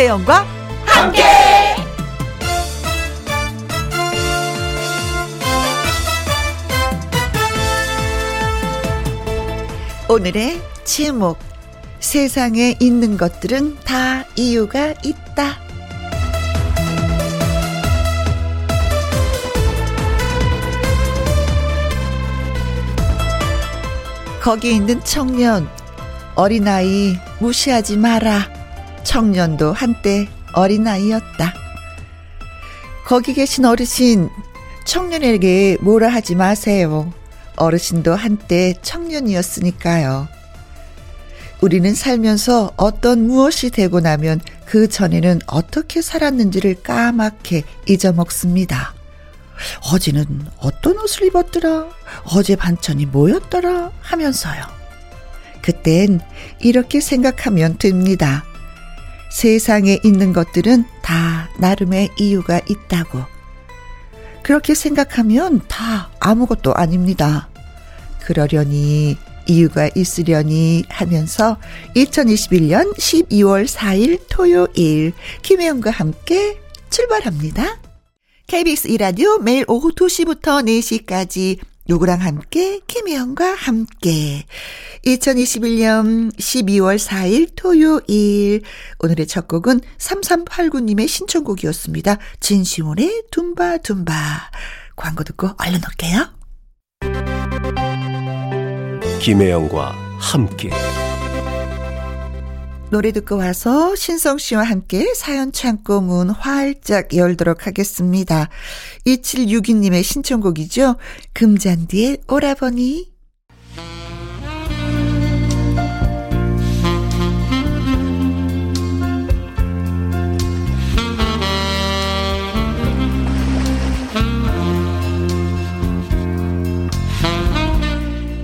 김혜영과 0.00 0.46
함께. 0.86 1.22
오늘의 10.08 10.62
제목 10.84 11.38
세상에 11.98 12.76
있는 12.80 13.18
것들은 13.18 13.80
다 13.84 14.24
이유가 14.36 14.94
있다. 15.04 15.58
거기 24.40 24.74
있는 24.74 25.04
청년, 25.04 25.68
어린아이 26.36 27.18
무시하지 27.38 27.98
마라. 27.98 28.59
청년도 29.10 29.72
한때 29.72 30.28
어린아이였다. 30.52 31.52
거기 33.04 33.34
계신 33.34 33.64
어르신, 33.64 34.28
청년에게 34.84 35.78
뭐라 35.80 36.08
하지 36.08 36.36
마세요. 36.36 37.12
어르신도 37.56 38.14
한때 38.14 38.72
청년이었으니까요. 38.82 40.28
우리는 41.60 41.92
살면서 41.92 42.74
어떤 42.76 43.26
무엇이 43.26 43.70
되고 43.70 43.98
나면 43.98 44.40
그 44.64 44.88
전에는 44.88 45.40
어떻게 45.48 46.02
살았는지를 46.02 46.84
까맣게 46.84 47.64
잊어먹습니다. 47.88 48.94
어제는 49.92 50.46
어떤 50.58 51.00
옷을 51.00 51.26
입었더라? 51.26 51.88
어제 52.32 52.54
반찬이 52.54 53.06
뭐였더라? 53.06 53.90
하면서요. 54.02 54.62
그땐 55.62 56.20
이렇게 56.60 57.00
생각하면 57.00 57.76
됩니다. 57.76 58.44
세상에 59.30 59.98
있는 60.04 60.32
것들은 60.32 60.84
다 61.02 61.48
나름의 61.58 62.10
이유가 62.18 62.60
있다고. 62.68 63.20
그렇게 64.42 64.74
생각하면 64.74 65.60
다 65.68 66.10
아무것도 66.18 66.74
아닙니다. 66.74 67.48
그러려니 68.22 69.16
이유가 69.46 69.90
있으려니 69.94 70.84
하면서 70.88 71.56
2021년 71.96 72.94
12월 72.96 73.66
4일 73.66 74.20
토요일 74.28 75.12
김혜영과 75.42 75.90
함께 75.90 76.58
출발합니다. 76.90 77.80
KBS 78.46 78.88
이라디오 78.88 79.38
매일 79.38 79.64
오후 79.68 79.92
2시부터 79.92 80.64
4시까지 80.64 81.58
누구랑 81.90 82.20
함께? 82.20 82.78
김혜영과 82.86 83.52
함께. 83.54 84.46
2021년 85.04 86.32
12월 86.36 86.96
4일 86.96 87.50
토요일. 87.56 88.62
오늘의 89.00 89.26
첫 89.26 89.48
곡은 89.48 89.80
3389님의 89.98 91.08
신청곡이었습니다. 91.08 92.18
진시몬의 92.38 93.24
둠바둠바. 93.32 94.12
광고 94.94 95.24
듣고 95.24 95.48
얼른 95.58 95.80
올게요. 95.84 96.28
김혜영과 99.20 99.88
함께 100.20 100.70
노래 102.90 103.12
듣고 103.12 103.36
와서 103.36 103.94
신성 103.94 104.38
씨와 104.38 104.64
함께 104.64 105.14
사연 105.14 105.52
창고 105.52 106.00
문 106.00 106.28
활짝 106.28 107.14
열도록 107.14 107.68
하겠습니다. 107.68 108.48
2762님의 109.06 110.02
신청곡이죠. 110.02 110.96
금잔디의 111.32 112.22
오라버니. 112.28 113.09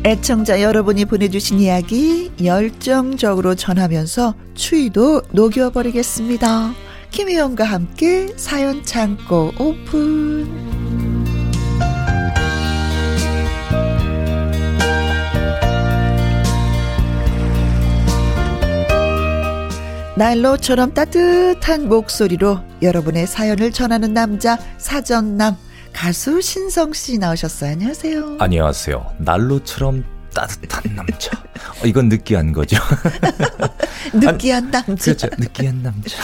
애청자 0.07 0.63
여러분이 0.63 1.07
보내주신 1.07 1.59
이야기 1.59 2.31
열정적으로 2.45 3.57
전하면서 3.57 4.35
추위도 4.55 5.23
녹여버리겠습니다. 5.33 6.73
김혜영과 7.11 7.65
함께 7.65 8.29
사연 8.37 8.85
창고 8.85 9.51
오픈. 9.59 10.47
난로처럼 20.17 20.95
따뜻한 20.95 21.89
목소리로 21.89 22.61
여러분의 22.81 23.27
사연을 23.27 23.73
전하는 23.73 24.15
남자 24.15 24.57
사전남 24.79 25.57
가수 25.97 26.43
신성 26.43 26.93
씨 26.93 27.17
나오셨어요. 27.17 27.71
안녕하세요. 27.73 28.37
안녕하세요. 28.39 29.15
난로처럼 29.17 30.05
따뜻한 30.35 30.95
남자. 30.95 31.31
어, 31.83 31.87
이건 31.87 32.11
느끼한 32.11 32.53
거죠. 32.53 32.77
느끼한 34.13 34.71
남자. 34.71 34.95
그렇죠. 34.95 35.29
느끼한 35.39 35.83
남자. 35.83 36.19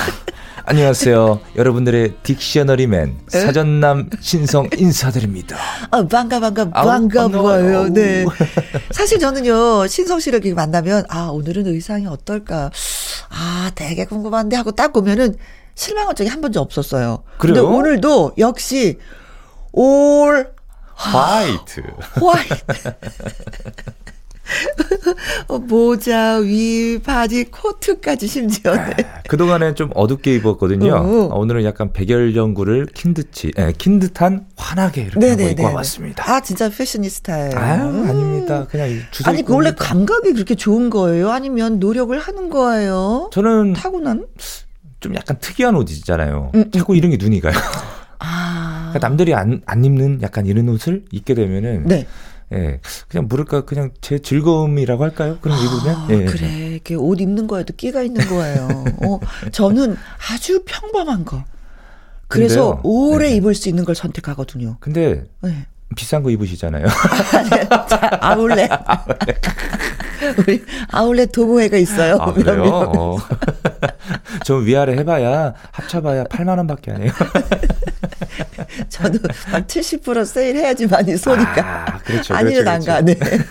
안녕하세요. 0.66 1.40
여러분들의 1.56 2.16
딕셔너리맨 2.22 3.30
사전남 3.30 4.10
신성 4.20 4.68
인사드립니다. 4.76 5.56
아, 5.90 6.06
반가 6.06 6.38
반가 6.38 6.68
반가워요. 6.68 7.88
네. 7.88 8.26
사실 8.90 9.18
저는요 9.18 9.86
신성 9.86 10.20
씨를 10.20 10.40
이렇게 10.40 10.54
만나면 10.54 11.06
아 11.08 11.28
오늘은 11.32 11.66
의상이 11.66 12.06
어떨까 12.06 12.70
아 13.30 13.70
되게 13.74 14.04
궁금한데 14.04 14.54
하고 14.54 14.72
딱 14.72 14.92
보면은 14.92 15.34
실망한 15.74 16.14
적이 16.14 16.28
한 16.28 16.42
번도 16.42 16.60
없었어요. 16.60 17.24
그래요? 17.38 17.54
근데 17.54 17.60
오늘도 17.60 18.34
역시 18.36 18.98
올 19.72 20.52
화이트. 20.94 21.82
화이트. 22.14 22.94
어, 25.48 25.58
모자, 25.58 26.36
위, 26.36 26.98
바지, 27.02 27.44
코트까지 27.44 28.26
심지어. 28.26 28.74
네. 28.74 28.94
아, 29.02 29.22
그동안에 29.28 29.74
좀 29.74 29.90
어둡게 29.94 30.34
입었거든요. 30.36 30.94
어, 30.94 31.34
오늘은 31.38 31.64
약간 31.64 31.92
백열연구를 31.92 32.86
킨 32.94 33.14
듯이, 33.14 33.50
예, 33.58 33.72
킨 33.76 33.98
듯한 33.98 34.46
환하게 34.56 35.02
이렇게 35.02 35.20
네네네. 35.20 35.50
입고 35.52 35.64
와봤습니다. 35.64 36.30
아, 36.30 36.40
진짜 36.40 36.68
패셔니스타예요. 36.68 37.56
아 37.56 37.62
아닙니다. 37.62 38.66
그냥 38.70 38.90
주제 39.10 39.30
아니, 39.30 39.42
그 39.42 39.54
원래 39.54 39.72
감각이 39.74 40.32
그렇게 40.34 40.54
좋은 40.54 40.90
거예요? 40.90 41.30
아니면 41.30 41.78
노력을 41.78 42.16
하는 42.18 42.50
거예요? 42.50 43.30
저는 43.32 43.72
타고난? 43.72 44.26
좀 45.00 45.14
약간 45.14 45.38
특이한 45.40 45.74
옷 45.76 45.90
있잖아요. 45.90 46.50
음, 46.54 46.60
음. 46.60 46.70
자꾸 46.70 46.94
이런 46.94 47.10
게 47.10 47.16
눈이 47.16 47.40
가요. 47.40 47.54
아. 48.92 48.98
그러니까 48.98 49.08
남들이 49.08 49.34
안, 49.34 49.62
안 49.66 49.84
입는 49.84 50.20
약간 50.22 50.46
이런 50.46 50.68
옷을 50.68 51.04
입게 51.10 51.34
되면은. 51.34 51.86
네. 51.86 52.06
예, 52.52 52.80
그냥 53.08 53.28
뭐랄까 53.28 53.64
그냥 53.64 53.92
제 54.02 54.18
즐거움이라고 54.18 55.02
할까요? 55.02 55.38
그런 55.40 55.56
아, 55.56 55.62
입으면 55.62 56.10
예. 56.10 56.24
그래, 56.26 56.74
이게 56.76 56.94
옷 56.94 57.18
입는 57.18 57.46
거에도 57.46 57.72
끼가 57.74 58.02
있는 58.02 58.26
거예요. 58.26 58.68
어, 59.06 59.20
저는 59.52 59.96
아주 60.30 60.62
평범한 60.66 61.24
거. 61.24 61.44
그래서 62.28 62.76
근데요, 62.76 62.80
오래 62.84 63.30
네. 63.30 63.36
입을 63.36 63.54
수 63.54 63.70
있는 63.70 63.86
걸 63.86 63.94
선택하거든요. 63.94 64.76
근데 64.80 65.24
네. 65.40 65.66
비싼 65.96 66.22
거 66.22 66.30
입으시잖아요. 66.30 66.86
아울렛. 68.20 68.70
우리 70.38 70.62
아울렛 70.90 71.32
도보회가 71.32 71.76
있어요. 71.78 72.16
아, 72.20 72.32
그래요? 72.32 72.64
어. 72.64 73.18
좀 74.44 74.64
위아래 74.64 74.94
해봐야 74.96 75.54
합쳐봐야 75.72 76.24
8만 76.24 76.58
원밖에 76.58 76.92
안 76.92 77.02
해요. 77.02 77.12
저도 78.88 79.18
한 79.46 79.66
70% 79.66 80.24
세일해야지 80.24 80.86
많이 80.86 81.16
쏘니까. 81.16 81.94
아, 81.94 81.98
그렇죠. 81.98 82.34
아니면 82.34 82.64
그렇죠, 82.64 82.90
안 82.92 83.04
그렇죠. 83.04 83.20
가네. 83.20 83.44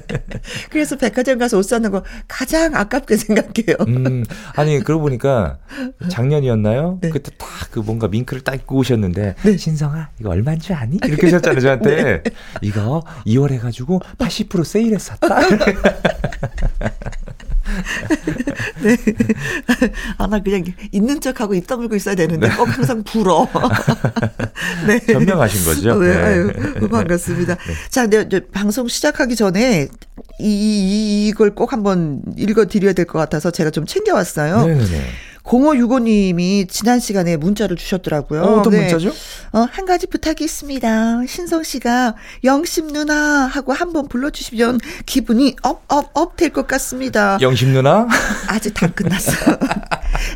그래서 0.70 0.96
백화점 0.96 1.38
가서 1.38 1.58
옷 1.58 1.62
사는 1.62 1.90
거 1.90 2.02
가장 2.28 2.74
아깝게 2.74 3.16
생각해요. 3.16 3.76
음, 3.88 4.24
아니 4.54 4.80
그러고 4.80 5.02
보니까 5.02 5.58
작년이었나요? 6.08 6.98
네. 7.00 7.10
그때 7.10 7.30
딱 7.38 7.54
그 7.74 7.80
뭔가 7.80 8.06
밍크를 8.06 8.42
딱 8.42 8.54
입고 8.54 8.76
오셨는데 8.76 9.34
네. 9.42 9.56
신성아 9.56 10.10
이거 10.20 10.30
얼마인 10.30 10.60
줄 10.60 10.76
아니? 10.76 10.96
이렇게 11.04 11.26
하셨잖아요 11.26 11.60
저한테. 11.60 12.22
네. 12.22 12.22
이거 12.62 13.02
2월 13.26 13.50
해가지고 13.50 14.00
80% 14.18 14.64
세일해 14.64 14.98
샀다. 14.98 15.40
네. 18.82 18.96
아, 20.18 20.26
나 20.26 20.40
그냥 20.42 20.64
있는 20.92 21.20
척하고 21.20 21.54
입 21.54 21.66
다물고 21.66 21.96
있어야 21.96 22.14
되는데 22.14 22.48
꼭 22.50 22.64
항상 22.76 23.02
불어. 23.02 23.48
네. 24.86 25.00
현명하신 25.06 25.64
거죠? 25.64 25.98
네. 25.98 26.08
네. 26.14 26.22
아유, 26.22 26.52
반갑습니다. 26.90 27.54
네. 27.54 27.74
자, 27.90 28.06
근데 28.06 28.40
방송 28.52 28.88
시작하기 28.88 29.36
전에 29.36 29.88
이, 30.40 31.26
이걸 31.28 31.54
꼭 31.54 31.72
한번 31.72 32.22
읽어 32.36 32.66
드려야 32.66 32.92
될 32.92 33.04
것 33.06 33.18
같아서 33.18 33.50
제가 33.50 33.70
좀 33.70 33.86
챙겨왔어요. 33.86 34.64
네네. 34.66 34.84
0565님이 35.44 36.68
지난 36.68 36.98
시간에 37.00 37.36
문자를 37.36 37.76
주셨더라고요. 37.76 38.42
어, 38.42 38.62
떤 38.62 38.72
네. 38.72 38.80
문자죠? 38.80 39.10
어, 39.52 39.66
한 39.70 39.84
가지 39.84 40.06
부탁이 40.06 40.36
있습니다. 40.40 41.26
신성 41.26 41.62
씨가 41.62 42.14
영심 42.44 42.88
누나 42.88 43.46
하고 43.46 43.72
한번 43.72 44.08
불러주시면 44.08 44.80
기분이 45.06 45.56
up, 45.62 45.82
up, 45.88 46.10
up 46.14 46.34
될 46.36 46.50
것 46.50 46.66
같습니다. 46.66 47.38
영심 47.40 47.72
누나? 47.72 48.08
아직 48.48 48.74
다 48.74 48.88
끝났어. 48.90 49.32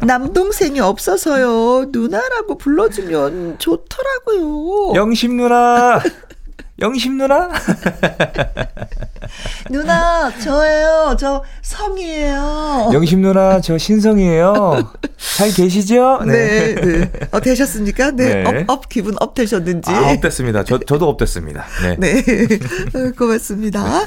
남동생이 0.06 0.80
없어서요. 0.80 1.86
누나라고 1.90 2.58
불러주면 2.58 3.58
좋더라고요. 3.58 4.94
영심 4.94 5.36
누나! 5.36 6.00
영심 6.80 7.18
누나? 7.18 7.50
누나, 9.70 10.32
저예요. 10.38 11.16
저 11.18 11.42
성이에요. 11.62 12.90
영심 12.92 13.20
누나, 13.22 13.60
저 13.60 13.76
신성이에요. 13.76 14.92
잘 15.36 15.52
계시죠? 15.52 16.20
네. 16.26 16.74
네, 16.74 16.80
네. 16.80 17.10
어, 17.32 17.40
되셨습니까? 17.40 18.12
네. 18.12 18.42
네. 18.42 18.64
up, 18.68 18.70
up, 18.70 18.88
기분 18.88 19.14
up 19.20 19.34
되셨는지. 19.34 19.90
아, 19.90 20.12
up 20.12 20.20
됐습니다. 20.20 20.64
저, 20.64 20.78
저도 20.78 21.08
up 21.08 21.18
됐습니다. 21.18 21.64
네. 21.82 21.96
네. 21.98 22.22
어, 22.94 23.12
고맙습니다. 23.16 24.06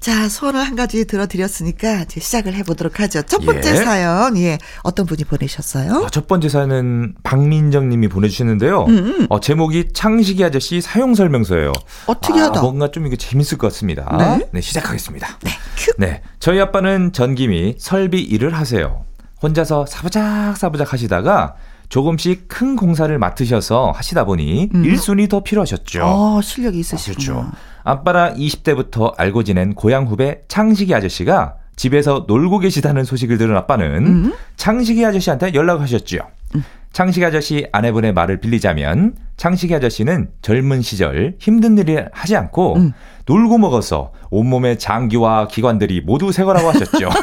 자, 0.00 0.28
소원을 0.28 0.60
한 0.60 0.74
가지 0.76 1.04
들어드렸으니까 1.06 2.02
이제 2.02 2.20
시작을 2.20 2.54
해보도록 2.54 3.00
하죠. 3.00 3.22
첫 3.22 3.44
번째 3.44 3.70
예. 3.70 3.76
사연, 3.76 4.36
예. 4.36 4.58
어떤 4.82 5.06
분이 5.06 5.24
보내셨어요? 5.24 6.04
아, 6.06 6.10
첫 6.10 6.26
번째 6.26 6.48
사연은 6.48 7.14
박민정 7.22 7.88
님이 7.88 8.08
보내주셨는데요. 8.08 8.84
음, 8.84 8.98
음. 8.98 9.26
어, 9.30 9.40
제목이 9.40 9.92
창식이 9.94 10.44
아저씨 10.44 10.80
사용 10.80 11.14
설명서예요. 11.14 11.72
어, 12.06 12.20
특이하다. 12.20 12.58
아, 12.58 12.62
뭔가 12.62 12.90
좀 12.90 13.06
이게 13.06 13.16
재밌을 13.16 13.58
것 13.58 13.68
같습니다. 13.68 14.16
네, 14.16 14.46
네 14.52 14.60
시작하겠습니다. 14.60 15.38
네, 15.42 15.50
큐. 15.76 15.92
네, 15.98 16.22
저희 16.38 16.60
아빠는 16.60 17.12
전김이 17.12 17.76
설비 17.78 18.20
일을 18.20 18.54
하세요. 18.54 19.04
혼자서 19.42 19.86
사부작 19.86 20.56
사부작 20.56 20.92
하시다가 20.92 21.54
조금씩 21.88 22.46
큰 22.46 22.76
공사를 22.76 23.16
맡으셔서 23.18 23.92
하시다 23.94 24.24
보니 24.24 24.70
음. 24.74 24.84
일순이 24.84 25.28
더 25.28 25.42
필요하셨죠. 25.42 26.02
어, 26.04 26.40
실력이 26.40 26.78
있으시죠. 26.78 27.34
그렇죠. 27.34 27.52
아빠랑 27.82 28.36
20대부터 28.36 29.14
알고 29.16 29.42
지낸 29.42 29.74
고향 29.74 30.06
후배 30.06 30.42
창식이 30.48 30.94
아저씨가 30.94 31.56
집에서 31.74 32.26
놀고 32.28 32.58
계시다는 32.58 33.04
소식을 33.04 33.38
들은 33.38 33.56
아빠는 33.56 34.06
음. 34.06 34.34
창식이 34.56 35.04
아저씨한테 35.04 35.54
연락하셨죠. 35.54 36.18
음. 36.54 36.64
창식 36.92 37.22
아저씨 37.22 37.66
아내분의 37.72 38.12
말을 38.12 38.40
빌리자면 38.40 39.14
창식이 39.36 39.74
아저씨는 39.74 40.30
젊은 40.42 40.82
시절 40.82 41.34
힘든 41.38 41.78
일을 41.78 42.08
하지 42.12 42.36
않고 42.36 42.76
음. 42.76 42.92
놀고 43.26 43.58
먹어서 43.58 44.12
온몸의 44.30 44.78
장기와 44.78 45.46
기관들이 45.48 46.00
모두 46.00 46.32
새 46.32 46.44
거라고 46.44 46.68
하셨죠. 46.70 47.08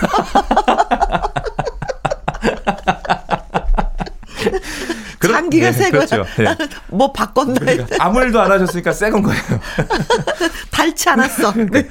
장기가 5.21 5.71
네, 5.71 5.77
새 5.77 5.91
거야. 5.91 6.05
그렇죠. 6.05 6.25
네. 6.37 6.55
뭐 6.89 7.11
바꿨나? 7.11 7.53
그러니까 7.59 7.95
아무 7.99 8.21
일도 8.21 8.39
안 8.39 8.51
하셨으니까 8.51 8.91
새 8.91 9.09
건 9.09 9.23
거예요. 9.23 9.41
닳지 10.71 11.09
않았어. 11.09 11.53
네. 11.53 11.83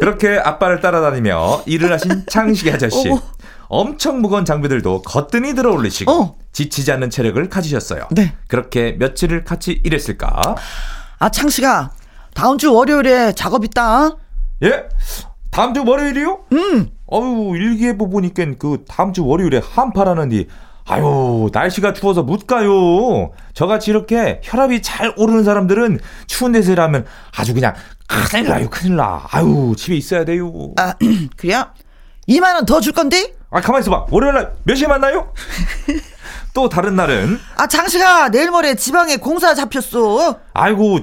그렇게 0.00 0.38
아빠를 0.38 0.80
따라다니며 0.80 1.62
일을 1.66 1.92
하신 1.92 2.24
창식이 2.28 2.70
아저씨. 2.72 3.08
어머. 3.08 3.20
엄청 3.68 4.20
무거운 4.20 4.44
장비들도 4.44 5.02
거뜬히 5.02 5.54
들어 5.54 5.72
올리시고 5.72 6.10
어. 6.10 6.36
지치지 6.52 6.90
않는 6.92 7.10
체력을 7.10 7.48
가지셨어요. 7.48 8.08
네. 8.12 8.34
그렇게 8.48 8.92
며칠을 8.92 9.44
같이 9.44 9.80
일했을까? 9.84 10.56
아, 11.18 11.28
창씨가 11.28 11.90
다음 12.34 12.56
주 12.58 12.72
월요일에 12.72 13.32
작업 13.32 13.64
있다. 13.64 14.16
예? 14.62 14.84
다음 15.50 15.74
주 15.74 15.84
월요일이요? 15.84 16.38
음. 16.52 16.88
어유 17.12 17.56
일기예보 17.56 18.10
보니까 18.10 18.44
그 18.58 18.84
다음 18.88 19.12
주 19.12 19.24
월요일에 19.26 19.60
한파라는디 19.64 20.46
아유 20.86 21.50
날씨가 21.52 21.92
추워서 21.92 22.22
못 22.22 22.46
가요. 22.46 23.30
저같이 23.54 23.90
이렇게 23.90 24.40
혈압이 24.44 24.82
잘 24.82 25.12
오르는 25.16 25.44
사람들은 25.44 26.00
추운 26.26 26.52
데서 26.52 26.72
일하면 26.72 27.04
아주 27.36 27.52
그냥 27.54 27.74
큰일 28.30 28.46
나요 28.48 28.68
큰일 28.70 28.96
나. 28.96 29.26
아유 29.30 29.74
집에 29.76 29.96
있어야 29.96 30.24
돼요. 30.24 30.72
아 30.78 30.94
그래요? 31.36 31.66
2만 32.28 32.54
원 32.54 32.64
더 32.66 32.80
줄 32.80 32.92
건데? 32.92 33.34
아 33.50 33.60
가만 33.60 33.80
있어봐. 33.80 34.06
월요일날 34.10 34.52
몇 34.64 34.74
시에 34.74 34.86
만나요? 34.88 35.32
또 36.54 36.68
다른 36.68 36.96
날은 36.96 37.38
아 37.56 37.66
장씨가 37.66 38.30
내일 38.30 38.50
모레 38.50 38.74
지방에 38.74 39.16
공사 39.16 39.54
잡혔어. 39.54 40.38
아이고 40.52 41.00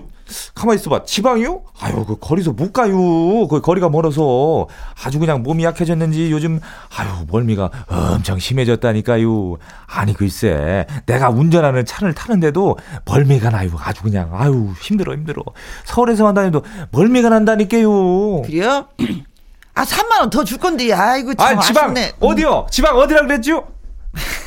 가만 0.53 0.75
있어봐. 0.75 1.05
지방이요? 1.05 1.61
아유 1.79 2.03
그 2.05 2.17
거리서 2.19 2.51
못 2.51 2.71
가요. 2.73 3.47
그 3.47 3.61
거리가 3.61 3.89
멀어서 3.89 4.67
아주 5.03 5.19
그냥 5.19 5.41
몸이 5.43 5.63
약해졌는지 5.63 6.31
요즘 6.31 6.59
아유 6.95 7.07
멀미가 7.27 7.69
엄청 7.87 8.37
심해졌다니까요. 8.37 9.57
아니 9.87 10.13
글쎄 10.13 10.85
내가 11.07 11.29
운전하는 11.29 11.83
차를 11.85 12.13
타는데도 12.13 12.77
멀미가 13.05 13.49
나요. 13.49 13.69
아주 13.79 14.03
그냥 14.03 14.29
아유 14.33 14.71
힘들어 14.81 15.13
힘들어. 15.13 15.43
서울에서만 15.85 16.33
다녀도 16.35 16.63
멀미가 16.91 17.29
난다니까요. 17.29 18.41
그래요? 18.43 18.85
아, 19.75 19.83
3만 19.83 20.19
원 20.21 20.29
더 20.29 20.43
줄 20.43 20.57
건데. 20.57 20.91
아이고 20.93 21.33
참 21.35 21.59
아, 21.59 21.61
지방 21.61 21.85
아쉽네. 21.91 22.13
어디요? 22.19 22.67
지방 22.71 22.95
어디라 22.97 23.21
그랬죠? 23.23 23.67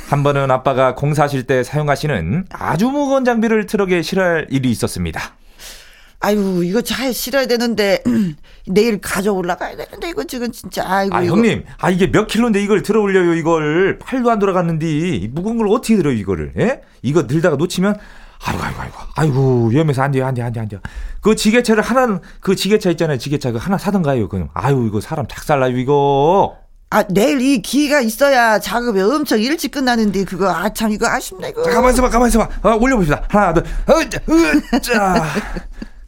한 0.09 0.23
번은 0.23 0.51
아빠가 0.51 0.95
공사하실 0.95 1.43
때 1.45 1.63
사용하시는 1.63 2.47
아주 2.51 2.89
무거운 2.89 3.25
장비를 3.27 3.67
트럭에 3.67 4.01
실을 4.03 4.47
일이 4.51 4.71
있었습니다. 4.71 5.21
아유, 6.21 6.63
이거 6.65 6.81
잘 6.81 7.13
실어야 7.13 7.47
되는데 7.47 8.03
내일 8.67 9.01
가져 9.01 9.33
올라가야 9.33 9.77
되는데 9.77 10.09
이거 10.09 10.25
지금 10.25 10.51
진짜 10.51 10.83
아이고. 10.85 11.15
아, 11.15 11.23
이거. 11.23 11.37
형님. 11.37 11.65
아, 11.79 11.91
이게 11.91 12.11
몇 12.11 12.27
킬로인데 12.27 12.61
이걸 12.63 12.83
들어 12.83 13.01
올려요, 13.03 13.35
이걸. 13.35 13.99
팔도 14.01 14.29
안 14.31 14.39
돌아갔는데 14.41 15.29
무거운 15.31 15.59
걸 15.59 15.69
어떻게 15.69 15.97
들어요, 15.97 16.15
이거를. 16.15 16.53
예? 16.59 16.81
이거 17.03 17.27
들다가 17.29 17.55
놓치면 17.57 17.99
아이고, 18.45 18.63
아이고, 18.63 18.81
아이고, 18.81 18.97
아이고, 19.17 19.67
위험해서 19.69 20.03
안 20.03 20.11
돼요, 20.13 20.27
안 20.27 20.35
돼, 20.35 20.43
안 20.43 20.53
돼, 20.53 20.61
안 20.61 20.69
돼. 20.69 20.79
그 21.21 21.35
지게차를 21.35 21.83
하나, 21.83 22.21
그 22.41 22.55
지게차 22.55 22.91
있잖아요, 22.91 23.19
지게차 23.19 23.53
그 23.53 23.59
하나 23.59 23.77
사던가요, 23.79 24.29
그럼. 24.29 24.49
아유, 24.55 24.87
이거 24.87 25.01
사람 25.01 25.27
작살나요, 25.27 25.77
이거. 25.77 26.57
아, 26.91 27.03
내일 27.03 27.41
이 27.43 27.61
기회가 27.61 28.01
있어야 28.01 28.59
작업이 28.59 29.01
엄청 29.01 29.41
일찍 29.41 29.73
끝나는데, 29.73 30.25
그거, 30.25 30.49
아, 30.49 30.69
참, 30.71 30.91
이거 30.93 31.07
아쉽네, 31.07 31.51
이거. 31.51 31.63
자, 31.65 31.71
가만 31.73 31.93
있어봐, 31.93 32.09
가만 32.09 32.29
있어봐. 32.29 32.49
아, 32.63 32.75
올려봅시다. 32.81 33.25
하나, 33.29 33.53
둘, 33.53 33.65
으, 33.91 34.33
으, 34.33 34.81
자. 34.81 35.25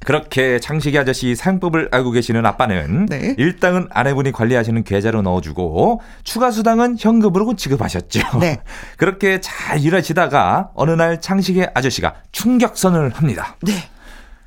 그렇게 0.04 0.58
창식이 0.58 0.98
아저씨 0.98 1.34
사용법을 1.34 1.90
알고 1.92 2.10
계시는 2.12 2.46
아빠는 2.46 3.06
네. 3.06 3.34
일당은 3.36 3.88
아내분이 3.90 4.32
관리하시는 4.32 4.82
계좌로 4.82 5.22
넣어주고 5.22 6.00
추가 6.24 6.50
수당은 6.50 6.96
현금으로 6.98 7.54
지급하셨죠. 7.54 8.38
네. 8.40 8.60
그렇게 8.96 9.40
잘 9.40 9.78
일하시다가 9.80 10.70
어느 10.74 10.92
날 10.92 11.20
창식이 11.20 11.66
아저씨가 11.74 12.14
충격선을 12.32 13.10
합니다. 13.10 13.56
네. 13.62 13.72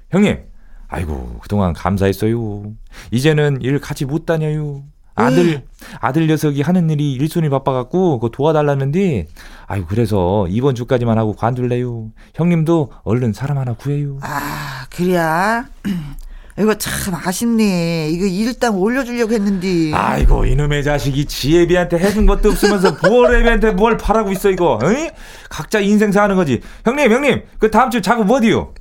형님, 0.10 0.39
아이고 0.88 1.39
그동안 1.42 1.74
감사했어요. 1.74 2.72
이제는 3.12 3.62
일 3.62 3.80
같이 3.80 4.06
못 4.06 4.25
다녀요. 4.25 4.84
아들 5.15 5.51
네. 5.51 5.63
아들 6.00 6.27
녀석이 6.27 6.62
하는 6.62 6.89
일이 6.89 7.13
일손이 7.13 7.50
바빠갖고 7.50 8.20
그거 8.20 8.29
도와달라는데 8.29 9.27
아유 9.67 9.86
그래서 9.88 10.48
이번 10.50 10.75
주까지만 10.75 11.17
하고 11.17 11.34
관둘래요. 11.34 12.12
형님도 12.36 12.91
얼른 13.03 13.34
사람 13.34 13.58
하나 13.58 13.74
구해요. 13.74 14.17
아 14.22 14.86
그래야. 14.89 15.65
이거 16.60 16.75
참 16.75 17.15
아쉽네. 17.15 18.10
이거 18.12 18.25
일당 18.25 18.77
올려주려고 18.79 19.34
했는데. 19.34 19.91
아이고 19.93 20.46
이놈의 20.46 20.84
자식이 20.84 21.25
지혜비한테 21.25 21.98
해준 21.98 22.27
것도 22.27 22.50
없으면서 22.50 22.96
부어레비한테 22.98 23.72
뭘 23.72 23.98
바라고 23.98 24.32
있어 24.32 24.51
이거. 24.51 24.79
응? 24.84 25.10
각자 25.50 25.79
인생 25.79 26.12
사는 26.12 26.36
거지. 26.36 26.62
형님 26.86 27.12
형님 27.12 27.41
그 27.58 27.72
다음 27.72 27.89
주 27.89 28.01
작업 28.03 28.29
어디요? 28.29 28.74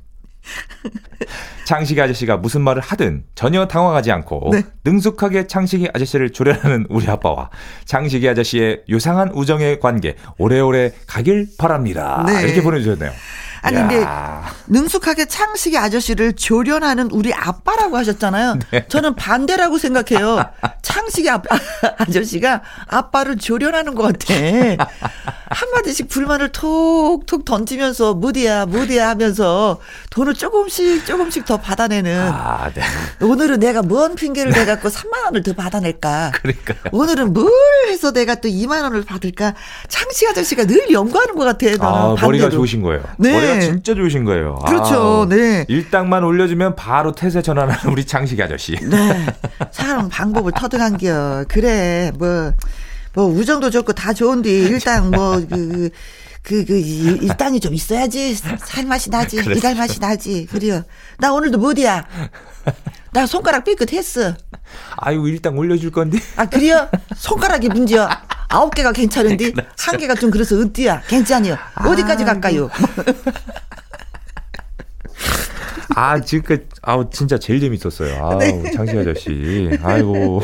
창식이 1.64 2.00
아저씨가 2.00 2.36
무슨 2.36 2.62
말을 2.62 2.82
하든 2.82 3.24
전혀 3.34 3.66
당황하지 3.66 4.10
않고 4.12 4.50
네. 4.52 4.62
능숙하게 4.84 5.46
창식이 5.46 5.88
아저씨를 5.94 6.32
조련하는 6.32 6.86
우리 6.90 7.08
아빠와 7.08 7.50
창식이 7.84 8.28
아저씨의 8.28 8.82
요상한 8.90 9.30
우정의 9.32 9.80
관계 9.80 10.16
오래오래 10.38 10.92
가길 11.06 11.48
바랍니다. 11.58 12.24
네. 12.26 12.42
이렇게 12.42 12.62
보내주셨네요. 12.62 13.12
아니 13.62 13.76
야. 13.76 13.86
근데 13.88 14.06
능숙하게 14.66 15.26
창식이 15.26 15.78
아저씨를 15.78 16.34
조련하는 16.34 17.10
우리 17.12 17.32
아빠라고 17.32 17.96
하셨잖아요. 17.96 18.58
네. 18.72 18.84
저는 18.88 19.14
반대라고 19.14 19.78
생각해요. 19.78 20.44
창식이 20.82 21.30
아, 21.30 21.40
아저씨가 21.98 22.62
아빠를 22.88 23.36
조련하는 23.38 23.94
것 23.94 24.02
같아. 24.02 24.34
한마디씩 25.48 26.08
불만을 26.08 26.50
톡톡 26.50 27.44
던지면서 27.44 28.14
무디야 28.14 28.66
무디야 28.66 29.08
하면서 29.10 29.78
돈을 30.10 30.34
조금씩 30.34 31.06
조금씩 31.06 31.44
더 31.44 31.58
받아내는. 31.58 32.30
아, 32.32 32.70
네. 32.74 32.82
오늘은 33.20 33.60
내가 33.60 33.82
뭔 33.82 34.14
핑계를 34.14 34.52
대갖고 34.52 34.88
3만 34.88 35.24
원을 35.26 35.42
더 35.42 35.52
받아낼까. 35.52 36.32
그러니까 36.34 36.74
오늘은 36.90 37.32
뭘 37.32 37.50
해서 37.88 38.12
내가 38.12 38.36
또 38.36 38.48
2만 38.48 38.82
원을 38.82 39.04
받을까. 39.04 39.54
창식 39.88 40.28
아저씨가 40.30 40.66
늘 40.66 40.90
연구하는 40.90 41.36
것 41.36 41.44
같아. 41.44 41.66
아, 41.80 42.16
머리가 42.20 42.50
좋으신 42.50 42.82
거예요. 42.82 43.02
네. 43.18 43.51
머리가 43.54 43.60
진짜 43.60 43.94
좋으신 43.94 44.24
거예요. 44.24 44.56
그렇죠. 44.66 45.22
아, 45.22 45.28
네. 45.28 45.64
일당만 45.68 46.24
올려주면 46.24 46.76
바로 46.76 47.12
태세 47.12 47.42
전환하는 47.42 47.90
우리 47.90 48.04
창식 48.04 48.40
아저씨. 48.40 48.76
네. 48.76 49.26
사람 49.70 50.08
방법을 50.08 50.52
터득한겨. 50.52 51.44
그래, 51.48 52.12
뭐. 52.18 52.52
뭐 53.14 53.26
우정도 53.26 53.68
좋고 53.70 53.92
다 53.92 54.14
좋은데 54.14 54.50
일단 54.50 55.10
뭐그 55.10 55.90
그, 56.42 56.64
그, 56.64 56.76
일당이 56.76 57.60
좀 57.60 57.72
있어야지. 57.72 58.34
살 58.34 58.84
맛이 58.86 59.10
나지. 59.10 59.36
일할 59.36 59.76
맛이 59.76 60.00
나지. 60.00 60.46
그래요. 60.46 60.82
나 61.18 61.32
오늘도 61.32 61.58
뭐디야? 61.58 62.04
나 63.12 63.26
손가락 63.26 63.64
삐끗했어. 63.64 64.34
아유, 64.96 65.28
일당 65.28 65.56
올려줄 65.58 65.90
건데. 65.90 66.18
아, 66.36 66.46
그래요? 66.46 66.88
손가락이 67.14 67.68
문제야. 67.68 68.08
아홉 68.48 68.74
개가 68.74 68.92
괜찮은데, 68.92 69.52
그렇죠. 69.52 69.70
한 69.78 69.98
개가 69.98 70.14
좀 70.14 70.30
그래서 70.30 70.56
은띠야. 70.56 71.02
괜찮이요. 71.08 71.56
어디까지 71.86 72.24
갈까요? 72.24 72.70
아, 75.94 76.18
지금까지, 76.20 76.68
아우, 76.80 77.08
진짜 77.10 77.38
제일 77.38 77.60
재밌었어요. 77.60 78.14
아우, 78.24 78.38
네. 78.38 78.70
장시 78.72 78.96
아저씨. 78.96 79.78
아이고. 79.82 80.42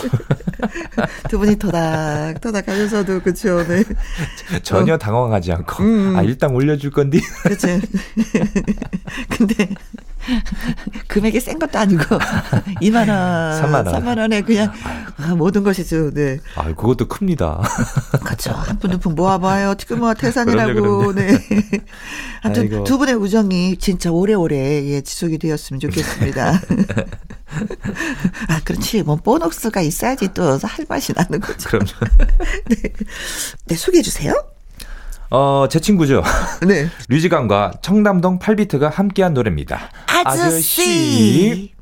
두 1.31 1.39
분이 1.39 1.57
토닥, 1.57 2.41
토닥 2.43 2.69
하면서도, 2.69 3.21
그쵸, 3.23 3.67
네. 3.67 3.83
전혀 4.63 4.95
어. 4.95 4.99
당황하지 4.99 5.53
않고, 5.53 5.83
음. 5.83 6.17
아, 6.17 6.23
일단 6.23 6.51
올려줄 6.51 6.91
건데. 6.91 7.19
그치. 7.45 7.81
근데, 9.31 9.69
금액이 11.09 11.41
센 11.41 11.59
것도 11.59 11.79
아니고 11.79 12.03
2만 12.83 13.09
원, 13.09 13.63
3만 13.63 13.87
원, 13.87 13.87
3만 13.87 14.19
원에 14.19 14.43
그냥 14.43 14.73
아, 15.17 15.35
모든 15.35 15.63
것이죠. 15.65 16.11
네. 16.13 16.39
아, 16.57 16.65
그것도 16.75 17.09
큽니다. 17.09 17.63
그렇죠. 18.25 18.53
한 18.53 18.79
푼 18.79 18.91
두 18.91 18.99
푼 18.99 19.15
모아봐요. 19.15 19.75
지금 19.77 20.01
뭐 20.01 20.15
태산이라고. 20.15 21.15
네. 21.15 21.39
아무튼 22.43 22.85
두 22.85 22.99
분의 22.99 23.15
우정이 23.15 23.77
진짜 23.79 24.11
오래오래 24.11 24.85
예, 24.87 25.01
지속이 25.01 25.39
되었으면 25.39 25.81
좋겠습니다. 25.81 26.61
아, 28.49 28.61
그렇지. 28.65 29.03
뭐 29.03 29.17
보너스가 29.17 29.81
있어야지 29.81 30.29
또 30.35 30.59
할 30.63 30.87
맛이 30.89 31.13
나는 31.15 31.41
거죠. 31.41 31.69
그럼요. 31.69 31.87
네. 32.69 32.77
네, 33.67 33.75
소개해 33.77 34.03
주세요. 34.03 34.35
어, 35.31 35.67
제 35.71 35.79
친구죠. 35.81 36.23
네. 36.67 36.89
류지강과 37.09 37.75
청담동 37.83 38.39
8비트가 38.39 38.91
함께한 38.91 39.35
노래입니다. 39.35 39.91
아저씨. 40.07 40.41
아저씨. 40.49 41.73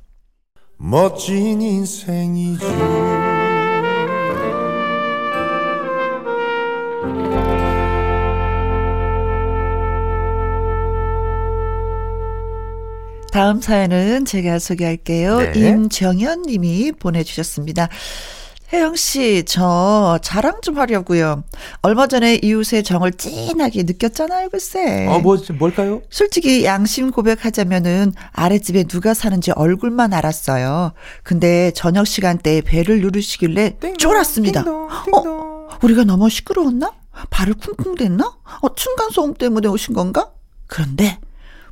멋진 0.79 1.63
인생이죠. 1.63 2.67
다음 13.37 13.61
사연은 13.61 14.25
제가 14.25 14.59
소개할게요. 14.59 15.39
네. 15.39 15.53
임정현 15.55 16.43
님이 16.43 16.91
보내주셨습니다. 16.93 17.91
혜영 18.73 18.97
씨, 18.97 19.45
저 19.47 20.19
자랑 20.23 20.61
좀 20.61 20.79
하려고요. 20.79 21.45
얼마 21.83 22.09
전에 22.09 22.41
이웃의 22.43 22.83
정을 22.83 23.13
찐하게 23.13 23.85
느꼈잖아요, 23.85 24.49
글쎄. 24.49 25.07
어, 25.07 25.21
뭐, 25.21 25.37
뭘까요? 25.59 26.03
솔직히 26.11 26.65
양심 26.65 27.13
고백하자면은 27.13 28.13
아랫집에 28.33 28.85
누가 28.85 29.15
사는지 29.15 29.53
얼굴만 29.53 30.13
알았어요. 30.13 30.93
근데 31.23 31.71
저녁 31.73 32.07
시간대에 32.09 32.61
배를 32.63 33.01
누르시길래 33.03 33.77
띵동, 33.79 33.99
쫄았습니다. 33.99 34.65
띵동, 34.65 34.89
띵동. 35.05 35.39
어? 35.39 35.69
우리가 35.83 36.03
너무 36.05 36.29
시끄러웠나? 36.29 36.93
발을 37.31 37.55
쿵쿵 37.55 37.95
댔나? 37.95 38.37
어, 38.63 38.75
층간소음 38.75 39.35
때문에 39.35 39.69
오신 39.69 39.95
건가? 39.95 40.31
그런데 40.67 41.19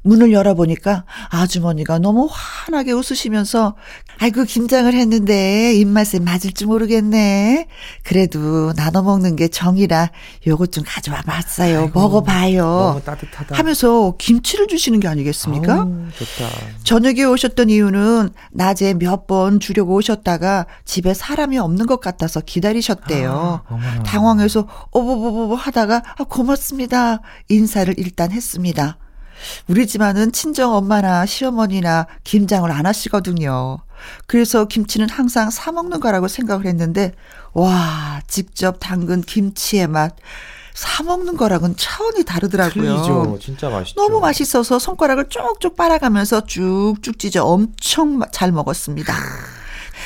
문을 0.04 0.32
열어보니까 0.32 1.04
아주머니가 1.30 1.99
너무 1.99 2.28
환하게 2.30 2.92
웃으시면서 2.92 3.75
아이고 4.20 4.44
김장을 4.44 4.92
했는데 4.94 5.75
입맛에 5.75 6.18
맞을지 6.20 6.66
모르겠네. 6.66 7.66
그래도 8.04 8.73
나눠 8.75 9.02
먹는 9.02 9.34
게 9.34 9.49
정이라 9.49 10.11
요것 10.46 10.70
좀 10.73 10.84
가져와 10.87 11.23
봤어요. 11.23 11.80
아이고, 11.84 11.99
먹어봐요. 12.00 12.62
너무 12.64 13.02
따뜻하다. 13.02 13.56
하면서 13.56 14.14
김치를 14.18 14.68
주시는 14.68 15.00
게 15.00 15.08
아니겠습니까? 15.08 15.73
아우, 15.75 15.90
좋다. 16.16 16.50
저녁에 16.84 17.25
오셨던 17.25 17.70
이유는 17.70 18.28
낮에 18.52 18.94
몇 18.94 19.25
번 19.26 19.58
주려고 19.58 19.94
오셨다가 19.94 20.66
집에 20.84 21.14
사람이 21.14 21.56
없는 21.58 21.87
것 21.87 21.99
같아서 21.99 22.40
기다리셨대요. 22.40 23.62
아, 23.66 24.02
당황해서 24.04 24.68
어버버버 24.90 25.54
하다가 25.54 26.02
아, 26.18 26.25
고맙습니다. 26.25 27.23
인사를 27.49 27.94
일단 27.96 28.30
했습니다. 28.32 28.99
우리 29.68 29.86
집안은 29.86 30.32
친정 30.32 30.74
엄마나 30.74 31.26
시어머니나 31.26 32.06
김장을 32.24 32.70
안 32.70 32.86
하시거든요. 32.86 33.78
그래서 34.26 34.66
김치는 34.66 35.08
항상 35.08 35.50
사 35.50 35.72
먹는 35.72 36.00
거라고 36.00 36.28
생각을 36.28 36.66
했는데, 36.66 37.12
와, 37.52 38.20
직접 38.28 38.76
담근 38.80 39.22
김치의 39.22 39.88
맛. 39.88 40.14
사 40.74 41.04
먹는 41.04 41.36
거랑은 41.36 41.76
차원이 41.76 42.24
다르더라고요. 42.24 42.72
틀리죠. 42.82 43.38
진짜 43.40 43.70
맛있죠. 43.70 44.00
너무 44.00 44.18
맛있어서 44.18 44.80
손가락을 44.80 45.28
쭉쭉 45.28 45.76
빨아가면서 45.76 46.46
쭉쭉 46.46 47.18
찢어 47.18 47.44
엄청 47.44 48.20
잘 48.32 48.50
먹었습니다. 48.50 49.14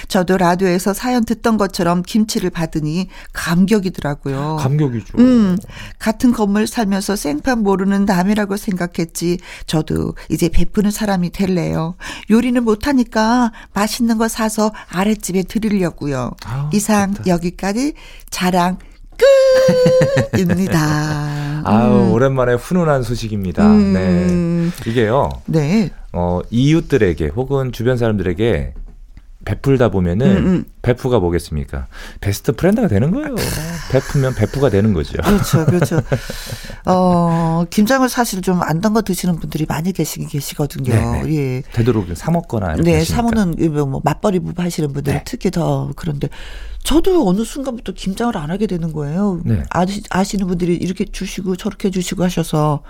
저도 0.09 0.38
라디오에서 0.38 0.95
사연 0.95 1.25
듣던 1.25 1.59
것처럼 1.59 2.03
김치를 2.03 2.50
받으니 2.50 3.09
감격이더라고요. 3.33 4.57
감격이죠. 4.61 5.19
음, 5.19 5.59
같은 5.99 6.33
건물 6.33 6.67
살면서 6.67 7.15
생판 7.17 7.62
모르는 7.62 8.07
남이라고 8.07 8.57
생각했지. 8.57 9.38
저도 9.67 10.15
이제 10.31 10.49
베푸는 10.49 10.91
사람이 10.91 11.31
될래요. 11.31 11.95
요리는 12.31 12.62
못하니까 12.65 13.53
맛있는 13.75 14.19
거 14.19 14.29
사서 14.29 14.73
아랫집에 14.91 15.43
드리려고요. 15.43 16.31
아, 16.47 16.71
이상 16.73 17.15
좋다. 17.15 17.27
여기까지 17.29 17.93
자랑 18.31 18.79
끝입니다. 20.33 21.62
아우, 21.65 22.07
음. 22.07 22.12
오랜만에 22.12 22.55
훈훈한 22.55 23.03
소식입니다. 23.03 23.67
음. 23.67 23.93
네. 23.93 24.91
이게요. 24.91 25.29
네. 25.47 25.91
어, 26.12 26.41
이웃들에게 26.50 27.29
혹은 27.29 27.73
주변 27.73 27.97
사람들에게 27.99 28.75
베풀다 29.49 29.88
보면은 29.88 30.37
음, 30.37 30.47
음. 30.47 30.64
베프가 30.83 31.21
뭐겠습니까? 31.21 31.87
best 32.21 32.52
friend가 32.52 32.87
되는 32.87 33.11
거예요. 33.11 33.35
베프면 33.90 34.35
베프가 34.35 34.69
되는 34.69 34.93
거죠. 34.93 35.14
그렇죠, 35.23 35.64
그렇죠. 35.64 36.02
어 36.85 37.64
김장을 37.71 38.11
사실 38.11 38.43
좀 38.43 38.59
안 38.69 38.83
담가 38.83 39.00
드시는 39.00 39.37
분들이 39.38 39.64
많이 39.67 39.93
계시 39.93 40.21
계시거든요. 40.26 40.93
네네. 40.93 41.23
네. 41.23 41.37
예. 41.37 41.62
되도록 41.73 42.07
사 42.14 42.31
먹거나 42.31 42.75
네, 42.76 43.02
사 43.05 43.23
먹는 43.23 43.55
뭐 43.73 44.02
맞벌이 44.05 44.40
부부 44.40 44.61
하시는 44.61 44.93
분들은 44.93 45.19
네. 45.19 45.25
특히 45.25 45.50
더 45.50 45.90
그런데 45.97 46.28
저도 46.83 47.26
어느 47.26 47.45
순간부터 47.45 47.93
김장을 47.93 48.37
안 48.37 48.50
하게 48.50 48.67
되는 48.67 48.93
거예요. 48.93 49.40
네. 49.45 49.62
아시, 49.71 50.02
아시는 50.11 50.47
분들이 50.47 50.75
이렇게 50.75 51.07
주시고 51.07 51.57
저렇게 51.57 51.90
주시고 51.90 52.23
하셔서 52.23 52.83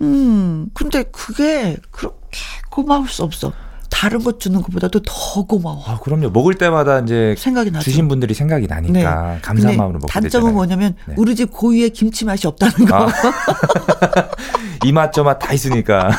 음 0.00 0.70
근데 0.72 1.02
그게 1.02 1.76
그렇게 1.90 2.40
고마울 2.70 3.08
수 3.08 3.22
없어. 3.22 3.52
다른 3.92 4.24
것 4.24 4.40
주는 4.40 4.60
것보다도 4.62 5.00
더 5.02 5.42
고마워. 5.44 5.84
아, 5.86 5.98
그럼요. 6.00 6.30
먹을 6.30 6.54
때마다 6.54 7.00
이제 7.00 7.34
생각이 7.38 7.70
나죠. 7.70 7.84
주신 7.84 8.08
분들이 8.08 8.32
생각이 8.32 8.66
나니까 8.66 9.32
네. 9.34 9.38
감사한 9.42 9.76
마음으로 9.76 9.98
먹게 10.00 10.10
단점은 10.10 10.30
되잖아요. 10.30 10.52
뭐냐면 10.54 10.94
네. 11.06 11.14
우리 11.18 11.36
집 11.36 11.52
고유의 11.52 11.90
김치 11.90 12.24
맛이 12.24 12.46
없다는 12.46 12.86
거. 12.86 13.06
아. 13.06 13.12
이맛 14.84 15.12
저맛 15.12 15.38
다 15.38 15.52
있으니까. 15.52 16.10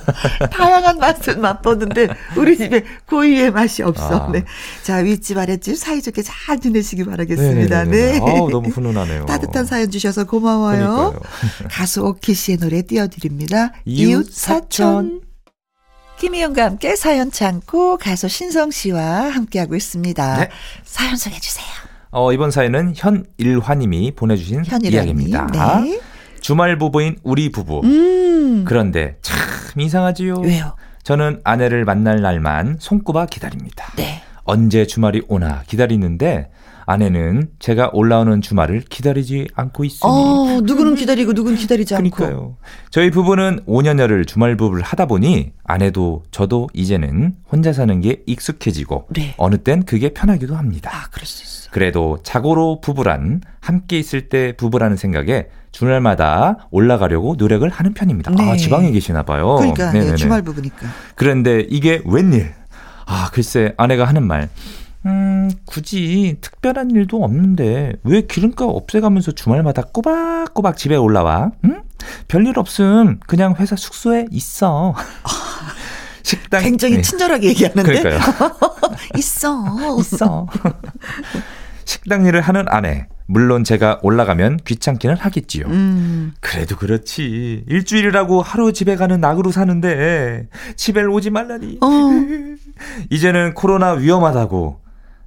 다양한 0.50 0.98
맛을 0.98 1.36
맛보는데 1.36 2.08
우리 2.36 2.56
집에 2.56 2.82
고유의 3.06 3.52
맛이 3.52 3.82
없어. 3.82 4.26
아. 4.26 4.32
네. 4.32 4.44
자, 4.82 4.96
윗집 4.96 5.36
아랫집 5.36 5.76
사이좋게 5.76 6.22
잘 6.22 6.58
지내시기 6.58 7.04
바라겠습니다. 7.04 7.84
네네네네. 7.84 8.18
네. 8.18 8.20
아우, 8.20 8.50
너무 8.50 8.70
훈훈하네요. 8.70 9.26
따뜻한 9.26 9.66
사연 9.66 9.90
주셔서 9.90 10.24
고마워요. 10.24 11.20
가수 11.70 12.02
오키 12.04 12.32
씨의 12.34 12.58
노래 12.58 12.82
띄워드립니다. 12.82 13.72
이웃 13.84 14.32
사촌. 14.32 15.27
김희영과 16.18 16.64
함께 16.64 16.96
사연 16.96 17.30
창고 17.30 17.96
가수 17.96 18.28
신성 18.28 18.70
씨와 18.70 19.30
함께하고 19.30 19.76
있습니다. 19.76 20.38
네. 20.40 20.48
사연 20.84 21.16
소개해 21.16 21.40
주세요. 21.40 21.66
어, 22.10 22.32
이번 22.32 22.50
사연은 22.50 22.94
현일화님이 22.96 24.12
보내주신 24.16 24.64
현일화님. 24.64 25.20
이야기입니다. 25.20 25.80
네. 25.82 26.00
주말 26.40 26.76
부부인 26.78 27.16
우리 27.22 27.50
부부. 27.50 27.82
음. 27.84 28.64
그런데 28.66 29.16
참 29.22 29.38
이상하지요. 29.80 30.40
왜요? 30.40 30.74
저는 31.04 31.40
아내를 31.44 31.84
만날 31.84 32.20
날만 32.20 32.78
손꼽아 32.80 33.26
기다립니다. 33.26 33.92
네. 33.96 34.22
언제 34.44 34.86
주말이 34.86 35.22
오나 35.28 35.62
기다리는데 35.66 36.50
아내는 36.88 37.50
제가 37.58 37.90
올라오는 37.92 38.40
주말을 38.40 38.80
기다리지 38.88 39.48
않고 39.54 39.84
있으니. 39.84 40.10
어, 40.10 40.60
누구는 40.62 40.94
기다리고 40.94 41.34
누구는 41.34 41.58
기다리지 41.58 41.94
않고. 41.94 42.08
그러니까요. 42.10 42.56
저희 42.90 43.10
부부는 43.10 43.60
5년여를 43.66 44.26
주말 44.26 44.56
부부를 44.56 44.82
하다 44.82 45.04
보니 45.04 45.52
아내도 45.64 46.22
저도 46.30 46.68
이제는 46.72 47.34
혼자 47.52 47.74
사는 47.74 48.00
게 48.00 48.22
익숙해지고 48.24 49.08
네. 49.10 49.34
어느 49.36 49.58
땐 49.58 49.82
그게 49.84 50.14
편하기도 50.14 50.56
합니다. 50.56 50.90
아, 50.94 51.08
그럴 51.10 51.26
수 51.26 51.42
있어. 51.42 51.70
그래도 51.72 52.20
자고로 52.22 52.80
부부란 52.80 53.42
함께 53.60 53.98
있을 53.98 54.30
때 54.30 54.54
부부라는 54.56 54.96
생각에 54.96 55.48
주말마다 55.72 56.68
올라가려고 56.70 57.34
노력을 57.36 57.68
하는 57.68 57.92
편입니다. 57.92 58.32
아, 58.32 58.34
네. 58.34 58.50
아, 58.52 58.56
지방에 58.56 58.90
계시나 58.92 59.24
봐요. 59.24 59.56
그러니까 59.56 59.92
네, 59.92 60.14
주말 60.16 60.40
부부니까. 60.40 60.86
그런데 61.16 61.66
이게 61.68 62.00
웬일? 62.06 62.54
아, 63.04 63.28
글쎄 63.30 63.74
아내가 63.76 64.06
하는 64.06 64.26
말. 64.26 64.48
음, 65.08 65.50
굳이 65.64 66.36
특별한 66.40 66.90
일도 66.90 67.24
없는데 67.24 67.94
왜 68.04 68.20
기름값 68.22 68.68
없애가면서 68.68 69.32
주말마다 69.32 69.82
꼬박꼬박 69.82 70.76
집에 70.76 70.96
올라와? 70.96 71.52
응? 71.64 71.82
별일 72.28 72.58
없음. 72.58 73.20
그냥 73.26 73.54
회사 73.58 73.74
숙소에 73.74 74.26
있어. 74.30 74.94
식당 76.22 76.62
굉장히 76.62 76.96
네. 76.96 77.02
친절하게 77.02 77.48
얘기하는데. 77.48 77.82
그러니까요. 77.82 78.20
있어. 79.16 79.64
있어. 79.98 80.46
식당 81.86 82.26
일을 82.26 82.42
하는 82.42 82.66
아내. 82.68 83.06
물론 83.26 83.64
제가 83.64 84.00
올라가면 84.02 84.58
귀찮기는 84.64 85.16
하겠지요. 85.16 85.66
음. 85.66 86.32
그래도 86.40 86.76
그렇지. 86.76 87.64
일주일이라고 87.66 88.42
하루 88.42 88.72
집에 88.72 88.96
가는 88.96 89.20
낙으로 89.20 89.52
사는데 89.52 90.48
집에 90.76 91.02
오지 91.02 91.30
말라니. 91.30 91.78
어. 91.80 91.88
이제는 93.10 93.54
코로나 93.54 93.92
위험하다고 93.92 94.80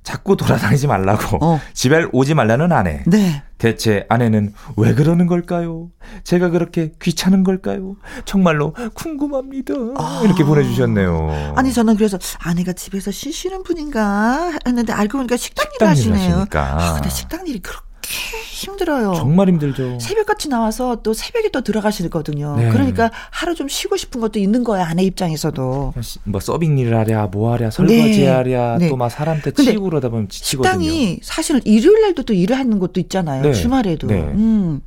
자꾸 0.03 0.35
돌아다니지 0.35 0.87
말라고 0.87 1.37
어. 1.45 1.61
집에 1.73 2.05
오지 2.11 2.33
말라는 2.33 2.71
아내. 2.71 3.03
네. 3.05 3.43
대체 3.57 4.05
아내는 4.09 4.53
왜 4.75 4.95
그러는 4.95 5.27
걸까요? 5.27 5.91
제가 6.23 6.49
그렇게 6.49 6.91
귀찮은 6.99 7.43
걸까요? 7.43 7.95
정말로 8.25 8.73
궁금합니다. 8.95 9.73
아. 9.97 10.21
이렇게 10.25 10.43
보내주셨네요. 10.43 11.53
아니 11.55 11.71
저는 11.71 11.95
그래서 11.95 12.17
아내가 12.39 12.73
집에서 12.73 13.11
쉬시는 13.11 13.61
분인가 13.61 14.51
했는데 14.65 14.93
알고 14.93 15.19
보니까 15.19 15.37
식당, 15.37 15.67
식당 15.69 15.87
일 15.89 15.91
하시네요. 15.91 16.45
아, 16.55 16.93
근데 16.95 17.09
식당 17.09 17.45
일이 17.45 17.59
그렇게 17.59 17.90
힘들어요. 18.11 19.13
정말 19.15 19.47
힘들죠. 19.49 19.99
새벽같이 19.99 20.49
나와서 20.49 20.97
또 21.03 21.13
새벽에 21.13 21.49
또 21.49 21.61
들어가시거든요. 21.61 22.55
네. 22.57 22.69
그러니까 22.69 23.11
하루 23.29 23.55
좀 23.55 23.67
쉬고 23.67 23.97
싶은 23.97 24.21
것도 24.21 24.39
있는 24.39 24.63
거야 24.63 24.85
아내 24.85 25.03
입장에서도. 25.03 25.93
뭐 26.23 26.39
서빙 26.39 26.77
일을 26.77 26.95
하랴, 26.97 27.27
뭐 27.27 27.53
하랴, 27.53 27.71
설거지 27.71 28.21
네. 28.21 28.27
하랴, 28.27 28.77
네. 28.79 28.89
또막 28.89 29.11
사람한테 29.11 29.51
치고 29.51 29.83
그러다 29.83 30.09
보면 30.09 30.29
지치거든요. 30.29 30.71
식당이 30.71 31.19
사실 31.23 31.61
일요일 31.65 32.01
날도 32.01 32.23
또 32.23 32.33
일을 32.33 32.57
하는 32.57 32.79
것도 32.79 32.99
있잖아요. 32.99 33.41
네. 33.41 33.53
주말에도. 33.53 34.07
네. 34.07 34.21
음. 34.21 34.81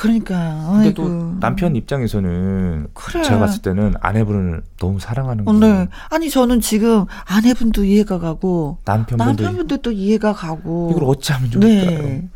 그러니까. 0.00 0.70
근데. 0.72 0.94
또 0.94 1.36
남편 1.40 1.76
입장에서는 1.76 2.88
그래. 2.94 3.22
제가 3.22 3.38
봤을 3.38 3.60
때는 3.60 3.94
아내분을 4.00 4.62
너무 4.78 4.98
사랑하는. 4.98 5.44
거예요. 5.44 5.60
네. 5.60 5.88
아니 6.08 6.30
저는 6.30 6.60
지금 6.60 7.04
아내분도 7.26 7.84
이해가 7.84 8.18
가고 8.18 8.78
남편분도, 8.86 9.42
남편분도 9.42 9.76
또 9.78 9.92
이해가 9.92 10.32
가고 10.32 10.90
이걸 10.90 11.04
어찌 11.04 11.32
하면 11.32 11.50
좋을까요? 11.50 11.98
네. 11.98 12.28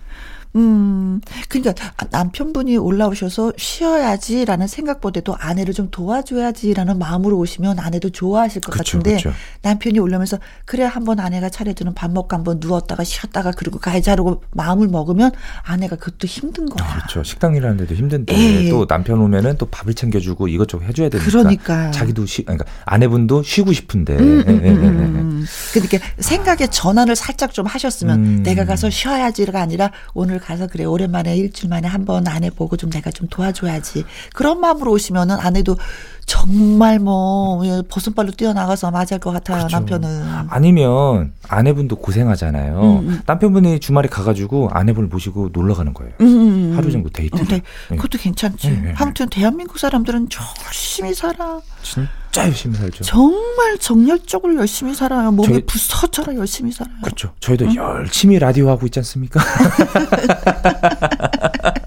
음, 0.56 1.20
그러니까 1.48 1.74
남편분이 2.10 2.76
올라오셔서 2.76 3.54
쉬어야지라는 3.56 4.66
생각보다도 4.68 5.34
아내를 5.36 5.74
좀 5.74 5.90
도와줘야지라는 5.90 6.98
마음으로 6.98 7.36
오시면 7.38 7.80
아내도 7.80 8.10
좋아하실 8.10 8.62
것 8.62 8.72
그쵸, 8.72 8.98
같은데 8.98 9.16
그쵸. 9.16 9.32
남편이 9.62 9.98
올라오면서 9.98 10.38
그래 10.64 10.84
한번 10.84 11.18
아내가 11.18 11.48
차려주는 11.48 11.94
밥 11.94 12.12
먹고 12.12 12.36
한번 12.36 12.58
누웠다가 12.60 13.02
쉬었다가 13.02 13.50
그리고 13.50 13.78
가해 13.78 14.00
자르고 14.00 14.42
마음을 14.52 14.88
먹으면 14.88 15.32
아내가 15.62 15.96
그것도 15.96 16.28
힘든 16.28 16.66
거야. 16.66 16.88
그렇죠. 16.94 17.24
식당 17.24 17.56
일하는 17.56 17.76
데도 17.78 17.94
힘든데 17.94 18.34
에이. 18.34 18.66
예. 18.66 18.70
또 18.70 18.86
남편 18.86 19.20
오면은 19.20 19.56
또 19.58 19.66
밥을 19.66 19.94
챙겨주고 19.94 20.48
이것저것 20.48 20.84
해줘야 20.84 21.08
되니까. 21.08 21.30
그러니까 21.30 21.90
자기도 21.90 22.26
쉬, 22.26 22.42
그러니까 22.42 22.64
아내분도 22.84 23.42
쉬고 23.42 23.72
싶은데. 23.72 24.16
음, 24.16 24.44
음, 24.46 24.60
음, 24.64 24.64
음. 24.64 25.44
그러니까 25.72 25.98
생각의 26.18 26.70
전환을 26.70 27.16
살짝 27.16 27.52
좀 27.52 27.66
하셨으면 27.66 28.18
음. 28.18 28.42
내가 28.42 28.64
가서 28.64 28.88
쉬어야지가 28.88 29.60
아니라 29.60 29.90
오늘 30.12 30.38
가서 30.44 30.66
그래 30.66 30.84
오랜만에 30.84 31.36
일주일 31.36 31.70
만에 31.70 31.88
한번 31.88 32.28
아내 32.28 32.50
보고 32.50 32.76
좀 32.76 32.90
내가 32.90 33.10
좀 33.10 33.26
도와줘야지. 33.28 34.04
그런 34.34 34.60
마음으로 34.60 34.92
오시면은 34.92 35.36
아내도 35.40 35.76
정말 36.26 36.98
뭐 36.98 37.62
버선발로 37.88 38.32
뛰어나가서 38.32 38.90
맞을 38.90 39.18
것 39.18 39.32
같아요 39.32 39.58
그렇죠. 39.58 39.76
남편은 39.76 40.22
아니면 40.48 41.32
아내분도 41.48 41.96
고생하잖아요 41.96 42.80
음, 42.80 43.08
음. 43.08 43.20
남편분이 43.26 43.80
주말에 43.80 44.08
가가지고 44.08 44.70
아내분을 44.72 45.08
모시고 45.08 45.50
놀러 45.52 45.74
가는 45.74 45.92
거예요 45.92 46.12
음, 46.20 46.26
음, 46.26 46.72
음. 46.72 46.76
하루 46.76 46.90
정도 46.90 47.10
데이트 47.10 47.36
네. 47.46 47.62
네. 47.90 47.96
그것도 47.96 48.18
괜찮지 48.18 48.68
네, 48.68 48.76
네, 48.76 48.82
네, 48.88 48.94
아무튼 48.96 49.28
대한민국 49.28 49.78
사람들은 49.78 50.28
열심히 50.66 51.14
살아 51.14 51.60
진짜 51.82 52.46
열심히 52.46 52.76
살죠 52.76 53.04
정말 53.04 53.78
정열적으로 53.78 54.56
열심히 54.56 54.94
살아요 54.94 55.30
몸이 55.30 55.48
저희, 55.48 55.66
부서져라 55.66 56.34
열심히 56.36 56.72
살아요 56.72 56.96
그렇죠 57.02 57.32
저희도 57.40 57.66
응? 57.66 57.76
열심히 57.76 58.38
라디오 58.38 58.70
하고 58.70 58.86
있지 58.86 58.98
않습니까 59.00 59.40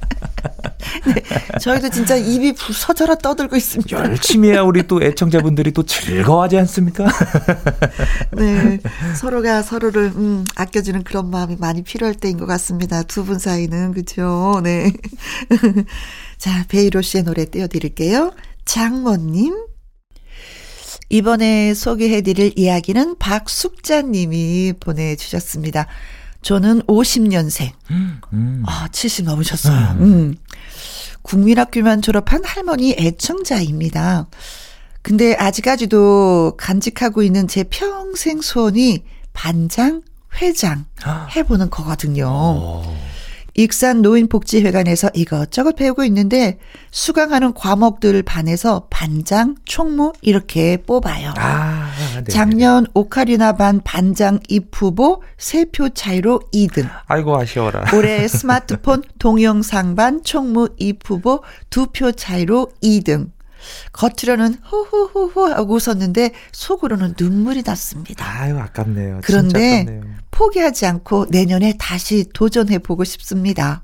네, 1.05 1.59
저희도 1.59 1.89
진짜 1.89 2.15
입이 2.15 2.53
부서져라 2.53 3.15
떠들고 3.15 3.55
있습니다. 3.55 3.97
열심히 3.97 4.49
해야 4.49 4.61
우리 4.61 4.87
또 4.87 5.01
애청자분들이 5.01 5.71
또 5.71 5.83
즐거워하지 5.83 6.57
않습니까? 6.59 7.05
네, 8.33 8.79
서로가 9.15 9.61
서로를 9.61 10.05
음, 10.15 10.45
아껴주는 10.55 11.03
그런 11.03 11.29
마음이 11.29 11.55
많이 11.59 11.83
필요할 11.83 12.15
때인 12.15 12.37
것 12.37 12.45
같습니다. 12.45 13.03
두 13.03 13.23
분 13.27 13.39
사이는 13.39 13.91
그죠? 13.93 14.61
네. 14.63 14.91
자, 16.37 16.63
베이로 16.69 17.01
씨의 17.01 17.23
노래 17.25 17.43
띄워드릴게요. 17.45 18.31
장모님. 18.63 19.53
이번에 21.09 21.73
소개해드릴 21.73 22.53
이야기는 22.57 23.17
박숙자님이 23.17 24.73
보내주셨습니다. 24.79 25.87
저는 26.41 26.81
50년생. 26.83 27.71
음. 28.33 28.63
아, 28.65 28.87
70 28.91 29.25
넘으셨어요. 29.25 29.97
음. 29.99 30.35
음. 30.67 31.17
국민학교만 31.21 32.01
졸업한 32.01 32.43
할머니 32.45 32.95
애청자입니다. 32.97 34.27
근데 35.01 35.35
아직까지도 35.35 36.55
간직하고 36.57 37.23
있는 37.23 37.47
제 37.47 37.63
평생 37.63 38.41
소원이 38.41 39.03
반장, 39.33 40.01
회장 40.41 40.85
아. 41.03 41.27
해보는 41.35 41.69
거거든요. 41.69 42.25
오. 42.25 42.29
어. 42.29 43.07
익산 43.57 44.03
노인복지회관에서 44.03 45.09
이것저것 45.15 45.75
배우고 45.75 46.03
있는데 46.05 46.59
수강하는 46.91 47.55
과목들 47.55 48.21
반에서 48.21 48.85
반장, 48.91 49.55
총무 49.65 50.13
이렇게 50.21 50.77
뽑아요. 50.77 51.33
아, 51.37 51.91
작년 52.25 52.85
오카리나 52.93 53.53
반 53.53 53.81
반장 53.83 54.39
입후보 54.47 55.21
3표 55.37 55.91
차이로 55.93 56.41
2등. 56.53 56.89
아이고 57.07 57.37
아쉬워라. 57.37 57.85
올해 57.95 58.27
스마트폰 58.27 59.03
동영상 59.19 59.95
반 59.95 60.23
총무 60.23 60.69
입후보 60.77 61.43
2표 61.69 62.15
차이로 62.15 62.71
2등. 62.83 63.31
겉으로는 63.91 64.55
후후후후 64.63 65.51
하고 65.51 65.75
웃었는데 65.75 66.31
속으로는 66.51 67.15
눈물이 67.19 67.63
났습니다. 67.65 68.25
아유 68.25 68.57
아깝네요. 68.57 69.21
그런데 69.23 69.81
아깝네요. 69.81 70.01
포기하지 70.31 70.85
않고 70.85 71.27
내년에 71.29 71.73
다시 71.79 72.25
도전해 72.33 72.77
보고 72.79 73.03
싶습니다. 73.03 73.81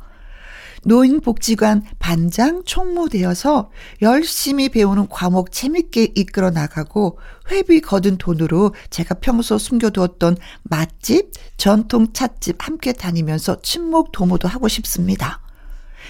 노인복지관 0.86 1.84
반장 2.00 2.64
총무 2.66 3.10
되어서 3.10 3.70
열심히 4.02 4.70
배우는 4.70 5.08
과목 5.10 5.52
재밌게 5.52 6.14
이끌어 6.16 6.50
나가고 6.50 7.20
회비 7.52 7.82
거둔 7.82 8.18
돈으로 8.18 8.74
제가 8.90 9.16
평소 9.16 9.58
숨겨두었던 9.58 10.38
맛집, 10.64 11.32
전통 11.58 12.14
찻집 12.14 12.58
함께 12.60 12.94
다니면서 12.94 13.62
친목 13.62 14.12
도모도 14.12 14.48
하고 14.48 14.68
싶습니다. 14.68 15.40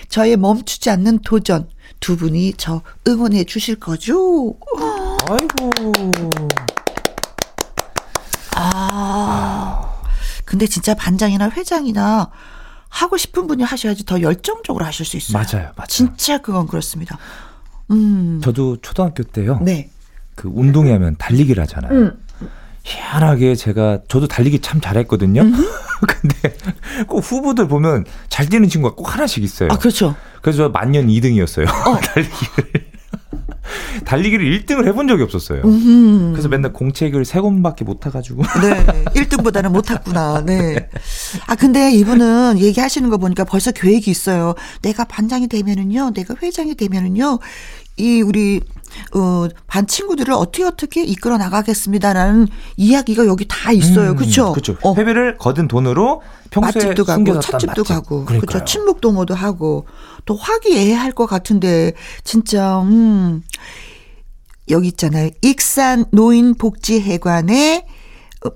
저의 0.10 0.38
멈추지 0.38 0.90
않는 0.90 1.20
도전 1.20 1.70
두 2.00 2.18
분이 2.18 2.54
저 2.58 2.82
응원해 3.08 3.44
주실 3.44 3.76
거죠? 3.76 4.56
아이고. 5.30 5.72
아. 8.56 9.94
근데 10.46 10.68
진짜 10.68 10.94
반장이나 10.94 11.50
회장이나 11.50 12.30
하고 12.94 13.18
싶은 13.18 13.48
분이 13.48 13.64
하셔야지 13.64 14.06
더 14.06 14.22
열정적으로 14.22 14.86
하실 14.86 15.04
수 15.04 15.18
있어요. 15.18 15.34
맞아요, 15.42 15.72
맞아요. 15.76 15.88
진짜 15.88 16.38
그건 16.38 16.68
그렇습니다. 16.68 17.18
음. 17.90 18.40
저도 18.44 18.78
초등학교 18.82 19.24
때요. 19.24 19.60
네. 19.64 19.90
그 20.36 20.48
운동회 20.54 20.92
하면 20.92 21.16
달리기를 21.18 21.62
하잖아요. 21.64 21.92
음. 21.92 22.24
희한하게 22.84 23.56
제가 23.56 24.02
저도 24.08 24.28
달리기 24.28 24.60
참 24.60 24.80
잘했거든요. 24.80 25.42
음. 25.42 25.54
근데 26.08 26.56
꼭 27.08 27.20
후보들 27.20 27.68
보면 27.68 28.06
잘 28.30 28.48
뛰는 28.48 28.70
친구가 28.70 28.94
꼭 28.94 29.12
하나씩 29.12 29.44
있어요. 29.44 29.70
아, 29.72 29.78
그렇죠. 29.80 30.16
그래서 30.44 30.70
만년 30.70 31.08
2등이었어요. 31.08 31.68
어. 31.68 31.98
달리기를. 32.14 32.93
달리기를 34.06 34.46
1등을 34.46 34.88
해본 34.88 35.08
적이 35.08 35.24
없었어요. 35.24 35.62
음흠. 35.64 36.32
그래서 36.32 36.48
맨날 36.50 36.74
공책을 36.74 37.26
세 37.26 37.40
권밖에 37.40 37.86
못 37.86 38.00
타가지고. 38.00 38.44
네. 38.62 39.04
1등보다는 39.14 39.70
못 39.72 39.84
탔구나. 39.84 40.44
네. 40.46 40.90
아, 41.48 41.56
근데 41.56 41.92
이분은 41.92 42.60
얘기하시는 42.60 43.10
거 43.10 43.18
보니까 43.18 43.44
벌써 43.44 43.72
계획이 43.72 44.10
있어요. 44.12 44.56
내가 44.82 45.06
반장이 45.06 45.48
되면은요, 45.48 46.12
내가 46.14 46.36
회장이 46.42 46.76
되면은요, 46.76 47.40
이 47.98 48.22
우리 48.22 48.60
어, 49.16 49.48
반 49.68 49.88
친구들을 49.88 50.34
어떻게 50.34 50.64
어떻게 50.64 51.04
이끌어 51.04 51.38
나가겠습니다라는 51.38 52.48
이야기가 52.78 53.26
여기 53.26 53.46
다 53.48 53.72
있어요. 53.72 54.12
음, 54.12 54.16
그렇죠? 54.16 54.52
그렇죠. 54.52 54.78
어. 54.82 54.96
회비를 54.96 55.38
거둔 55.38 55.68
돈으로 55.68 56.22
평소에 56.50 56.84
맛집도 56.84 57.04
가고 57.04 57.40
찻집도 57.40 57.84
가고 57.84 58.26
그렇죠. 58.26 58.64
친목 58.66 59.02
도모도 59.02 59.34
하고 59.34 59.88
또 60.26 60.36
화기애애할 60.36 61.12
것 61.12 61.26
같은데 61.26 61.94
진짜 62.24 62.82
음 62.82 63.44
여기 64.70 64.88
있잖아요. 64.90 65.30
익산 65.42 66.06
노인복지회관에 66.12 67.86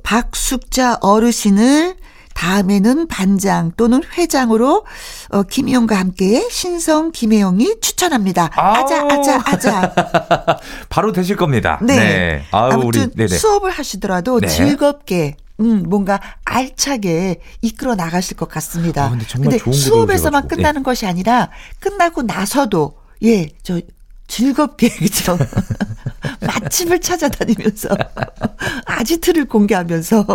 박숙자 0.03 0.97
어르신을 1.01 1.95
다음에는 2.33 3.07
반장 3.07 3.71
또는 3.77 4.03
회장으로 4.15 4.85
어, 5.29 5.43
김희영과 5.43 5.97
함께 5.97 6.47
신성 6.51 7.11
김혜영이 7.11 7.79
추천합니다. 7.81 8.51
아자 8.53 9.07
아자 9.09 9.41
아자. 9.43 9.93
바로 10.87 11.11
되실 11.11 11.35
겁니다. 11.35 11.79
네. 11.81 11.95
네. 11.95 12.43
아우, 12.51 12.73
아무튼 12.73 13.11
우리, 13.17 13.27
수업을 13.27 13.71
하시더라도 13.71 14.39
네. 14.39 14.47
즐겁게 14.47 15.35
음, 15.59 15.83
뭔가 15.87 16.19
알차게 16.45 17.41
이끌어 17.61 17.95
나가실 17.95 18.37
것 18.37 18.47
같습니다. 18.49 19.05
아, 19.05 19.09
근데, 19.09 19.25
근데 19.57 19.71
수업에서만 19.71 20.47
끝나는 20.47 20.81
네. 20.81 20.83
것이 20.83 21.05
아니라 21.05 21.49
끝나고 21.79 22.23
나서도 22.23 22.95
예, 23.23 23.49
저 23.63 23.79
즐겁게 24.27 24.89
그죠 24.97 25.37
맛집을 26.41 26.99
찾아다니면서 26.99 27.89
아지트를 28.85 29.45
공개하면서 29.45 30.25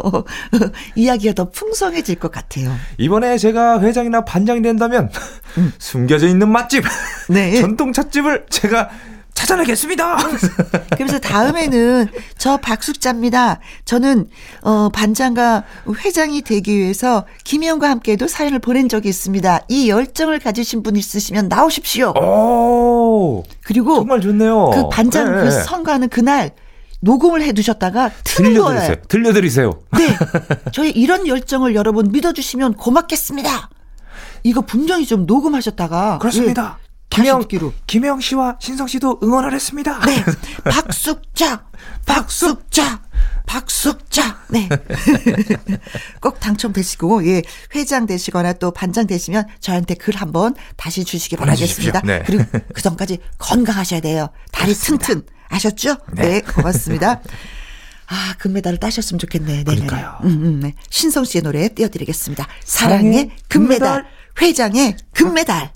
이야기가 0.96 1.34
더 1.34 1.50
풍성해질 1.50 2.16
것 2.16 2.32
같아요. 2.32 2.74
이번에 2.98 3.38
제가 3.38 3.80
회장이나 3.80 4.24
반장이 4.24 4.62
된다면 4.62 5.10
음. 5.58 5.72
숨겨져 5.78 6.26
있는 6.26 6.50
맛집, 6.50 6.84
네. 7.28 7.60
전통 7.60 7.92
찻집을 7.92 8.46
제가 8.48 8.90
찾아내겠습니다. 9.34 10.16
그래서 10.96 11.18
다음에는 11.18 12.08
저 12.38 12.56
박숙자입니다. 12.58 13.60
저는 13.84 14.26
어 14.62 14.88
반장과 14.90 15.64
회장이 16.04 16.42
되기 16.42 16.76
위해서 16.76 17.24
김희영과 17.44 17.88
함께도 17.90 18.28
사연을 18.28 18.58
보낸 18.58 18.88
적이 18.88 19.08
있습니다. 19.08 19.60
이 19.68 19.88
열정을 19.88 20.38
가지신 20.38 20.82
분 20.82 20.96
있으시면 20.96 21.48
나오십시오. 21.48 22.12
오, 22.16 23.44
그리고 23.64 23.96
정말 23.96 24.20
좋네요. 24.20 24.70
그 24.74 24.88
반장 24.90 25.32
네. 25.36 25.44
그 25.44 25.50
선거하는 25.50 26.08
그날 26.08 26.52
녹음을 27.00 27.42
해두셨다가 27.42 28.10
틀는 28.22 28.52
들려드리세요. 28.52 28.86
거예요. 28.86 29.02
들려드리세요. 29.08 29.80
네, 29.98 30.16
저희 30.72 30.90
이런 30.90 31.26
열정을 31.26 31.74
여러분 31.74 32.12
믿어주시면 32.12 32.74
고맙겠습니다. 32.74 33.70
이거 34.44 34.60
분명히 34.60 35.06
좀 35.06 35.26
녹음하셨다가 35.26 36.18
그렇습니다. 36.18 36.78
예, 37.12 37.22
김영, 37.46 37.72
김영 37.86 38.20
씨와 38.20 38.56
신성 38.60 38.86
씨도 38.86 39.20
응원을 39.22 39.52
했습니다. 39.52 40.00
네. 40.06 40.24
박숙자, 40.64 41.66
박숙자, 42.06 43.02
박숙자. 43.46 44.38
네. 44.48 44.68
꼭 46.20 46.40
당첨되시고, 46.40 47.26
예, 47.26 47.42
회장 47.74 48.06
되시거나 48.06 48.54
또 48.54 48.70
반장 48.70 49.06
되시면 49.06 49.46
저한테 49.60 49.94
글 49.94 50.16
한번 50.16 50.54
다시 50.76 51.04
주시기 51.04 51.36
바라겠습니다. 51.36 52.00
네. 52.04 52.22
그리고 52.24 52.44
그 52.72 52.80
전까지 52.80 53.18
건강하셔야 53.38 54.00
돼요. 54.00 54.28
다리 54.50 54.72
그렇습니다. 54.72 55.06
튼튼. 55.06 55.26
아셨죠? 55.48 55.96
네. 56.14 56.22
네, 56.22 56.40
고맙습니다. 56.40 57.20
아, 58.06 58.34
금메달을 58.38 58.78
따셨으면 58.78 59.18
좋겠네. 59.18 59.58
네, 59.58 59.64
그러니까요. 59.64 60.18
음, 60.24 60.28
음, 60.28 60.60
네. 60.60 60.74
신성 60.90 61.24
씨의 61.24 61.42
노래 61.42 61.68
띄워드리겠습니다. 61.68 62.46
사랑의 62.64 63.30
금메달, 63.48 64.06
회장의 64.40 64.96
금메달. 65.12 65.72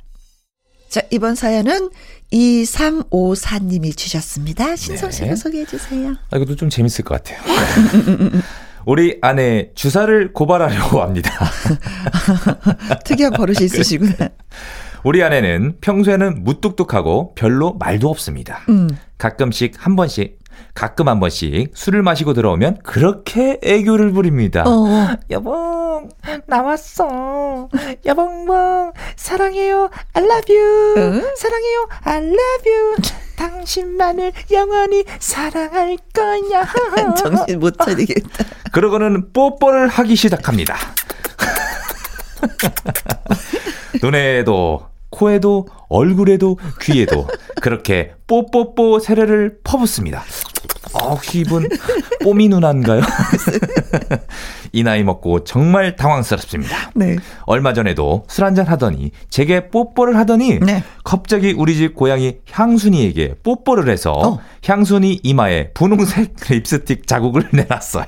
자, 0.88 1.00
이번 1.10 1.34
사연은 1.34 1.90
2354님이 2.32 3.96
주셨습니다. 3.96 4.76
신성 4.76 5.10
씨가 5.10 5.26
네. 5.26 5.36
소개해 5.36 5.64
주세요. 5.66 6.14
아, 6.30 6.36
이것도 6.36 6.56
좀 6.56 6.70
재밌을 6.70 7.04
것 7.04 7.22
같아요. 7.22 7.40
우리 8.86 9.18
아내 9.20 9.70
주사를 9.74 10.32
고발하려고 10.32 11.02
합니다. 11.02 11.30
특이한 13.04 13.32
버릇이 13.32 13.64
있으시구나. 13.64 14.14
우리 15.02 15.22
아내는 15.22 15.76
평소에는 15.80 16.44
무뚝뚝하고 16.44 17.34
별로 17.34 17.74
말도 17.74 18.08
없습니다. 18.08 18.64
음. 18.68 18.88
가끔씩 19.18 19.74
한 19.76 19.96
번씩 19.96 20.35
가끔 20.76 21.08
한 21.08 21.18
번씩 21.18 21.70
술을 21.74 22.02
마시고 22.02 22.34
들어오면 22.34 22.80
그렇게 22.84 23.58
애교를 23.62 24.12
부립니다. 24.12 24.62
어. 24.66 25.16
여봉, 25.30 26.10
나왔어. 26.46 27.68
여봉봉, 28.04 28.92
사랑해요. 29.16 29.88
I 30.12 30.22
love 30.22 30.54
you. 30.54 30.92
어? 30.98 31.22
사랑해요. 31.36 31.88
I 32.04 32.16
love 32.18 32.72
you. 32.72 32.96
당신만을 33.36 34.32
영원히 34.52 35.04
사랑할 35.18 35.96
거야. 36.12 36.66
정신 37.16 37.58
못 37.58 37.78
차리겠다. 37.78 38.44
그러고는 38.70 39.32
뽀뽀를 39.32 39.88
하기 39.88 40.14
시작합니다. 40.14 40.76
눈에도 44.02 44.88
코에도 45.16 45.66
얼굴에도 45.88 46.58
귀에도 46.82 47.26
그렇게 47.62 48.12
뽀뽀뽀 48.26 48.98
세례를 48.98 49.58
퍼붓습니다. 49.64 50.22
어, 50.92 51.10
혹시 51.10 51.40
이분 51.40 51.68
뽀미 52.22 52.48
누나인가요? 52.48 53.00
이 54.72 54.82
나이 54.82 55.02
먹고 55.02 55.44
정말 55.44 55.96
당황스럽습니다. 55.96 56.90
네. 56.94 57.16
얼마 57.46 57.72
전에도 57.72 58.24
술 58.28 58.44
한잔 58.44 58.66
하더니 58.66 59.10
제게 59.30 59.68
뽀뽀를 59.68 60.16
하더니 60.16 60.58
네. 60.60 60.82
갑자기 61.02 61.54
우리 61.56 61.74
집 61.76 61.94
고양이 61.94 62.36
향순이에게 62.50 63.36
뽀뽀를 63.42 63.88
해서 63.88 64.12
어. 64.12 64.38
향순이 64.66 65.20
이마에 65.22 65.72
분홍색 65.72 66.34
립스틱 66.50 67.06
자국을 67.06 67.48
내놨어요. 67.52 68.04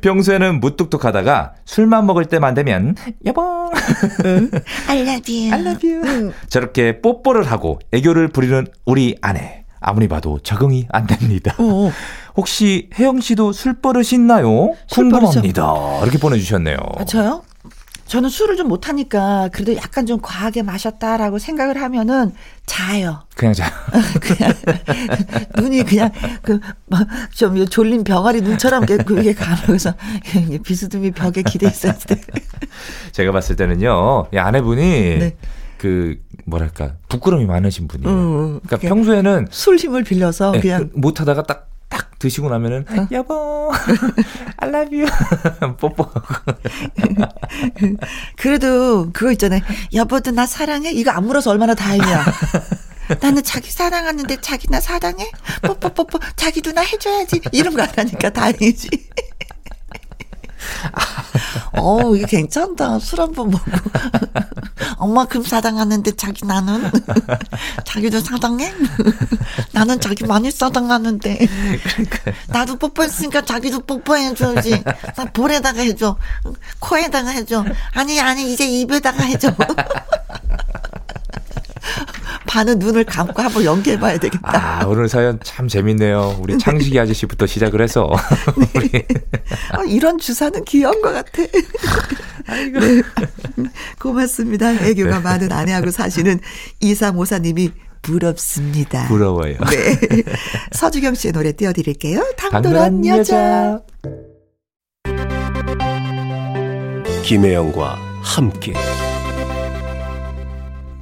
평소에는 0.00 0.60
무뚝뚝하다가 0.60 1.54
술만 1.64 2.06
먹을 2.06 2.24
때만 2.26 2.54
되면 2.54 2.94
여보 3.24 3.70
I 4.88 5.00
love 5.00 5.34
you. 5.34 5.52
I 5.52 5.60
love 5.60 5.90
you. 5.90 6.32
저렇게 6.48 7.00
뽀뽀를 7.00 7.44
하고 7.44 7.78
애교를 7.92 8.28
부리는 8.28 8.66
우리 8.84 9.16
아내. 9.20 9.64
아무리 9.80 10.08
봐도 10.08 10.40
적응이 10.40 10.86
안 10.90 11.06
됩니다. 11.06 11.54
어어. 11.58 11.90
혹시 12.36 12.90
혜영 12.98 13.20
씨도 13.20 13.52
술 13.52 13.74
버릇 13.74 14.12
있나요? 14.12 14.74
궁금합니다. 14.90 16.00
이렇게 16.02 16.18
보내주셨네요. 16.18 16.76
아, 16.98 17.04
저요? 17.04 17.42
저는 18.08 18.30
술을 18.30 18.56
좀 18.56 18.68
못하니까 18.68 19.50
그래도 19.52 19.76
약간 19.76 20.06
좀 20.06 20.18
과하게 20.20 20.62
마셨다라고 20.62 21.38
생각을 21.38 21.80
하면은 21.80 22.32
자요. 22.64 23.22
그냥 23.36 23.52
자. 23.52 23.70
그냥 24.20 24.52
눈이 25.56 25.84
그냥 25.84 26.10
그좀 26.42 27.66
졸린 27.66 28.04
병아리 28.04 28.40
눈처럼 28.40 28.86
그게 28.86 29.34
가면서 29.34 29.92
비스듬히 30.64 31.10
벽에 31.10 31.42
기대 31.42 31.66
있을 31.68 31.94
때. 32.06 32.18
제가 33.12 33.30
봤을 33.30 33.56
때는요, 33.56 34.28
이 34.32 34.38
아내분이 34.38 34.82
네. 35.18 35.36
그 35.76 36.16
뭐랄까 36.46 36.94
부끄러움이 37.08 37.44
많으신 37.46 37.88
분이에요. 37.88 38.10
음, 38.10 38.60
그러니까 38.66 38.88
평소에는 38.88 39.48
술 39.50 39.76
힘을 39.76 40.02
빌려서 40.02 40.52
네, 40.52 40.60
그냥 40.60 40.90
그 40.92 40.98
못하다가 40.98 41.42
딱 41.42 41.68
딱 41.98 42.18
드시고 42.20 42.48
나면은 42.48 42.84
어? 42.88 43.08
여보 43.10 43.72
I 44.58 44.68
love 44.68 44.96
you. 45.02 45.10
뽀뽀하고. 45.78 46.20
그래도 48.36 49.10
그거 49.12 49.32
있잖아요. 49.32 49.60
여보도 49.92 50.30
나 50.30 50.46
사랑해? 50.46 50.92
이거 50.92 51.10
안 51.10 51.26
물어서 51.26 51.50
얼마나 51.50 51.74
다행이야. 51.74 52.24
나는 53.20 53.42
자기 53.42 53.70
사랑하는데 53.70 54.36
자기 54.40 54.68
나 54.68 54.80
사랑해? 54.80 55.30
뽀뽀뽀뽀. 55.62 56.18
자기도 56.36 56.72
나 56.72 56.82
해줘야지. 56.82 57.40
이런 57.52 57.74
거 57.74 57.82
안 57.82 57.88
하니까 57.96 58.30
다행이지 58.30 58.88
어, 61.72 62.14
이게 62.14 62.26
괜찮다. 62.26 62.98
술 62.98 63.20
한 63.20 63.32
번 63.32 63.50
먹고. 63.50 63.70
엄마큼 64.96 65.42
사랑하는데 65.42 66.16
자기 66.16 66.44
나는? 66.46 66.90
자기도 67.84 68.20
사랑해? 68.20 68.72
나는 69.72 70.00
자기 70.00 70.24
많이 70.24 70.50
사랑하는데. 70.50 71.46
나도 72.48 72.76
뽀뽀했으니까 72.76 73.42
자기도 73.44 73.80
뽀뽀해줘야지. 73.80 74.82
나 75.16 75.24
볼에다가 75.26 75.80
해줘. 75.82 76.16
코에다가 76.80 77.30
해줘. 77.30 77.64
아니, 77.94 78.20
아니, 78.20 78.52
이제 78.52 78.66
입에다가 78.66 79.22
해줘. 79.24 79.52
반은 82.48 82.78
눈을 82.78 83.04
감고 83.04 83.40
한번 83.42 83.62
연기해 83.62 84.00
봐야 84.00 84.18
되겠다. 84.18 84.80
아, 84.80 84.86
오늘 84.86 85.08
사연 85.08 85.38
참 85.44 85.68
재밌네요. 85.68 86.38
우리 86.40 86.58
창식이 86.58 86.98
아저씨부터 86.98 87.46
시작을 87.46 87.82
해서. 87.82 88.10
네. 88.56 88.66
우리. 88.74 89.04
아, 89.70 89.84
이런 89.86 90.18
주사는 90.18 90.64
귀여운 90.64 91.00
것 91.02 91.12
같아. 91.12 91.42
아이고. 92.46 92.80
네. 92.80 93.02
고맙습니다. 94.00 94.72
애교가 94.72 95.18
네. 95.18 95.22
많은 95.22 95.52
아내하고 95.52 95.90
사시는 95.90 96.40
이사모사님이 96.80 97.70
부럽습니다. 98.00 99.06
부러워요. 99.08 99.58
네. 99.70 100.22
서주경 100.72 101.14
씨의 101.14 101.32
노래 101.32 101.52
띄워드릴게요. 101.52 102.32
당돌한 102.38 103.04
여자. 103.06 103.80
김혜영과 107.24 107.98
함께. 108.22 108.72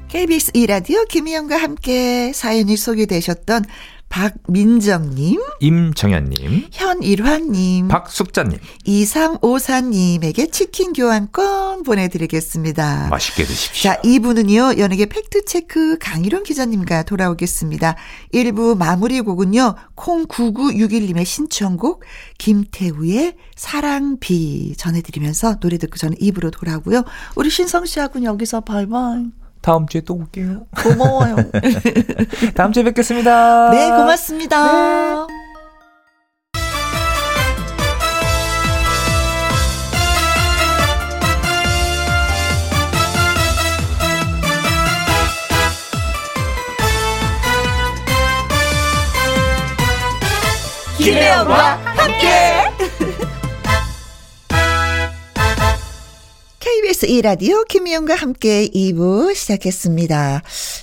KBS 0.09 0.53
2라디오 0.53 1.07
김희영과 1.09 1.57
함께 1.57 2.33
사연이 2.33 2.77
소개되셨던 2.77 3.65
박민정님, 4.09 5.41
임정현님, 5.59 6.69
현일환님, 6.71 7.89
박숙자님, 7.89 8.59
2354님에게 8.87 10.53
치킨 10.53 10.93
교환권 10.93 11.83
보내드리겠습니다. 11.83 13.09
맛있게 13.11 13.45
드십시오. 13.45 13.91
자, 13.91 14.01
2부는요, 14.03 14.79
연예계 14.79 15.07
팩트체크 15.07 15.99
강희룡 16.01 16.45
기자님과 16.45 17.03
돌아오겠습니다. 17.03 17.97
1부 18.33 18.79
마무리 18.79 19.21
곡은요, 19.21 19.75
콩9961님의 19.97 21.25
신청곡, 21.25 22.05
김태우의 22.39 23.35
사랑비 23.57 24.77
전해드리면서 24.77 25.59
노래 25.59 25.79
듣고 25.79 25.97
저는 25.97 26.17
2부로 26.19 26.53
돌아오고요. 26.53 27.03
우리 27.35 27.51
신성 27.51 27.85
씨하고는 27.85 28.25
여기서 28.25 28.61
바이바이. 28.61 29.46
다음 29.67 29.89
주에 29.89 30.01
또 30.03 30.15
올게요. 30.15 30.65
고마워요. 30.81 31.35
다음 32.55 32.71
주에 32.71 32.85
뵙겠습니다. 32.85 33.71
네, 33.71 33.91
고맙습니다. 33.91 35.27
네. 35.27 35.35
김혜영과 50.97 51.73
함께. 51.83 52.56
KBS 56.97 57.07
2라디오 57.07 57.69
김희영과 57.69 58.15
함께 58.15 58.69
2부 58.69 59.35
시작했습니다. 59.35 60.43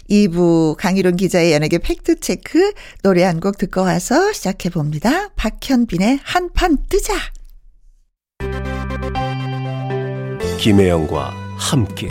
2부 0.09 0.75
강희론 0.77 1.15
기자의 1.15 1.53
연예계 1.53 1.79
팩트체크 1.79 2.73
노래 3.01 3.23
한 3.23 3.39
곡 3.39 3.57
듣고 3.57 3.81
와서 3.81 4.31
시작해봅니다. 4.31 5.29
박현빈의 5.35 6.19
한판 6.23 6.77
뜨자. 6.87 7.13
김혜영과 10.59 11.33
함께 11.57 12.07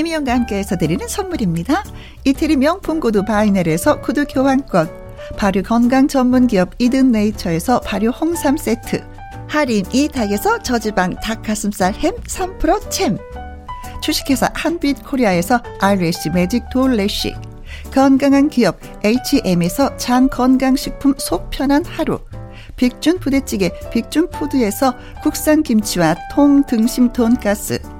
김희영과 0.00 0.32
함께해서 0.32 0.76
드리는 0.76 1.06
선물입니다. 1.06 1.84
이태리 2.24 2.56
명품 2.56 3.00
구두 3.00 3.24
바이넬에서 3.24 4.00
구두 4.00 4.24
교환권, 4.24 4.88
발효 5.36 5.62
건강 5.62 6.08
전문 6.08 6.46
기업 6.46 6.70
이든 6.78 7.12
네이처에서 7.12 7.80
발효 7.80 8.08
홍삼 8.08 8.56
세트, 8.56 9.04
할인 9.46 9.84
이 9.92 10.08
닭에서 10.08 10.62
저지방 10.62 11.16
닭 11.22 11.42
가슴살 11.42 11.92
햄 11.94 12.14
3% 12.16 12.90
챔, 12.90 13.18
주식회사 14.00 14.50
한빛 14.54 15.04
코리아에서 15.04 15.60
알래시 15.80 16.30
매직 16.30 16.70
돌래시, 16.72 17.34
건강한 17.92 18.48
기업 18.48 18.78
H&M에서 19.04 19.98
장 19.98 20.28
건강식품 20.28 21.14
속 21.18 21.50
편한 21.50 21.84
하루, 21.84 22.18
빅준 22.76 23.18
부대찌개 23.18 23.70
빅준 23.90 24.30
푸드에서 24.30 24.94
국산 25.22 25.62
김치와 25.62 26.16
통 26.32 26.64
등심 26.64 27.12
돈가스, 27.12 27.99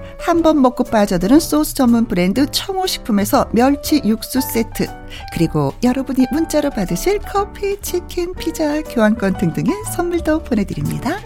한 0.23 0.41
번 0.43 0.61
먹고 0.61 0.83
빠져드는 0.85 1.39
소스 1.39 1.73
전문 1.75 2.05
브랜드 2.07 2.45
청호식품에서 2.49 3.49
멸치 3.53 4.01
육수 4.05 4.39
세트 4.41 4.87
그리고 5.33 5.73
여러분이 5.83 6.25
문자로 6.31 6.69
받으실 6.69 7.19
커피, 7.19 7.79
치킨, 7.81 8.33
피자, 8.35 8.81
교환권 8.81 9.37
등등의 9.37 9.73
선물도 9.95 10.43
보내드립니다. 10.43 11.19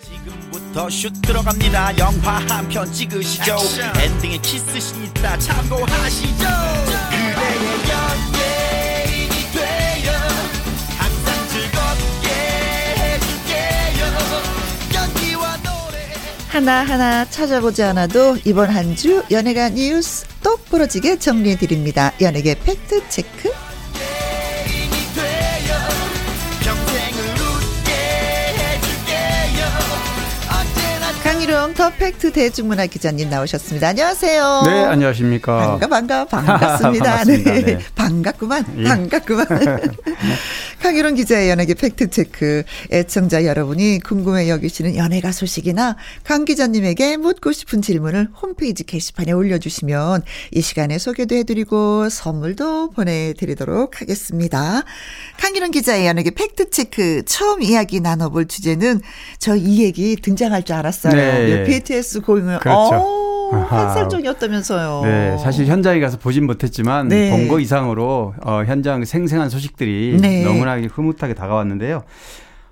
지금부터 0.00 0.88
슛 0.90 1.12
들어갑니다. 1.22 1.98
영화 1.98 2.38
한 2.48 2.68
편 2.68 2.90
찍으시죠. 2.92 3.56
엔딩에 4.02 4.38
키스신 4.38 5.04
있다 5.04 5.38
참고하시죠. 5.38 6.46
그대의 7.10 7.90
연 7.90 8.33
하나하나 16.58 17.24
찾아보지 17.28 17.82
않아도 17.82 18.36
이번 18.44 18.70
한 18.70 18.94
주 18.94 19.24
연예가 19.30 19.70
뉴스 19.70 20.24
똑 20.42 20.64
부러지게 20.66 21.18
정리해 21.18 21.56
드립니다. 21.56 22.12
연예계 22.20 22.54
팩트 22.62 23.08
체크. 23.08 23.50
평생을 26.62 27.34
웃게 27.34 27.92
해줄게요. 28.56 29.66
언제나 30.48 31.12
강희룡 31.22 31.74
더 31.74 31.90
팩트 31.90 32.32
대중문화 32.32 32.86
기자님 32.86 33.28
나오셨습니다. 33.30 33.88
안녕하세요. 33.88 34.62
네, 34.66 34.84
안녕하십니까. 34.84 35.78
반가 35.78 35.88
반가 35.88 36.24
반갑습니다. 36.26 37.04
반갑습니다. 37.24 37.52
네. 37.52 37.62
네. 37.62 37.78
반갑구만. 37.94 38.64
예. 38.78 38.84
반갑구만. 38.84 39.46
강희론 40.84 41.14
기자의 41.14 41.48
연예계 41.48 41.72
팩트체크. 41.72 42.62
애청자 42.92 43.46
여러분이 43.46 44.00
궁금해 44.00 44.50
여기시는 44.50 44.96
연예가 44.96 45.32
소식이나 45.32 45.96
강 46.24 46.44
기자님에게 46.44 47.16
묻고 47.16 47.52
싶은 47.52 47.80
질문을 47.80 48.28
홈페이지 48.42 48.84
게시판에 48.84 49.32
올려주시면 49.32 50.24
이 50.52 50.60
시간에 50.60 50.98
소개도 50.98 51.36
해드리고 51.36 52.10
선물도 52.10 52.90
보내드리도록 52.90 54.02
하겠습니다. 54.02 54.84
강희론 55.40 55.70
기자의 55.70 56.06
연예계 56.06 56.32
팩트체크 56.32 57.22
처음 57.24 57.62
이야기 57.62 58.00
나눠볼 58.00 58.46
주제는 58.46 59.00
저 59.38 59.56
이 59.56 59.82
얘기 59.82 60.16
등장할 60.16 60.64
줄 60.64 60.76
알았어요. 60.76 61.14
네. 61.14 61.64
BTS 61.64 62.20
고잉을 62.20 62.58
그렇죠. 62.58 63.33
어, 63.54 63.60
아하. 63.62 63.86
환살종이었다면서요. 63.88 65.00
네, 65.04 65.38
사실 65.38 65.66
현장에 65.66 66.00
가서 66.00 66.18
보진 66.18 66.46
못했지만 66.46 67.08
네. 67.08 67.30
본거 67.30 67.60
이상으로 67.60 68.34
어, 68.44 68.62
현장 68.66 69.04
생생한 69.04 69.48
소식들이 69.50 70.18
네. 70.20 70.42
너무나 70.44 70.76
흐뭇하게 70.80 71.34
다가왔는데요. 71.34 72.02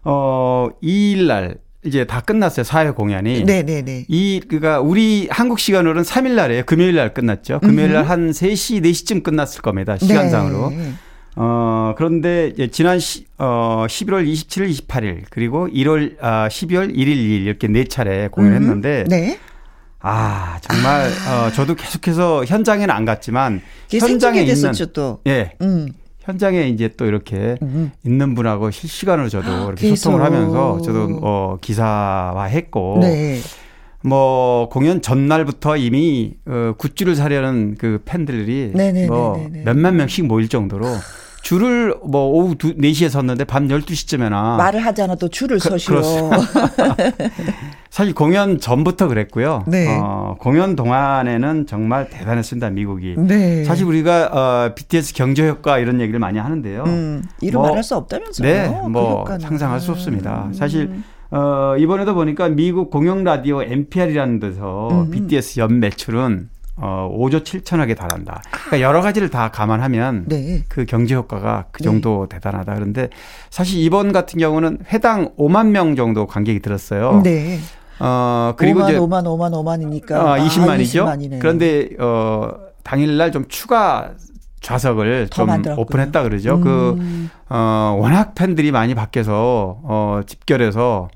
어, 0.04 0.68
2일 0.82 1.26
날 1.26 1.56
이제 1.84 2.04
다 2.04 2.20
끝났어요. 2.20 2.64
사회 2.64 2.90
공연이. 2.90 3.42
네네네. 3.44 4.06
이 4.08 4.40
그가 4.48 4.80
우리 4.80 5.28
한국 5.30 5.58
시간으로는 5.58 6.02
3일 6.02 6.32
날이에요. 6.32 6.62
금요일 6.64 6.94
날 6.94 7.12
끝났죠. 7.12 7.58
금요일 7.60 7.92
날 7.92 8.04
한 8.08 8.30
3시 8.30 8.82
4시쯤 8.84 9.22
끝났을 9.22 9.62
겁니다. 9.62 9.96
시간상으로. 9.98 10.70
네. 10.70 10.92
어, 11.34 11.94
그런데 11.96 12.52
지난 12.70 12.98
시, 13.00 13.24
어, 13.38 13.86
11월 13.88 14.26
27일, 14.30 14.70
28일, 14.86 15.22
그리고 15.30 15.66
1월, 15.68 16.16
아, 16.20 16.46
12월 16.48 16.94
1일, 16.94 17.06
2일 17.16 17.44
이렇게 17.46 17.68
네 17.68 17.84
차례 17.84 18.28
공연했는데, 18.28 19.04
네. 19.08 19.38
아, 20.02 20.58
정말, 20.60 21.06
어, 21.28 21.50
저도 21.52 21.74
계속해서 21.76 22.44
현장에는 22.44 22.90
안 22.92 23.04
갔지만, 23.04 23.62
현장에 23.90 24.40
있는, 24.40 24.54
됐었죠 24.54 24.86
또. 24.92 25.20
예, 25.26 25.52
음. 25.62 25.88
현장에 26.20 26.68
이제 26.68 26.88
또 26.96 27.06
이렇게 27.06 27.56
음. 27.62 27.90
있는 28.04 28.34
분하고 28.34 28.70
실시간으로 28.70 29.28
저도 29.28 29.50
이렇게 29.68 29.88
계속. 29.88 29.96
소통을 29.96 30.24
하면서 30.24 30.80
저도 30.82 31.20
어, 31.22 31.56
기사화 31.60 32.44
했고, 32.44 32.98
네. 33.00 33.40
뭐 34.04 34.68
공연 34.68 35.00
전날부터 35.00 35.76
이미 35.76 36.34
어, 36.46 36.74
굿즈를 36.76 37.14
사려는 37.14 37.76
그 37.78 38.02
팬들이 38.04 38.72
네네네네네. 38.74 39.06
뭐 39.06 39.48
몇만 39.64 39.96
명씩 39.96 40.26
모일 40.26 40.48
정도로 40.48 40.86
줄을 41.42 41.94
뭐 42.04 42.26
오후 42.28 42.52
2, 42.54 42.56
4시에 42.92 43.08
섰는데 43.10 43.44
밤 43.44 43.68
12시쯤에나 43.68 44.56
말을 44.56 44.80
하잖아 44.84 45.16
또 45.16 45.28
줄을 45.28 45.58
그- 45.58 45.68
서시오. 45.70 46.00
사실 47.90 48.14
공연 48.14 48.58
전부터 48.58 49.08
그랬고요. 49.08 49.64
네. 49.66 49.86
어, 50.00 50.36
공연 50.38 50.76
동안에는 50.76 51.66
정말 51.66 52.08
대단했습니다. 52.08 52.70
미국이. 52.70 53.16
네. 53.18 53.64
사실 53.64 53.84
우리가 53.84 54.30
어, 54.32 54.74
BTS 54.74 55.12
경제 55.12 55.46
효과 55.46 55.78
이런 55.78 56.00
얘기를 56.00 56.18
많이 56.18 56.38
하는데요. 56.38 56.84
음, 56.86 57.22
이루 57.42 57.58
뭐, 57.58 57.68
말할 57.68 57.82
수 57.82 57.94
없다면서요. 57.96 58.48
네, 58.48 58.80
그 58.82 58.88
뭐. 58.88 59.26
상상할 59.38 59.78
수 59.80 59.90
없습니다. 59.90 60.48
사실 60.54 60.82
음. 60.90 61.04
어, 61.32 61.74
이번에도 61.78 62.14
보니까 62.14 62.48
미국 62.48 62.90
공영 62.90 63.24
라디오 63.24 63.62
NPR이라는 63.62 64.38
데서 64.40 64.88
음. 64.90 65.10
BTS 65.10 65.60
연 65.60 65.78
매출은 65.80 66.48
어, 66.76 67.10
5조 67.18 67.44
7천억에 67.44 67.96
달한다. 67.96 68.42
그러니까 68.50 68.80
여러 68.80 69.02
가지를 69.02 69.28
다 69.28 69.50
감안하면 69.50 70.24
네. 70.26 70.64
그 70.68 70.84
경제 70.86 71.14
효과가 71.14 71.66
그 71.70 71.82
정도 71.82 72.26
대단하다. 72.28 72.74
그런데 72.74 73.10
사실 73.50 73.80
이번 73.80 74.12
같은 74.12 74.38
경우는 74.38 74.78
회당 74.92 75.34
5만 75.36 75.68
명 75.68 75.96
정도 75.96 76.26
관객이 76.26 76.60
들었어요. 76.60 77.20
네. 77.22 77.58
어 78.00 78.54
그리고 78.56 78.80
5만, 78.80 78.88
이제 78.88 78.98
5만 78.98 79.22
5만 79.24 79.52
5만이니까 79.52 80.12
어, 80.12 80.36
20만이죠. 80.38 81.06
아, 81.06 81.16
20만이네. 81.16 81.38
그런데 81.40 81.90
어 81.98 82.50
당일날 82.82 83.32
좀 83.32 83.44
추가 83.48 84.12
좌석을 84.62 85.28
더좀 85.30 85.46
만들었군요. 85.46 85.82
오픈했다 85.82 86.22
그러죠. 86.22 86.54
음. 86.56 86.60
그 86.62 87.54
어, 87.54 87.96
워낙 88.00 88.34
팬들이 88.34 88.72
많이 88.72 88.94
밖에서 88.94 89.78
어, 89.82 90.20
집결해서 90.26 91.08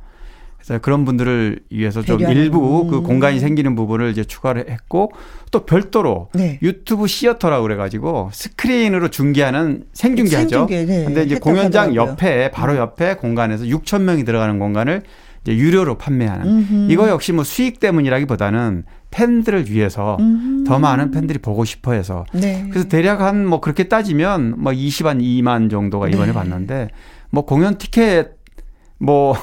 그래서 0.66 0.80
그런 0.80 1.04
분들을 1.04 1.60
위해서 1.70 2.02
좀. 2.02 2.20
일부 2.20 2.86
그 2.88 2.96
음. 2.98 3.02
공간이 3.04 3.38
생기는 3.38 3.74
부분을 3.76 4.10
이제 4.10 4.24
추가를 4.24 4.68
했고 4.68 5.12
또 5.52 5.64
별도로 5.64 6.28
네. 6.34 6.58
유튜브 6.60 7.06
시어터라고 7.06 7.62
그래가지고 7.62 8.30
스크린으로 8.32 9.08
중계하는 9.08 9.84
생중계하죠. 9.92 10.66
생중계, 10.66 10.84
네. 10.86 11.04
근데 11.04 11.22
이제 11.22 11.38
공연장 11.38 11.90
하더라고요. 11.90 12.02
음. 12.02 12.08
옆에 12.10 12.50
바로 12.50 12.76
옆에 12.76 13.14
공간에서 13.14 13.64
6천 13.64 14.02
명이 14.02 14.24
들어가는 14.24 14.58
공간을 14.58 15.02
이제 15.42 15.56
유료로 15.56 15.98
판매하는 15.98 16.46
음흠. 16.46 16.86
이거 16.90 17.08
역시 17.08 17.30
뭐 17.32 17.44
수익 17.44 17.78
때문이라기보다는 17.78 18.82
팬들을 19.12 19.70
위해서 19.70 20.16
음흠. 20.18 20.64
더 20.64 20.80
많은 20.80 21.12
팬들이 21.12 21.38
보고 21.38 21.64
싶어 21.64 21.92
해서 21.92 22.24
네. 22.32 22.66
그래서 22.70 22.88
대략 22.88 23.20
한 23.20 23.46
뭐 23.46 23.60
그렇게 23.60 23.84
따지면 23.84 24.54
뭐 24.58 24.72
20한 24.72 25.20
2만 25.22 25.70
정도가 25.70 26.08
이번에 26.08 26.26
네. 26.26 26.32
봤는데 26.32 26.88
뭐 27.30 27.44
공연 27.44 27.78
티켓 27.78 28.35
뭐 28.98 29.36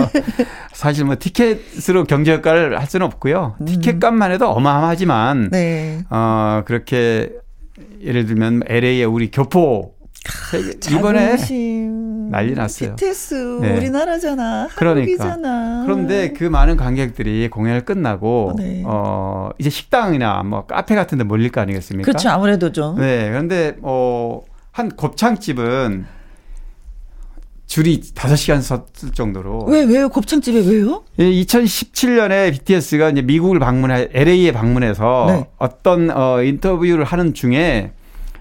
사실 0.72 1.04
뭐 1.04 1.16
티켓으로 1.18 2.04
경제 2.04 2.34
효과를 2.34 2.78
할 2.78 2.86
수는 2.86 3.06
없고요. 3.06 3.56
티켓 3.66 4.00
값만 4.00 4.32
해도 4.32 4.48
어마어마하지만 4.50 5.36
음. 5.44 5.50
네. 5.50 6.00
어 6.10 6.62
그렇게 6.64 7.30
예를 8.02 8.26
들면 8.26 8.62
LA의 8.66 9.04
우리 9.04 9.30
교포 9.30 9.94
이번에 10.90 11.30
자부심. 11.36 12.30
난리 12.30 12.52
났어요. 12.54 12.90
BTS 12.90 13.58
네. 13.62 13.76
우리나라잖아. 13.76 14.68
그러니까. 14.76 15.00
한국이잖아. 15.24 15.82
그런데 15.84 16.32
그 16.32 16.44
많은 16.44 16.76
관객들이 16.76 17.48
공연을 17.48 17.84
끝나고 17.84 18.54
네. 18.56 18.82
어 18.86 19.50
이제 19.58 19.70
식당이나 19.70 20.42
뭐 20.42 20.66
카페 20.66 20.94
같은 20.94 21.18
데 21.18 21.24
몰릴 21.24 21.50
거 21.50 21.60
아니겠습니까? 21.60 22.04
그렇죠. 22.04 22.28
아무래도 22.28 22.70
좀. 22.72 22.96
네. 23.00 23.28
그런데 23.30 23.76
어한 23.82 24.90
곱창집은 24.96 26.06
줄이 27.70 28.00
5시간 28.00 28.62
섰을 28.62 29.12
정도로 29.14 29.66
왜 29.68 29.84
왜요? 29.84 30.08
곱창집에 30.08 30.58
왜요? 30.68 31.04
2017년에 31.16 32.50
BTS가 32.50 33.10
이제 33.10 33.22
미국을 33.22 33.60
방문해 33.60 34.08
LA에 34.12 34.50
방문해서 34.50 35.26
네. 35.28 35.46
어떤 35.56 36.10
어 36.10 36.42
인터뷰를 36.42 37.04
하는 37.04 37.32
중에 37.32 37.92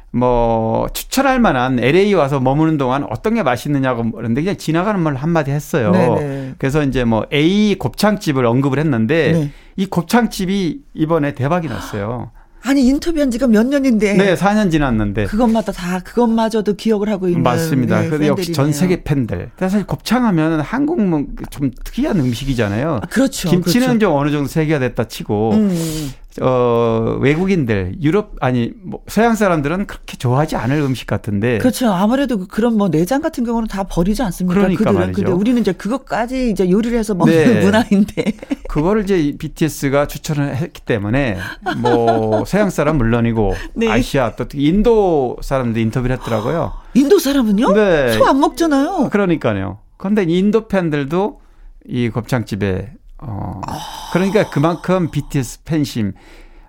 뭐 0.09 0.87
추천할 0.93 1.39
만한 1.39 1.77
LA 1.77 2.15
와서 2.15 2.39
머무는 2.39 2.79
동안 2.79 3.05
어떤 3.11 3.35
게 3.35 3.43
맛있느냐고 3.43 4.11
그런데 4.11 4.41
그냥 4.41 4.57
지나가는 4.57 4.99
말 4.99 5.13
한마디 5.13 5.51
했어요. 5.51 5.91
네네. 5.91 6.55
그래서 6.57 6.81
이제 6.81 7.03
뭐 7.03 7.27
A 7.31 7.75
곱창집을 7.75 8.47
언급을 8.47 8.79
했는데 8.79 9.31
네. 9.33 9.51
이 9.75 9.85
곱창집이 9.85 10.81
이번에 10.95 11.35
대박이 11.35 11.67
났어요. 11.67 12.31
아니 12.61 12.85
인터뷰한 12.87 13.31
지가 13.31 13.47
몇 13.47 13.65
년인데. 13.65 14.13
네, 14.13 14.35
4년 14.35 14.71
지났는데. 14.71 15.25
그것마다 15.25 15.71
다 15.71 15.99
그것마저도 15.99 16.73
기억을 16.75 17.09
하고 17.09 17.27
있는. 17.27 17.43
맞습니다. 17.43 18.01
네, 18.01 18.09
근데 18.09 18.27
역시 18.27 18.51
전. 18.53 18.69
세계 18.73 19.03
팬들. 19.03 19.49
사실 19.57 19.85
곱창하면 19.85 20.61
한국 20.61 21.01
뭐좀 21.01 21.71
특이한 21.83 22.19
음식이잖아요. 22.19 22.99
아, 23.01 23.07
그렇죠. 23.07 23.49
김치는 23.49 23.87
그렇죠. 23.87 23.99
좀 23.99 24.13
어느 24.13 24.31
정도 24.31 24.47
세계화됐다 24.47 25.07
치고 25.07 25.51
음. 25.53 26.11
어 26.41 27.17
외국인들 27.19 27.95
유럽 28.01 28.35
아니 28.39 28.71
뭐 28.83 29.01
서양 29.07 29.33
사람들은 29.35 29.87
그렇게 29.87 30.15
좋아하지 30.15 30.55
않을 30.57 30.77
음식 30.79 31.07
같은데 31.07 31.57
그렇죠. 31.57 31.91
아무래도 31.91 32.37
그- 32.37 32.47
그런 32.47 32.77
뭐 32.77 32.89
내장 32.89 33.19
같은 33.21 33.43
경우는 33.43 33.67
다 33.67 33.83
버리지 33.83 34.21
않습니까? 34.21 34.53
그러니까 34.59 34.77
그들은 34.83 34.99
말이죠. 34.99 35.15
근데 35.15 35.31
우리는 35.31 35.59
이제 35.59 35.71
그것까지 35.73 36.51
이제 36.51 36.69
요리를 36.69 36.97
해서 36.97 37.15
먹는 37.15 37.33
네. 37.35 37.61
문화인데. 37.65 38.33
그거를 38.69 39.03
이제 39.03 39.35
BTS가 39.39 40.05
추천을 40.05 40.55
했기 40.55 40.81
때문에 40.81 41.37
뭐 41.81 42.45
서양 42.45 42.69
사람 42.69 42.97
물론이고 42.97 43.55
네. 43.73 43.89
아시아 43.89 44.35
또 44.35 44.47
특히 44.47 44.65
인도 44.67 45.35
사람들 45.41 45.81
인터뷰를 45.81 46.17
했더라고요. 46.17 46.73
인도 46.93 47.17
사람은요? 47.17 47.73
네. 47.73 48.11
소 48.13 48.25
안 48.25 48.39
먹잖아요. 48.39 49.09
그러니까요. 49.11 49.79
그런데 49.97 50.23
인도 50.27 50.67
팬들도 50.67 51.41
이 51.87 52.09
곱창집에 52.09 52.93
어 53.21 53.61
그러니까 54.13 54.49
그만큼 54.49 55.11
BTS 55.11 55.63
팬심 55.63 56.13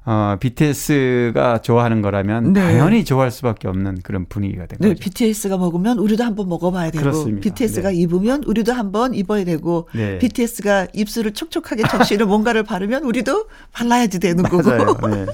어 0.07 0.37
BTS가 0.41 1.59
좋아하는 1.63 2.01
거라면 2.03 2.55
네. 2.55 2.61
당연히 2.61 3.05
좋아할 3.05 3.31
수밖에 3.31 3.69
없는 3.69 4.01
그런 4.03 4.27
분위기가 4.27 4.67
된 4.67 4.79
네, 4.81 4.89
거죠. 4.89 5.01
BTS가 5.01 5.59
먹으면 5.59 5.99
우리도 5.99 6.25
한번 6.25 6.49
먹어봐야 6.49 6.91
되고, 6.91 7.03
그렇습니다. 7.03 7.41
BTS가 7.43 7.91
네. 7.91 7.97
입으면 7.97 8.43
우리도 8.45 8.73
한번 8.73 9.15
입어야 9.15 9.45
되고, 9.45 9.89
네. 9.95 10.19
BTS가 10.19 10.89
입술을 10.95 11.33
촉촉하게 11.35 11.83
적시는 11.85 12.27
뭔가를 12.29 12.63
바르면 12.63 13.05
우리도 13.05 13.47
발라야지 13.73 14.19
되는 14.21 14.43
거고. 14.43 14.69
맞아요. 14.71 14.97
네. 15.09 15.27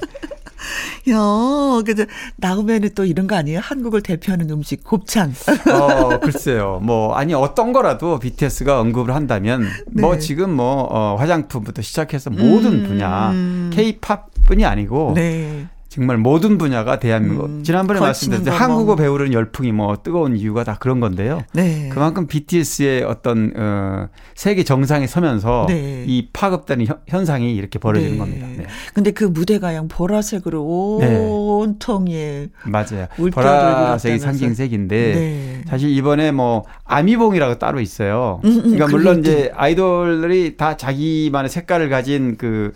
야, 1.11 1.83
그래서 1.85 2.07
나오면은 2.37 2.90
또 2.95 3.05
이런 3.05 3.27
거 3.27 3.37
아니에요? 3.37 3.61
한국을 3.61 4.03
대표하는 4.03 4.51
음식 4.51 4.85
곱창. 4.85 5.33
어, 5.73 6.21
글쎄요. 6.21 6.81
뭐, 6.83 7.14
아니, 7.14 7.35
어떤 7.35 7.73
거라도 7.73 8.19
BTS가 8.19 8.81
언급을 8.81 9.14
한다면, 9.14 9.66
뭐, 9.92 10.14
네. 10.14 10.19
지금 10.19 10.51
뭐, 10.51 10.87
어, 10.90 11.16
화장품부터 11.16 11.83
시작해서 11.83 12.31
모든 12.31 12.85
음. 12.85 12.88
분야, 12.88 13.33
케이팝 13.71 14.31
뿐이 14.47 14.64
아니고, 14.64 15.12
네. 15.14 15.66
정말 15.97 16.19
모든 16.19 16.59
분야가 16.59 16.99
대한민국, 16.99 17.47
음, 17.47 17.63
지난번에 17.65 17.99
말씀드렸죠. 18.01 18.51
거 18.51 18.57
한국어 18.57 18.85
뭐. 18.85 18.97
배우는 18.97 19.33
열풍이 19.33 19.73
뭐, 19.73 19.97
뜨거운 20.03 20.37
이유가 20.37 20.63
다 20.63 20.77
그런 20.79 21.01
건데요. 21.01 21.41
네. 21.55 21.89
그만큼 21.91 22.27
BTS의 22.27 23.03
어떤, 23.05 23.53
어, 23.57 24.09
세계 24.35 24.63
정상에 24.63 25.07
서면서, 25.07 25.65
네. 25.71 26.05
이 26.07 26.29
파급되는 26.35 26.85
현- 26.87 26.99
현상이 27.09 27.55
이렇게 27.57 27.79
벌어지는 27.79 28.13
네. 28.13 28.19
겁니다. 28.19 28.47
네. 28.59 28.67
근데 28.93 29.11
그 29.13 29.25
무대가 29.25 29.75
양 29.75 29.89
보라색으로 29.89 30.99
네. 31.01 31.17
온통 31.17 32.11
예. 32.11 32.49
맞아요. 32.67 33.07
보라색이. 33.17 34.19
상징색인데, 34.19 34.97
네. 35.15 35.63
사실 35.67 35.89
이번에 35.89 36.31
뭐 36.31 36.65
아미봉이라고 36.85 37.59
따로 37.59 37.81
있어요. 37.81 38.43
음, 38.45 38.51
음, 38.51 38.63
그러니까 38.73 38.87
물론. 38.89 39.21
이제 39.21 39.51
아이돌들이 39.57 40.59
다 40.59 40.77
자기만의 40.77 41.49
색깔을 41.49 41.89
가진 41.89 42.37
그, 42.37 42.73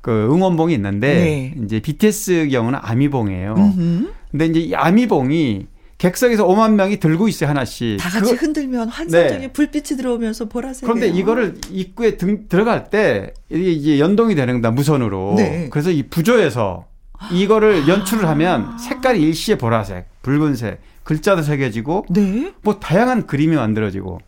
그 0.00 0.28
응원봉이 0.32 0.72
있는데 0.74 1.14
네. 1.14 1.54
이제 1.64 1.80
BTS 1.80 2.48
경우는 2.50 2.78
아미봉이에요. 2.82 3.54
음흠. 3.56 4.12
근데 4.30 4.46
이제 4.46 4.60
이 4.60 4.74
아미봉이 4.74 5.66
객석에서 5.98 6.46
5만 6.46 6.72
명이 6.74 6.98
들고 6.98 7.28
있어요 7.28 7.50
하나씩. 7.50 7.98
다 7.98 8.08
같이 8.08 8.32
그거- 8.32 8.46
흔들면 8.46 8.88
환상적인 8.88 9.40
네. 9.40 9.52
불빛이 9.52 9.98
들어오면서 9.98 10.46
보라색. 10.46 10.84
그런데 10.86 11.08
이거를 11.08 11.56
입구에 11.70 12.16
등, 12.16 12.48
들어갈 12.48 12.88
때 12.88 13.34
이게 13.50 13.70
이제 13.72 13.98
연동이 13.98 14.34
되는 14.34 14.54
겁니다 14.54 14.70
무선으로. 14.70 15.34
네. 15.36 15.68
그래서 15.70 15.90
이 15.90 16.04
부조에서 16.04 16.86
이거를 17.32 17.86
연출을 17.86 18.26
하면 18.28 18.78
색깔이 18.78 19.20
일시에 19.20 19.56
보라색, 19.58 20.06
붉은색, 20.22 20.80
글자도 21.04 21.42
새겨지고 21.42 22.06
네. 22.08 22.52
뭐 22.62 22.78
다양한 22.80 23.26
그림이 23.26 23.56
만들어지고 23.56 24.20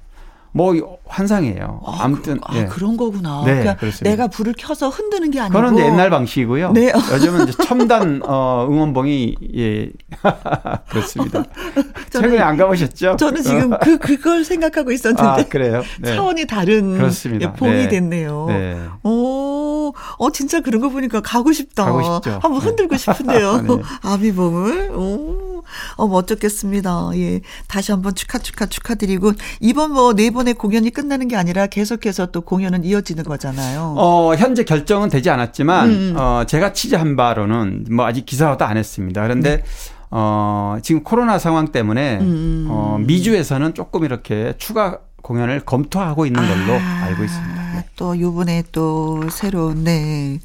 뭐 0.54 0.98
환상이에요. 1.06 1.80
아, 1.84 1.98
아무튼 2.00 2.34
그, 2.34 2.40
아, 2.44 2.56
예. 2.58 2.66
그런 2.66 2.96
거구나. 2.96 3.42
네, 3.44 3.52
그러니까 3.52 3.76
그렇습니다. 3.76 4.10
내가 4.10 4.28
불을 4.28 4.54
켜서 4.56 4.88
흔드는 4.90 5.30
게 5.30 5.40
아니고. 5.40 5.72
이제 5.72 5.86
옛날 5.86 6.10
방식이고요. 6.10 6.72
네. 6.72 6.92
요즘은 7.12 7.48
이제 7.48 7.64
첨단 7.64 8.20
어, 8.24 8.66
응원봉이 8.70 9.36
예 9.56 9.90
그렇습니다. 10.90 11.44
최근에 12.10 12.38
안 12.38 12.56
가보셨죠? 12.56 13.16
저는 13.16 13.42
지금 13.42 13.70
그 13.80 13.98
그걸 13.98 14.44
생각하고 14.44 14.92
있었는데 14.92 15.22
아 15.22 15.44
그래요. 15.48 15.82
네. 16.00 16.14
차원이 16.14 16.46
다른 16.46 16.96
그렇습니다. 16.98 17.48
예, 17.48 17.58
봉이 17.58 17.72
네. 17.72 17.88
됐네요. 17.88 18.46
네. 18.48 18.78
오, 19.04 19.92
어 20.18 20.30
진짜 20.32 20.60
그런 20.60 20.82
거 20.82 20.90
보니까 20.90 21.20
가고 21.22 21.52
싶다. 21.52 21.86
가고 21.86 22.02
싶죠. 22.02 22.38
한번 22.42 22.60
네. 22.60 22.66
흔들고 22.66 22.96
싶은데요. 22.96 23.62
네. 23.62 23.68
아비봉을. 24.02 24.90
오, 24.94 25.61
어 25.96 26.06
멋졌겠습니다. 26.06 27.10
예, 27.16 27.40
다시 27.68 27.92
한번 27.92 28.14
축하 28.14 28.38
축하 28.38 28.66
축하드리고 28.66 29.32
이번 29.60 29.92
뭐 29.92 30.12
네 30.12 30.30
번의 30.30 30.54
공연이 30.54 30.90
끝나는 30.90 31.26
게 31.28 31.36
아니라 31.36 31.66
계속해서 31.66 32.26
또 32.26 32.42
공연은 32.42 32.84
이어지는 32.84 33.24
거잖아요. 33.24 33.94
어, 33.96 34.34
현재 34.36 34.62
결정은 34.64 35.08
되지 35.08 35.30
않았지만, 35.30 35.88
음. 35.90 36.14
어, 36.16 36.44
제가 36.46 36.72
취재한 36.72 37.16
바로는 37.16 37.86
뭐 37.90 38.06
아직 38.06 38.26
기사화도 38.26 38.64
안 38.64 38.76
했습니다. 38.76 39.22
그런데, 39.22 39.64
어, 40.10 40.76
지금 40.82 41.02
코로나 41.02 41.38
상황 41.38 41.72
때문에, 41.72 42.18
네. 42.18 42.24
음. 42.24 42.66
어, 42.70 42.98
미주에서는 43.00 43.74
조금 43.74 44.04
이렇게 44.04 44.54
추가 44.58 44.98
공연을 45.22 45.60
검토하고 45.60 46.26
있는 46.26 46.40
걸로 46.46 46.78
아, 46.78 47.04
알고 47.06 47.24
있습니다. 47.24 47.84
또 47.96 48.18
요번에 48.20 48.64
또 48.72 49.28
새로운 49.30 49.84
네. 49.84 50.38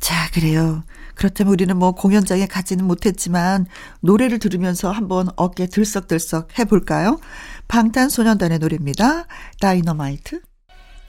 자, 0.00 0.28
그래요. 0.32 0.82
그렇다면 1.22 1.52
우리는 1.52 1.76
뭐 1.76 1.92
공연장에 1.92 2.46
가지는 2.46 2.84
못했지만 2.84 3.66
노래를 4.00 4.40
들으면서 4.40 4.90
한번 4.90 5.28
어깨 5.36 5.66
들썩들썩 5.68 6.58
해볼까요? 6.58 7.20
방탄소년단의 7.68 8.58
노래입니다. 8.58 9.26
다이너마이트. 9.60 10.40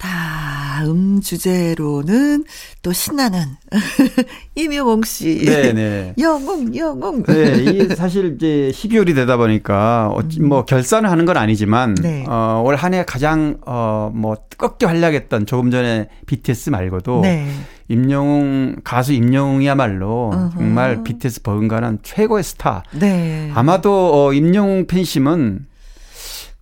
다음 0.07 1.21
주제로는 1.21 2.43
또 2.81 2.91
신나는 2.91 3.39
이명홍 4.53 5.03
씨. 5.03 5.45
네네. 5.45 6.15
영웅, 6.19 6.75
영웅. 6.75 7.23
네, 7.23 7.55
이 7.63 7.87
사실 7.95 8.35
이제 8.35 8.69
12월이 8.73 9.15
되다 9.15 9.37
보니까 9.37 10.09
어찌 10.09 10.41
뭐 10.41 10.65
결산을 10.65 11.09
하는 11.09 11.23
건 11.25 11.37
아니지만 11.37 11.95
네. 11.95 12.25
어, 12.27 12.61
올 12.65 12.75
한 12.75 12.93
해 12.93 13.05
가장 13.05 13.55
어뭐 13.65 14.35
뜨겁게 14.49 14.85
활약했던 14.87 15.45
조금 15.45 15.71
전에 15.71 16.09
BTS 16.25 16.71
말고도 16.71 17.21
네. 17.21 17.47
임영웅 17.87 18.81
가수 18.83 19.13
임영웅이야말로 19.13 20.31
어허. 20.33 20.49
정말 20.53 21.01
BTS 21.03 21.43
버금가는 21.43 21.99
최고의 22.03 22.43
스타. 22.43 22.83
네. 22.91 23.49
아마도 23.55 24.11
어, 24.27 24.33
임영웅 24.33 24.87
팬심은 24.87 25.67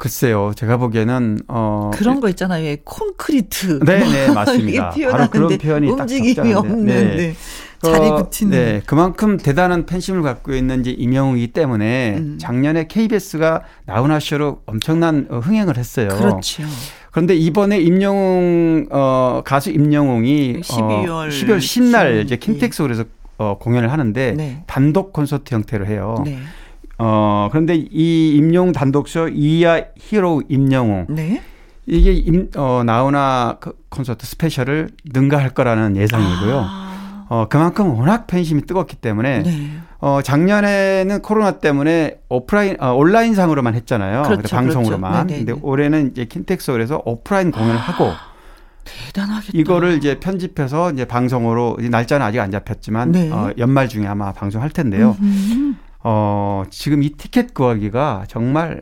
글쎄요, 0.01 0.51
제가 0.55 0.77
보기에는 0.77 1.41
어 1.47 1.91
그런 1.93 2.19
거 2.21 2.27
있잖아요. 2.29 2.65
예, 2.65 2.77
콘크리트. 2.83 3.77
네, 3.85 3.99
네, 3.99 4.25
뭐 4.25 4.33
맞습니다. 4.33 4.93
이렇게 4.95 5.07
바로 5.07 5.29
그런 5.29 5.55
표현이 5.59 5.95
딱 5.95 6.01
움직임이. 6.01 6.53
없는 6.53 6.85
네. 6.87 7.15
네. 7.15 7.35
자리 7.83 8.07
어, 8.07 8.15
붙이는. 8.15 8.51
네, 8.51 8.81
그만큼 8.87 9.37
대단한 9.37 9.85
팬심을 9.85 10.23
갖고 10.23 10.55
있는 10.55 10.79
이제 10.79 10.89
임영웅이기 10.89 11.53
때문에 11.53 12.15
음. 12.17 12.37
작년에 12.41 12.87
KBS가 12.87 13.61
나훈아 13.85 14.19
쇼로 14.19 14.63
엄청난 14.65 15.27
어, 15.29 15.37
흥행을 15.37 15.77
했어요. 15.77 16.07
그렇죠. 16.07 16.63
그런데 17.11 17.35
이번에 17.35 17.79
임영웅 17.79 18.87
어 18.89 19.43
가수 19.45 19.69
임영웅이 19.69 20.61
12월 20.61 21.09
어, 21.09 21.27
12월 21.29 21.57
10날 21.59 22.25
이제 22.25 22.37
10일. 22.37 22.39
킨텍스홀에서 22.39 23.03
어, 23.37 23.59
공연을 23.59 23.91
하는데 23.91 24.31
네. 24.31 24.63
단독 24.65 25.13
콘서트 25.13 25.53
형태로 25.53 25.85
해요. 25.85 26.15
네. 26.25 26.39
어 27.03 27.49
그런데 27.51 27.75
이 27.75 28.35
임영웅 28.37 28.73
단독쇼 28.73 29.29
이야 29.29 29.81
히로 29.97 30.43
임영웅 30.47 31.07
네. 31.09 31.41
이게 31.87 32.13
임, 32.13 32.49
어, 32.55 32.83
나훈아 32.85 33.57
그 33.59 33.73
콘서트 33.89 34.25
스페셜을 34.25 34.89
능가할 35.11 35.49
거라는 35.49 35.97
예상이고요. 35.97 36.63
아, 36.63 37.25
어, 37.27 37.47
그만큼 37.49 37.97
워낙 37.97 38.27
팬심이 38.27 38.61
뜨겁기 38.65 38.97
때문에 38.97 39.43
네. 39.43 39.71
어, 39.99 40.21
작년에는 40.21 41.21
코로나 41.21 41.59
때문에 41.59 42.19
오프라인 42.29 42.77
어, 42.79 42.93
온라인 42.93 43.33
상으로만 43.33 43.73
했잖아요. 43.73 44.23
그렇죠, 44.23 44.37
그래서 44.37 44.55
방송으로만. 44.55 45.11
그렇죠. 45.11 45.25
네네네. 45.25 45.45
근데 45.45 45.59
올해는 45.61 46.11
이제 46.11 46.25
킨텍스홀에서 46.25 47.01
오프라인 47.05 47.51
공연을 47.51 47.77
하고 47.77 48.11
대단하겠다. 48.83 49.51
이거를 49.53 49.97
이제 49.97 50.19
편집해서 50.19 50.91
이제 50.91 51.05
방송으로 51.05 51.77
이제 51.79 51.89
날짜는 51.89 52.25
아직 52.25 52.39
안 52.39 52.51
잡혔지만 52.51 53.11
네. 53.11 53.31
어, 53.31 53.51
연말 53.57 53.87
중에 53.89 54.05
아마 54.07 54.31
방송할 54.33 54.69
텐데요. 54.69 55.15
음. 55.19 55.77
어, 56.03 56.63
지금 56.69 57.03
이 57.03 57.11
티켓 57.11 57.53
구하기가 57.53 58.25
정말 58.27 58.81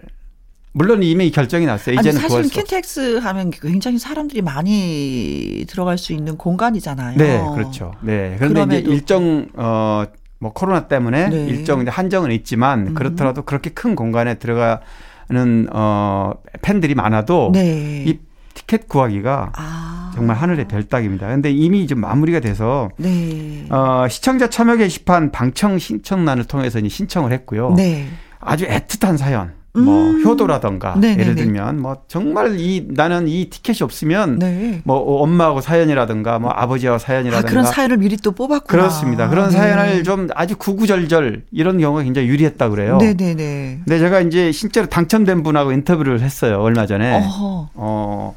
물론 0.72 1.04
이미 1.04 1.32
결정이 1.32 1.66
났어요. 1.66 1.98
아니 1.98 2.08
이제는 2.08 2.22
사실은 2.22 2.44
수 2.44 2.48
없어요. 2.50 2.64
킨텍스 2.64 3.18
하면 3.18 3.52
굉장히 3.52 3.98
사람들이 3.98 4.42
많이 4.42 5.66
들어갈 5.68 5.98
수 5.98 6.14
있는 6.14 6.38
공간이잖아요. 6.38 7.18
네, 7.18 7.42
그렇죠. 7.56 7.92
네. 8.02 8.36
그런데 8.40 8.80
이제 8.80 8.90
일정 8.90 9.48
어 9.56 10.06
뭐 10.40 10.54
코로나 10.54 10.88
때문에 10.88 11.30
네. 11.30 11.46
일정 11.48 11.82
이제 11.82 11.92
한정은 11.92 12.32
있지만 12.32 12.88
음. 12.88 12.94
그렇더라도 12.94 13.44
그렇게 13.44 13.70
큰 13.72 13.96
공간에 13.96 14.36
들어가는 14.36 15.68
어 15.72 16.34
팬들이 16.62 16.96
많아도 16.96 17.52
네. 17.54 18.06
이 18.08 18.20
티켓 18.60 18.88
구하기가 18.88 19.52
아. 19.56 20.12
정말 20.14 20.36
하늘의 20.36 20.68
별따기입니다. 20.68 21.28
근데 21.28 21.52
이미 21.52 21.88
좀 21.88 22.02
마무리가 22.02 22.40
돼서 22.42 22.90
네. 22.98 23.66
어 23.70 24.06
시청자 24.10 24.50
참여 24.50 24.78
게시판 24.78 25.32
방청 25.32 25.78
신청란을 25.78 26.46
통해서 26.46 26.80
이제 26.80 26.90
신청을 26.90 27.32
했고요. 27.32 27.74
네. 27.76 28.08
아주 28.40 28.66
애틋한 28.68 29.18
사연. 29.18 29.58
뭐 29.72 30.10
음. 30.10 30.24
효도라던가 30.26 30.96
네네네. 30.96 31.22
예를 31.22 31.36
들면 31.36 31.80
뭐 31.80 31.98
정말 32.08 32.60
이 32.60 32.88
나는 32.90 33.28
이 33.28 33.52
티켓이 33.52 33.78
없으면 33.84 34.40
네. 34.40 34.82
뭐 34.84 34.98
엄마하고 35.22 35.62
사연이라든가 35.62 36.40
뭐 36.40 36.50
아버지와 36.52 36.96
아, 36.96 36.98
사연이라든가 36.98 37.48
그런 37.48 37.66
사연을 37.66 37.98
미리 37.98 38.18
또 38.18 38.32
뽑았구나. 38.32 38.66
그렇습니다. 38.66 39.30
그런 39.30 39.52
네. 39.52 39.58
사연을 39.58 40.04
좀 40.04 40.28
아주 40.34 40.58
구구절절 40.58 41.44
이런 41.52 41.78
경우가 41.78 42.02
굉장히 42.04 42.28
유리했다 42.28 42.68
그래요. 42.70 42.98
네네네. 42.98 43.82
근데 43.86 44.00
제가 44.00 44.22
이제 44.22 44.52
실제로 44.52 44.88
당첨된 44.88 45.44
분하고 45.44 45.72
인터뷰를 45.72 46.20
했어요. 46.22 46.60
얼마 46.62 46.88
전에. 46.88 47.18
어허. 47.18 47.70
어. 47.76 48.36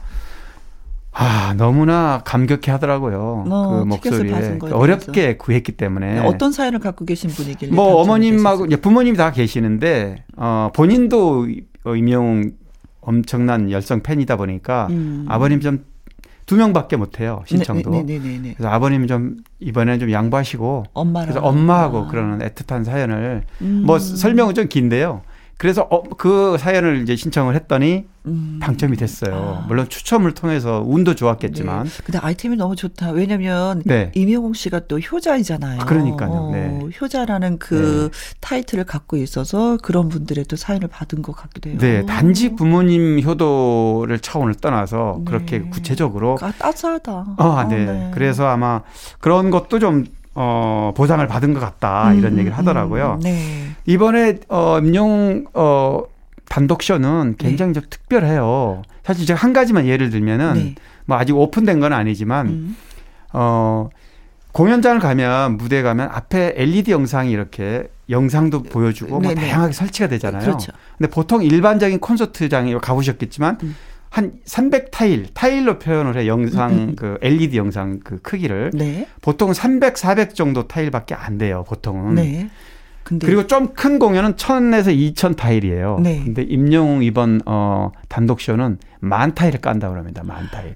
아, 1.13 1.55
너무나 1.57 2.23
감격해 2.25 2.71
하더라고요. 2.71 3.45
어, 3.49 3.79
그 3.81 3.85
목소리에. 3.85 4.59
거에 4.59 4.73
어렵게 4.73 5.37
구했기 5.37 5.73
때문에. 5.73 6.15
네, 6.15 6.21
어떤 6.21 6.53
사연을 6.53 6.79
갖고 6.79 7.05
계신 7.05 7.31
분이길래 7.31 7.73
뭐 7.75 8.01
어머님하고 8.01 8.65
되셨어요? 8.65 8.67
이제 8.67 8.77
부모님이 8.77 9.17
다 9.17 9.31
계시는데 9.31 10.25
어 10.37 10.71
본인도 10.75 11.49
어, 11.85 11.95
임영웅 11.95 12.53
엄청난 13.03 13.71
열성 13.71 14.01
팬이다 14.03 14.37
보니까 14.37 14.87
음. 14.91 15.27
아버님 15.29 15.61
좀 15.61 15.93
두 16.47 16.57
명밖에 16.57 16.97
못 16.97 17.21
해요. 17.21 17.43
신청도. 17.47 17.91
네, 17.91 18.03
네, 18.03 18.19
네, 18.19 18.29
네, 18.29 18.39
네. 18.39 18.55
그래서 18.57 18.69
아버님 18.69 19.07
좀 19.07 19.37
이번에는 19.61 20.01
좀 20.01 20.13
양보하시고 20.13 20.85
엄마랑 20.93 21.29
그래서 21.29 21.47
엄마하고 21.47 21.99
아. 21.99 22.07
그러는 22.09 22.47
애틋한 22.47 22.85
사연을 22.85 23.43
음. 23.63 23.85
뭐 23.87 23.99
설명은 23.99 24.55
좀 24.55 24.69
긴데요. 24.69 25.23
그래서 25.59 25.83
어, 25.91 26.03
그 26.03 26.57
사연을 26.59 27.03
이제 27.03 27.15
신청을 27.15 27.55
했더니 27.55 28.05
음. 28.27 28.59
당첨이 28.61 28.97
됐어요. 28.97 29.61
아. 29.63 29.67
물론 29.69 29.89
추첨을 29.89 30.33
통해서 30.33 30.83
운도 30.85 31.15
좋았겠지만. 31.15 31.85
네. 31.85 31.91
근데 32.05 32.19
아이템이 32.19 32.57
너무 32.57 32.77
좋다. 32.77 33.11
왜냐면 33.11 33.83
네. 33.85 34.11
임영웅 34.15 34.55
씨가 34.55 34.87
또 34.89 34.99
효자이잖아요. 34.99 35.81
아, 35.81 35.85
그러니까요. 35.85 36.31
어, 36.31 36.51
네. 36.53 36.81
효자라는 37.01 37.59
그 37.59 38.11
타이틀을 38.41 38.85
갖고 38.85 39.17
있어서 39.17 39.77
그런 39.83 40.09
분들의 40.09 40.45
또 40.45 40.57
사연을 40.57 40.89
받은 40.89 41.23
것 41.23 41.33
같기도 41.33 41.71
해요. 41.71 41.79
네, 41.79 42.05
단지 42.07 42.55
부모님 42.55 43.21
효도를 43.23 44.19
차원을 44.21 44.55
떠나서 44.55 45.17
네. 45.19 45.25
그렇게 45.27 45.61
구체적으로 45.61 46.39
아, 46.41 46.53
따스하다. 46.53 47.13
아, 47.37 47.45
어, 47.45 47.65
네. 47.69 48.11
그래서 48.15 48.47
아마 48.47 48.83
그런 49.21 49.51
것도 49.51 49.79
좀 49.79 50.07
어, 50.35 50.93
보상을 50.97 51.27
받은 51.27 51.53
것 51.53 51.61
같다 51.61 52.15
이런 52.15 52.35
음, 52.35 52.39
얘기를 52.39 52.57
하더라고요. 52.57 53.15
음, 53.15 53.21
네. 53.21 53.72
이번에 53.87 54.39
어, 54.49 54.79
임영웅 54.79 55.47
어, 55.55 56.03
단독 56.49 56.83
쇼는 56.83 57.37
굉장히 57.39 57.73
좀 57.73 57.83
특별해요. 57.89 58.83
사실 59.05 59.27
제가 59.27 59.41
한 59.41 59.53
가지만 59.53 59.87
예를 59.87 60.11
들면은 60.11 60.55
네. 60.55 60.75
뭐 61.07 61.17
아직 61.17 61.37
오픈된 61.37 61.81
건 61.81 61.93
아니지만 61.93 62.47
음. 62.47 62.77
어 63.33 63.89
공연장을 64.53 65.01
가면 65.01 65.57
무대 65.57 65.81
가면 65.81 66.11
앞에 66.13 66.53
LED 66.57 66.93
영상이 66.93 67.31
이렇게 67.31 67.89
영상도 68.11 68.63
보여주고 68.65 69.19
뭐. 69.21 69.35
다양하게 69.35 69.73
설치가 69.73 70.09
되잖아요. 70.09 70.43
그렇죠. 70.43 70.73
근데 70.99 71.11
보통 71.11 71.43
일반적인 71.43 72.01
콘서트장에 72.01 72.75
가보셨겠지만 72.75 73.59
음. 73.63 73.77
한300 74.11 74.91
타일, 74.91 75.29
타일로 75.33 75.79
표현을 75.79 76.19
해 76.19 76.27
영상 76.27 76.71
음, 76.73 76.97
그 76.97 77.17
LED 77.23 77.57
영상 77.57 78.01
그 78.05 78.21
크기를 78.21 78.73
네. 78.75 79.09
보통 79.23 79.55
300, 79.55 79.97
400 79.97 80.35
정도 80.35 80.69
타일밖에 80.69 81.15
안 81.15 81.39
돼요. 81.39 81.65
보통은. 81.67 82.17
네. 82.17 82.51
그리고 83.05 83.47
좀 83.47 83.75
큰 83.75 83.99
공연은 83.99 84.35
1000에서 84.37 84.93
2000 84.93 85.35
타일이에요. 85.35 85.99
네. 86.03 86.23
근데 86.25 86.43
임영웅 86.43 87.03
이번 87.03 87.41
어 87.47 87.91
단독 88.09 88.41
쇼는 88.41 88.79
만 89.01 89.35
타일을 89.35 89.61
깐다고 89.61 89.97
합니다. 89.97 90.23
만 90.25 90.49
타일. 90.53 90.75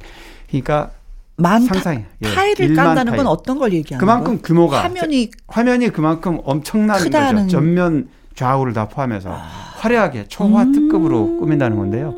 그러니까 0.49 0.91
만 1.37 1.63
상상이 1.63 2.01
예, 2.23 2.29
타일을 2.35 2.75
깐다는 2.75 3.13
타일. 3.13 3.17
건 3.19 3.27
어떤 3.27 3.59
걸 3.59 3.73
얘기하는 3.73 4.01
그만큼 4.01 4.25
거예요? 4.35 4.43
규모가 4.43 4.83
화면이 4.85 5.31
화면이 5.49 5.91
그만큼 5.91 6.39
엄청난 6.45 6.99
크다는- 6.99 7.35
거죠. 7.43 7.49
전면 7.49 8.09
좌우를 8.35 8.73
다 8.73 8.89
포함해서 8.89 9.31
화려하게 9.77 10.27
초화 10.29 10.63
음. 10.65 10.73
특급으로 10.73 11.39
꾸민다는 11.39 11.77
건데요. 11.77 12.15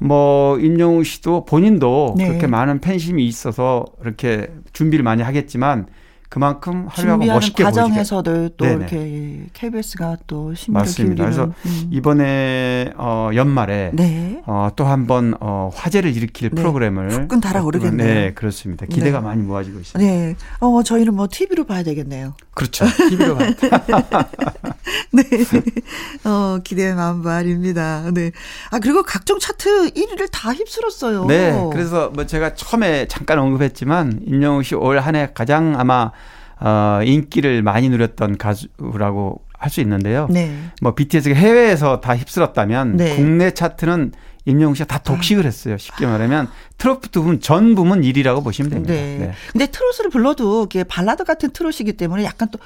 뭐 0.00 0.58
임영웅 0.58 1.02
씨도 1.04 1.44
본인도 1.44 2.14
네. 2.18 2.28
그렇게 2.28 2.46
많은 2.46 2.80
팬심이 2.80 3.26
있어서 3.26 3.84
이렇게 4.02 4.48
준비를 4.72 5.02
많이 5.02 5.22
하겠지만 5.22 5.86
그만큼 6.28 6.86
화려하고 6.88 7.20
준비하는 7.22 7.34
멋있게 7.34 7.64
과정에서도 7.64 8.48
또 8.50 8.64
네네. 8.64 8.76
이렇게 8.76 9.46
KBS가 9.54 10.18
또 10.26 10.52
힘을 10.52 10.80
맞습니다. 10.80 11.24
기울이는 11.24 11.24
그래서 11.24 11.52
음. 11.66 11.88
이번에 11.90 12.92
어 12.96 13.30
연말에 13.34 13.90
네. 13.94 14.42
어, 14.46 14.68
또 14.76 14.84
한번 14.84 15.34
어, 15.40 15.70
화제를 15.74 16.14
일으킬 16.14 16.50
네. 16.50 16.60
프로그램을 16.60 17.10
후끈 17.12 17.40
달아오르겠네요. 17.40 18.06
네, 18.06 18.32
그렇습니다. 18.34 18.84
기대가 18.86 19.20
네. 19.20 19.24
많이 19.24 19.42
모아지고 19.42 19.78
있습니다. 19.80 19.98
네. 19.98 20.36
어, 20.60 20.82
저희는 20.82 21.14
뭐 21.14 21.28
TV로 21.30 21.64
봐야 21.64 21.82
되겠네요. 21.82 22.34
그렇죠. 22.52 22.84
TV로 23.08 23.36
가. 23.38 23.46
네. 25.12 25.22
어, 26.24 26.58
기대 26.62 26.92
만발입니다. 26.92 28.10
네. 28.12 28.32
아, 28.70 28.78
그리고 28.78 29.02
각종 29.02 29.38
차트 29.38 29.92
1위를 29.94 30.28
다 30.30 30.52
휩쓸었어요. 30.52 31.24
네, 31.26 31.52
그래서 31.72 32.10
뭐 32.10 32.26
제가 32.26 32.54
처음에 32.54 33.06
잠깐 33.08 33.38
언급했지만 33.38 34.20
임영웅 34.26 34.62
씨 34.62 34.74
올 34.74 34.98
한 34.98 35.14
해 35.16 35.30
가장 35.32 35.74
아마 35.78 36.10
어, 36.60 37.00
인기를 37.04 37.62
많이 37.62 37.88
누렸던 37.88 38.36
가수라고 38.38 39.42
할 39.58 39.70
수 39.70 39.80
있는데요. 39.80 40.28
네. 40.30 40.56
뭐 40.80 40.94
BTS가 40.94 41.34
해외에서 41.34 42.00
다 42.00 42.16
휩쓸었다면 42.16 42.96
네. 42.96 43.16
국내 43.16 43.50
차트는 43.50 44.12
임영웅 44.44 44.74
씨가 44.74 44.86
다 44.86 44.98
독식을 44.98 45.44
했어요. 45.44 45.76
쉽게 45.76 46.06
말하면 46.06 46.48
트로트 46.78 47.10
부분 47.10 47.40
전 47.40 47.74
부문 47.74 48.00
1위라고 48.00 48.42
보시면 48.42 48.70
됩니다. 48.70 48.94
네. 48.94 49.18
네. 49.18 49.32
근데 49.52 49.66
트로트를 49.66 50.10
불러도 50.10 50.64
이게 50.64 50.84
발라드 50.84 51.24
같은 51.24 51.50
트롯이기 51.50 51.94
때문에 51.94 52.24
약간 52.24 52.48
또 52.50 52.58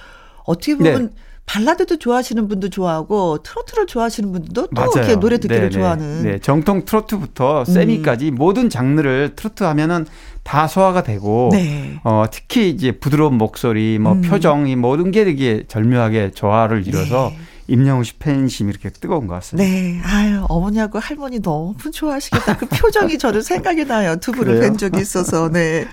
어떻게 0.45 0.76
보면 0.76 1.07
네. 1.07 1.12
발라드도 1.47 1.99
좋아하시는 1.99 2.49
분도 2.49 2.68
좋아하고 2.68 3.43
트로트를 3.43 3.86
좋아하시는 3.86 4.32
분들도 4.32 4.68
또 4.68 4.68
맞아요. 4.72 4.90
이렇게 4.97 5.16
노래 5.16 5.38
듣기를 5.38 5.62
네, 5.62 5.68
네. 5.68 5.70
좋아하는. 5.70 6.22
네, 6.22 6.38
정통 6.38 6.84
트로트부터 6.84 7.64
세미까지 7.64 8.30
음. 8.30 8.34
모든 8.36 8.70
장르를 8.70 9.32
트로트 9.36 9.64
하면은 9.64 10.07
다 10.45 10.66
소화가 10.66 11.03
되고 11.03 11.51
네. 11.53 12.01
어 12.05 12.24
특히 12.30 12.70
이제 12.70 12.93
부드러운 12.93 13.36
목소리, 13.36 13.99
뭐 13.99 14.12
음. 14.12 14.22
표정이 14.22 14.76
모든 14.76 15.11
게 15.11 15.24
되게 15.24 15.64
절묘하게 15.68 16.30
조화를 16.32 16.86
이뤄서 16.86 17.32
네. 17.32 17.38
임영웅 17.68 18.04
씨 18.04 18.14
팬심이 18.18 18.70
이렇게 18.70 18.90
뜨거운 18.90 19.26
것 19.26 19.34
같습니다. 19.34 19.68
네. 19.68 20.00
아유, 20.04 20.44
어머니하고 20.48 20.98
할머니 20.98 21.40
너무 21.40 21.74
좋아하시겠다. 21.92 22.56
그 22.56 22.66
표정이 22.66 23.18
저는 23.18 23.42
생각이 23.42 23.84
나요. 23.84 24.16
두 24.16 24.32
분을 24.32 24.60
뵌 24.60 24.76
적이 24.76 25.00
있어서. 25.00 25.48
네. 25.48 25.86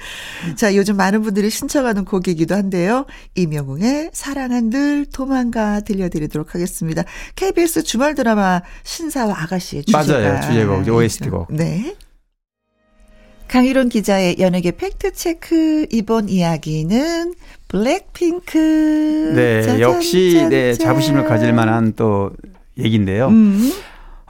자, 0.55 0.75
요즘 0.75 0.97
많은 0.97 1.21
분들이 1.21 1.49
신청하는 1.49 2.05
곡이기도 2.05 2.55
한데요. 2.55 3.05
임영웅의 3.35 4.11
사랑은 4.13 4.69
늘 4.69 5.05
도망가 5.05 5.81
들려드리도록 5.81 6.55
하겠습니다. 6.55 7.03
KBS 7.35 7.83
주말 7.83 8.15
드라마 8.15 8.61
신사와 8.83 9.43
아가씨의 9.43 9.85
주제가. 9.85 10.19
맞아요. 10.19 10.41
주제곡, 10.41 10.87
OST곡. 10.87 11.47
네. 11.53 11.95
강희론 13.47 13.89
기자의 13.89 14.37
연예계 14.37 14.71
팩트체크 14.77 15.87
이번 15.89 16.29
이야기는 16.29 17.33
블랙핑크. 17.69 19.33
네, 19.35 19.61
짜잔, 19.61 19.79
역시 19.79 20.33
짜잔. 20.33 20.49
네, 20.49 20.73
자부심을 20.73 21.25
가질 21.25 21.53
만한 21.53 21.93
또 21.95 22.31
얘기인데요. 22.77 23.27
음. 23.27 23.71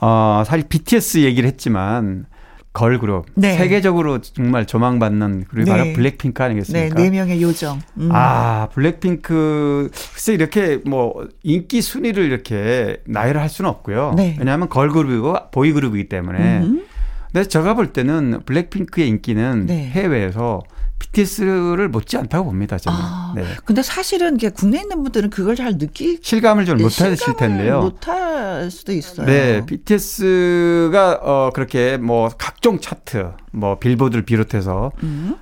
어, 0.01 0.43
사실 0.45 0.67
BTS 0.67 1.19
얘기를 1.19 1.47
했지만 1.47 2.25
걸그룹 2.73 3.25
네. 3.35 3.57
세계적으로 3.57 4.19
정말 4.21 4.67
조망받는 4.67 5.45
그룹이 5.45 5.65
네. 5.65 5.71
바로 5.71 5.93
블랙핑크 5.93 6.43
아니겠습니까? 6.43 6.95
네, 6.95 7.03
네 7.03 7.09
명의 7.09 7.41
요정. 7.41 7.79
음. 7.97 8.09
아, 8.11 8.67
블랙핑크 8.73 9.89
글쎄 10.13 10.33
이렇게 10.33 10.79
뭐 10.85 11.27
인기 11.41 11.81
순위를 11.81 12.25
이렇게 12.25 12.97
나열을 13.05 13.41
할 13.41 13.49
수는 13.49 13.69
없고요. 13.69 14.13
네. 14.17 14.35
왜냐하면 14.37 14.67
걸그룹이고 14.67 15.51
보이그룹이기 15.51 16.09
때문에. 16.09 16.59
음. 16.59 16.85
근데 17.31 17.47
제가 17.47 17.73
볼 17.75 17.93
때는 17.93 18.41
블랙핑크의 18.45 19.07
인기는 19.07 19.65
네. 19.65 19.89
해외에서 19.89 20.61
BTS를 21.00 21.89
못지 21.89 22.18
않다고 22.18 22.45
봅니다. 22.45 22.78
저는. 22.78 22.97
아, 23.00 23.34
네. 23.36 23.43
근데 23.66 23.82
사실은 23.82 24.38
국내에 24.38 24.82
있는 24.82 25.02
분들은 25.04 25.30
그걸 25.30 25.56
잘 25.56 25.78
느끼 25.78 26.20
실감을 26.22 26.66
좀 26.66 26.78
못하실 26.78 27.36
텐데요. 27.38 27.82
못할 27.82 28.70
수도 28.70 28.91
있어요. 28.91 29.26
네, 29.26 29.66
BTS가 29.66 31.20
어 31.22 31.50
그렇게 31.54 31.97
뭐 31.97 32.30
각종 32.38 32.80
차트, 32.80 33.32
뭐 33.52 33.80
빌보드를 33.80 34.26
비롯해서 34.26 34.91
음. 35.04 35.36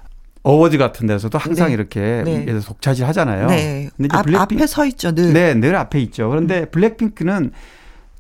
award 0.44 0.78
같은 0.78 1.08
데서도 1.08 1.38
항상 1.38 1.68
네. 1.68 1.74
이렇게 1.74 2.00
네. 2.24 2.46
독차지 2.60 3.04
하잖아요. 3.04 3.48
네. 3.48 3.90
근데 3.98 4.08
이제 4.14 4.24
블랙핑... 4.24 4.40
앞에 4.40 4.68
서 4.68 4.86
있죠, 4.86 5.14
늘. 5.14 5.34
네, 5.34 5.54
늘 5.56 5.76
앞에 5.76 6.00
있죠. 6.02 6.30
그런데 6.30 6.62
음. 6.62 6.66
블랙핑크는 6.72 7.52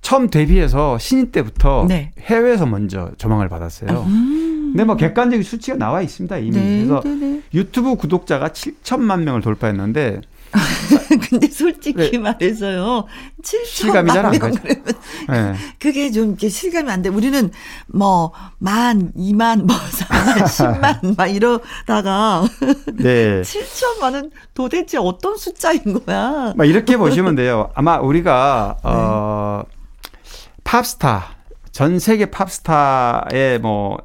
처음 0.01 0.29
데뷔해서 0.29 0.97
신인 0.97 1.31
때부터 1.31 1.85
네. 1.87 2.11
해외에서 2.19 2.65
먼저 2.65 3.11
조명을 3.17 3.47
받았어요. 3.47 4.05
음. 4.07 4.56
근데 4.71 4.83
뭐 4.83 4.95
객관적인 4.95 5.43
수치가 5.43 5.77
나와 5.77 6.01
있습니다 6.01 6.37
이미. 6.37 6.51
네, 6.51 6.77
그래서 6.77 7.01
네, 7.03 7.15
네. 7.15 7.41
유튜브 7.53 7.95
구독자가 7.95 8.49
7천만 8.49 9.23
명을 9.23 9.41
돌파했는데 9.41 10.21
근데 11.29 11.47
솔직히 11.47 12.11
네. 12.11 12.17
말해서요. 12.17 13.05
실감이 13.43 14.11
잘안 14.11 14.39
가죠. 14.39 14.59
네. 14.63 15.53
그게 15.79 16.11
좀 16.11 16.29
이렇게 16.29 16.49
실감이 16.49 16.89
안 16.89 17.01
돼. 17.01 17.09
우리는 17.09 17.51
뭐, 17.87 18.31
만, 18.57 19.11
이만, 19.15 19.65
뭐, 19.65 19.75
사만, 19.75 20.47
십만, 20.47 21.15
막 21.17 21.27
이러다가. 21.27 22.43
네. 22.95 23.41
7천만은 23.41 24.31
도대체 24.53 24.97
어떤 24.97 25.37
숫자인 25.37 25.81
거야? 26.05 26.53
막 26.55 26.65
이렇게 26.65 26.97
보시면 26.97 27.35
돼요. 27.35 27.69
아마 27.75 27.97
우리가, 27.97 28.77
어, 28.83 29.63
네. 29.65 29.77
팝스타 30.63 31.37
전 31.71 31.99
세계 31.99 32.25
팝스타의 32.25 33.59
뭐 33.61 33.97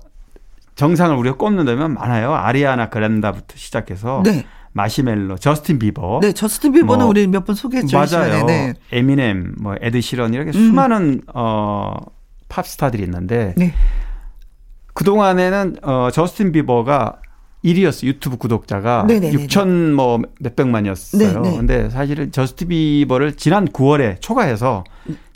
정상을 0.75 1.15
우리가 1.17 1.37
꼽는다면 1.37 1.95
많아요. 1.95 2.35
아리아나 2.35 2.89
그란다부터 2.89 3.55
시작해서 3.57 4.23
네. 4.25 4.45
마시멜로, 4.73 5.37
저스틴 5.37 5.79
비버. 5.79 6.21
네, 6.23 6.33
저스틴 6.33 6.73
비버는 6.73 7.01
뭐, 7.05 7.11
우리 7.11 7.27
몇 7.27 7.45
번 7.45 7.55
소개했죠. 7.55 7.97
맞아요. 7.99 8.47
네. 8.47 8.73
에미넴, 8.91 9.57
뭐 9.61 9.75
에드 9.81 10.01
시런 10.01 10.33
이렇게 10.33 10.51
음. 10.51 10.69
수많은 10.71 11.21
어 11.35 11.95
팝스타들이 12.49 13.03
있는데 13.03 13.55
네. 13.59 13.75
그 14.95 15.05
동안에는 15.05 15.77
어 15.83 16.09
저스틴 16.13 16.53
비버가 16.53 17.17
1위였어 17.65 18.05
유튜브 18.07 18.39
구독자가 18.39 19.05
네네네네. 19.07 19.47
6천 19.47 19.93
뭐 19.93 20.21
몇백만이었어요. 20.41 21.43
네네. 21.43 21.57
근데 21.59 21.91
사실은 21.91 22.33
저스틴 22.33 22.69
비버를 22.69 23.37
지난 23.37 23.67
9월에 23.69 24.21
초과해서 24.21 24.85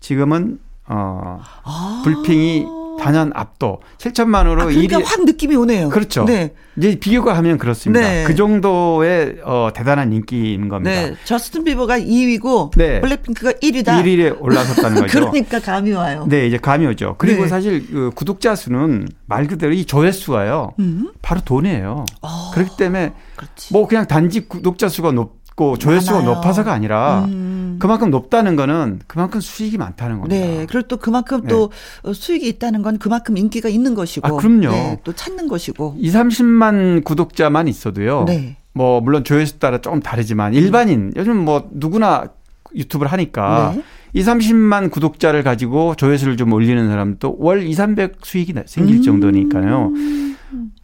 지금은 0.01 0.59
어, 0.89 1.41
아. 1.65 2.01
블핑이 2.05 2.65
단연 2.99 3.31
압도 3.35 3.81
7천만으로 3.99 4.61
아, 4.61 4.65
그러니까 4.67 4.99
1위 4.99 5.05
확 5.05 5.25
느낌이 5.25 5.55
오네요. 5.57 5.89
그렇죠. 5.91 6.25
네. 6.25 6.53
이제 6.77 6.99
비교가 6.99 7.37
하면 7.39 7.59
그렇습니다. 7.59 8.07
네. 8.07 8.25
그 8.25 8.35
정도의 8.35 9.39
어, 9.45 9.71
대단한 9.75 10.13
인기인 10.13 10.69
겁니다. 10.69 10.91
네. 10.91 11.15
저스틴 11.25 11.65
비버가 11.65 11.99
2위고 11.99 12.71
네. 12.77 13.01
블랙핑크가 13.01 13.53
1위다. 13.53 14.03
1위에 14.03 14.37
올라섰다는 14.41 15.03
거죠. 15.03 15.31
그러니까 15.31 15.61
감이 15.61 15.93
와요. 15.93 16.27
네, 16.29 16.47
이제 16.47 16.59
감이 16.59 16.87
오죠. 16.87 17.17
그리고 17.19 17.43
네. 17.43 17.49
사실 17.49 17.87
그 17.91 18.11
구독자 18.15 18.55
수는 18.55 19.09
말 19.27 19.47
그대로 19.47 19.73
이 19.73 19.85
조회수가요. 19.85 20.75
음. 20.79 21.13
바로 21.23 21.41
돈이에요. 21.41 22.05
오. 22.23 22.27
어. 22.27 22.51
그렇기 22.53 22.77
때문에 22.77 23.13
그렇지. 23.37 23.73
뭐 23.73 23.87
그냥 23.87 24.07
단지 24.07 24.47
구독자 24.47 24.89
수가 24.89 25.13
높 25.13 25.46
높고 25.57 25.79
조회수가 25.79 26.19
많아요. 26.19 26.35
높아서가 26.35 26.73
아니라 26.73 27.25
음. 27.27 27.77
그만큼 27.81 28.11
높다는 28.11 28.55
거는 28.55 29.01
그만큼 29.07 29.41
수익이 29.41 29.79
많다는 29.79 30.21
겁니다. 30.21 30.37
네. 30.37 30.67
그리고 30.69 30.87
또 30.87 30.99
그만큼 30.99 31.43
네. 31.43 31.49
또 31.49 31.71
수익이 32.13 32.47
있다는 32.47 32.83
건 32.83 32.99
그만큼 32.99 33.37
인기가 33.37 33.69
있는 33.69 33.95
것이고. 33.95 34.27
아, 34.27 34.31
그럼요. 34.31 34.71
네, 34.71 35.01
또 35.03 35.13
찾는 35.13 35.49
것이고. 35.49 35.97
2, 35.99 36.11
30만 36.11 37.05
구독자만 37.05 37.67
있어도요. 37.69 38.25
네. 38.29 38.57
뭐 38.73 39.01
물론 39.01 39.25
조회수 39.25 39.59
따라 39.59 39.81
조금 39.81 40.01
다르지만 40.01 40.53
일반인 40.53 41.11
요즘 41.17 41.39
뭐 41.39 41.67
누구나 41.73 42.27
유튜브를 42.75 43.11
하니까 43.11 43.73
네. 43.75 43.83
2, 44.13 44.23
30만 44.23 44.91
구독자를 44.91 45.43
가지고 45.43 45.95
조회수를 45.97 46.37
좀 46.37 46.53
올리는 46.53 46.87
사람도 46.87 47.37
월 47.39 47.63
2, 47.63 47.73
300 47.73 48.17
수익이 48.23 48.55
생길 48.67 48.97
음. 48.97 49.03
정도니까요. 49.03 49.93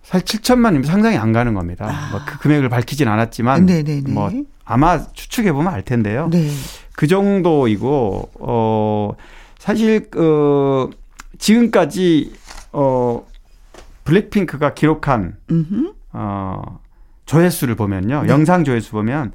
사실 0.03 0.27
7천만이면 0.27 0.85
상당히 0.85 1.17
안 1.17 1.33
가는 1.33 1.55
겁니다. 1.55 1.87
아. 1.89 2.11
뭐그 2.11 2.39
금액을 2.39 2.69
밝히진 2.69 3.09
않았지만 3.09 3.67
네네네. 3.67 4.13
뭐 4.13 4.31
아마 4.65 5.05
추측해 5.13 5.53
보면 5.53 5.73
알 5.73 5.83
텐데요. 5.83 6.29
네. 6.31 6.49
그 6.95 7.07
정도이고 7.07 8.31
어 8.41 9.13
사실 9.59 10.11
그 10.11 10.91
지금까지 11.39 12.35
어 12.73 13.27
블랙핑크가 14.05 14.75
기록한 14.75 15.37
음흠. 15.51 15.93
어 16.13 16.81
조회수를 17.27 17.77
보면요. 17.77 18.23
네. 18.23 18.29
영상 18.29 18.65
조회수 18.65 18.91
보면 18.93 19.33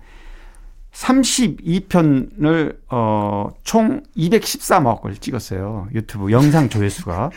32편을 0.91 2.77
어총 2.87 4.03
213억을 4.15 5.21
찍었어요. 5.21 5.87
유튜브 5.93 6.31
영상 6.31 6.69
조회수가 6.69 7.31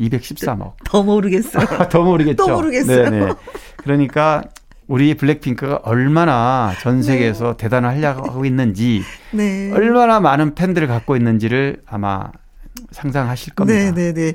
213억. 0.00 0.72
더 0.84 1.02
모르겠어요. 1.02 1.66
더 1.90 2.02
모르겠죠. 2.02 2.46
더 2.46 2.54
모르겠어요. 2.54 3.10
네네. 3.10 3.32
그러니까 3.78 4.42
우리 4.86 5.14
블랙핑크가 5.14 5.80
얼마나 5.84 6.74
전 6.80 7.02
세계에서 7.02 7.52
네. 7.52 7.56
대단한 7.56 7.90
활약을 7.90 8.28
하고 8.28 8.44
있는지, 8.44 9.02
네. 9.32 9.70
얼마나 9.72 10.20
많은 10.20 10.54
팬들을 10.54 10.86
갖고 10.88 11.16
있는지를 11.16 11.82
아마 11.86 12.30
상상하실 12.90 13.54
겁니다. 13.54 13.92
네네네. 13.92 14.34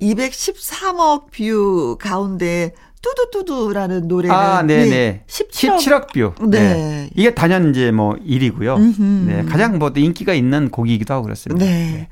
213억 0.00 1.30
뷰 1.30 1.96
가운데 2.00 2.72
뚜두뚜두라는 3.04 4.08
노래는 4.08 4.34
아, 4.34 4.62
네네. 4.62 4.88
네. 4.88 5.24
17억, 5.26 5.76
17억 5.76 6.12
뷰. 6.12 6.32
네. 6.48 6.58
네. 6.74 7.10
이게 7.14 7.34
단연 7.34 7.70
이제 7.70 7.90
뭐 7.90 8.14
1위고요. 8.14 9.26
네. 9.26 9.44
가장 9.44 9.78
뭐 9.78 9.92
인기가 9.94 10.32
있는 10.32 10.70
곡이기도 10.70 11.12
하고 11.12 11.24
그렇습니다. 11.24 11.64
네. 11.64 11.70
네. 11.70 12.08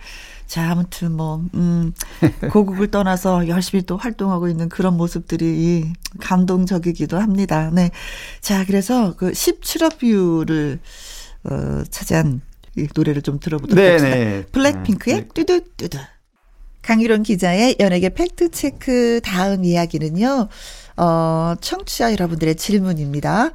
자, 0.53 0.71
아무튼 0.71 1.13
뭐, 1.13 1.43
음, 1.55 1.95
고국을 2.53 2.91
떠나서 2.91 3.49
열심히 3.49 3.85
또 3.85 3.97
활동하고 3.97 4.49
있는 4.49 4.69
그런 4.69 4.99
모습들이 4.99 5.91
감동적이기도 6.21 7.19
합니다. 7.19 7.71
네. 7.73 7.91
자, 8.43 8.63
그래서 8.67 9.17
그 9.17 9.31
17억 9.31 9.97
뷰를, 9.97 10.79
어, 11.45 11.83
차지한 11.89 12.43
이 12.77 12.87
노래를 12.95 13.23
좀 13.23 13.41
들어보도록 13.41 13.83
네네. 13.83 13.93
합시다. 13.93 14.15
네. 14.15 14.45
블랙핑크의 14.53 15.17
네. 15.23 15.29
뚜두뚜두. 15.33 15.99
강유론 16.83 17.23
기자의 17.23 17.77
연예계 17.81 18.11
팩트체크 18.11 19.23
다음 19.25 19.65
이야기는요, 19.65 20.49
어, 20.99 21.55
청취자 21.63 22.13
여러분들의 22.13 22.57
질문입니다. 22.57 23.53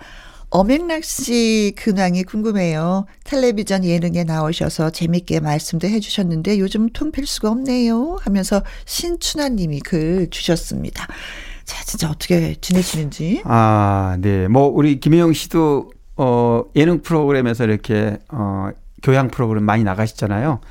엄행락 0.49 1.03
씨 1.03 1.73
근황이 1.75 2.23
궁금해요. 2.23 3.05
텔레비전 3.25 3.83
예능에 3.83 4.23
나오셔서 4.23 4.91
재밌게 4.91 5.41
말씀도 5.41 5.87
해주셨는데 5.87 6.59
요즘 6.59 6.89
통 6.89 7.08
뵐 7.08 7.27
수가 7.27 7.49
없네요. 7.51 8.17
하면서 8.21 8.63
신춘하 8.85 9.49
님이 9.49 9.79
글 9.81 10.29
주셨습니다. 10.29 11.07
자, 11.65 11.83
진짜 11.83 12.09
어떻게 12.09 12.55
지내시는지. 12.61 13.41
아, 13.43 14.17
네. 14.21 14.47
뭐, 14.47 14.67
우리 14.67 15.01
김혜영 15.01 15.33
씨도 15.33 15.91
어, 16.15 16.63
예능 16.75 17.01
프로그램에서 17.01 17.65
이렇게, 17.65 18.17
어, 18.29 18.69
교양 19.03 19.27
프로그램 19.27 19.65
많이 19.65 19.83
나가시잖아요. 19.83 20.61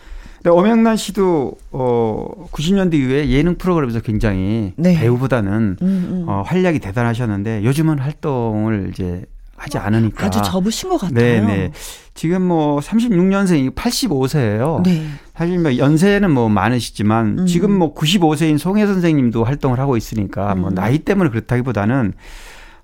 근데 0.43 0.51
엄영란 0.51 0.97
씨도 0.97 1.57
어 1.73 2.47
90년대 2.53 2.95
이후에 2.95 3.31
예능 3.31 3.57
프로그램에서 3.57 3.99
굉장히 4.01 4.75
네. 4.77 4.97
배우보다는 4.97 5.53
음, 5.53 5.77
음. 5.83 6.25
어 6.29 6.43
활약이 6.47 6.79
대단하셨는데 6.79 7.65
요즘은 7.65 7.99
활동을 7.99 8.91
이제 8.93 9.25
하지 9.67 9.79
않으니까 9.79 10.27
아주 10.27 10.41
접으신 10.43 10.89
것 10.89 10.99
같아요. 10.99 11.19
네, 11.19 11.41
네. 11.41 11.73
지금 12.15 12.43
뭐 12.43 12.79
36년생이 12.81 13.75
85세예요. 13.75 14.83
네. 14.85 15.07
사실 15.35 15.59
뭐 15.59 15.77
연세는 15.77 16.31
뭐 16.31 16.49
많으시지만 16.49 17.41
음. 17.41 17.47
지금 17.47 17.77
뭐 17.77 17.95
95세인 17.95 18.59
송혜 18.59 18.87
선생님도 18.87 19.45
활동을 19.45 19.79
하고 19.79 19.97
있으니까 19.97 20.55
뭐 20.55 20.71
음. 20.71 20.75
나이 20.75 21.01
때문에 21.01 21.31
그렇다기보다는 21.31 22.15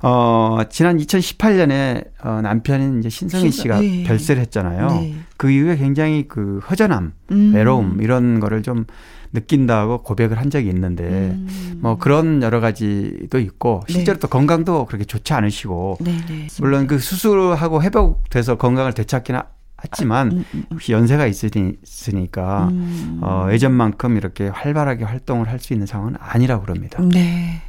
어, 0.02 0.58
지난 0.68 0.98
2018년에 0.98 2.04
어, 2.24 2.40
남편인 2.42 2.98
이제 2.98 3.08
신성희 3.08 3.52
씨가 3.52 3.80
네. 3.80 4.02
별세를 4.04 4.42
했잖아요. 4.42 4.88
네. 4.88 5.14
그 5.36 5.50
이후에 5.50 5.76
굉장히 5.76 6.26
그 6.26 6.60
허전함, 6.68 7.12
음. 7.30 7.54
외로움 7.54 8.02
이런 8.02 8.40
거를 8.40 8.62
좀 8.62 8.84
느낀다고 9.32 10.02
고백을 10.02 10.38
한 10.38 10.50
적이 10.50 10.68
있는데 10.68 11.04
음. 11.04 11.78
뭐 11.80 11.96
그런 11.98 12.42
여러 12.42 12.60
가지도 12.60 13.38
있고 13.38 13.82
네. 13.88 13.92
실제로 13.94 14.16
네. 14.16 14.20
또 14.20 14.28
건강도 14.28 14.84
그렇게 14.86 15.04
좋지 15.04 15.32
않으시고 15.32 15.98
네, 16.00 16.18
네. 16.28 16.46
물론 16.60 16.86
그 16.86 16.98
수술하고 16.98 17.82
회복돼서 17.82 18.56
건강을 18.58 18.92
되찾기는 18.92 19.40
했지만 19.84 20.28
아, 20.28 20.30
음, 20.30 20.38
음, 20.38 20.44
음. 20.54 20.64
혹시 20.72 20.92
연세가 20.92 21.26
있으니까 21.26 22.68
음. 22.70 23.18
어, 23.22 23.48
예전만큼 23.50 24.16
이렇게 24.16 24.48
활발하게 24.48 25.04
활동을 25.04 25.48
할 25.48 25.58
수 25.58 25.72
있는 25.72 25.86
상황은 25.86 26.16
아니라고 26.18 26.64
그럽니다. 26.64 27.02
네. 27.02 27.62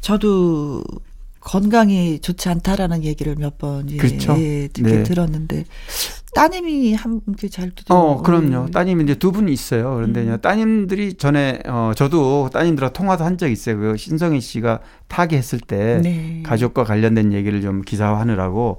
저도 0.00 0.82
건강이 1.40 2.20
좋지 2.20 2.48
않다라는 2.48 3.04
얘기를 3.04 3.34
몇 3.36 3.58
번 3.58 3.90
예, 3.90 3.96
그렇죠. 3.96 4.36
예, 4.38 4.68
네. 4.68 5.02
들었는데 5.02 5.64
따님이 6.34 6.94
함께 6.94 7.48
잘 7.48 7.70
두죠. 7.70 7.94
어, 7.94 8.22
그럼요. 8.22 8.66
따님이 8.70 9.04
이제 9.04 9.14
두 9.14 9.32
분이 9.32 9.52
있어요. 9.52 9.94
그런데 9.94 10.22
음. 10.22 10.38
따님들이 10.40 11.14
전에 11.14 11.60
어 11.66 11.92
저도 11.94 12.50
따님들하고 12.52 12.92
통화도 12.92 13.24
한 13.24 13.38
적이 13.38 13.52
있어요. 13.52 13.78
그 13.78 13.96
신성희 13.96 14.40
씨가 14.40 14.80
타계했을 15.08 15.60
때 15.60 16.00
네. 16.02 16.42
가족과 16.44 16.84
관련된 16.84 17.32
얘기를 17.32 17.60
좀 17.62 17.82
기사화하느라고 17.82 18.78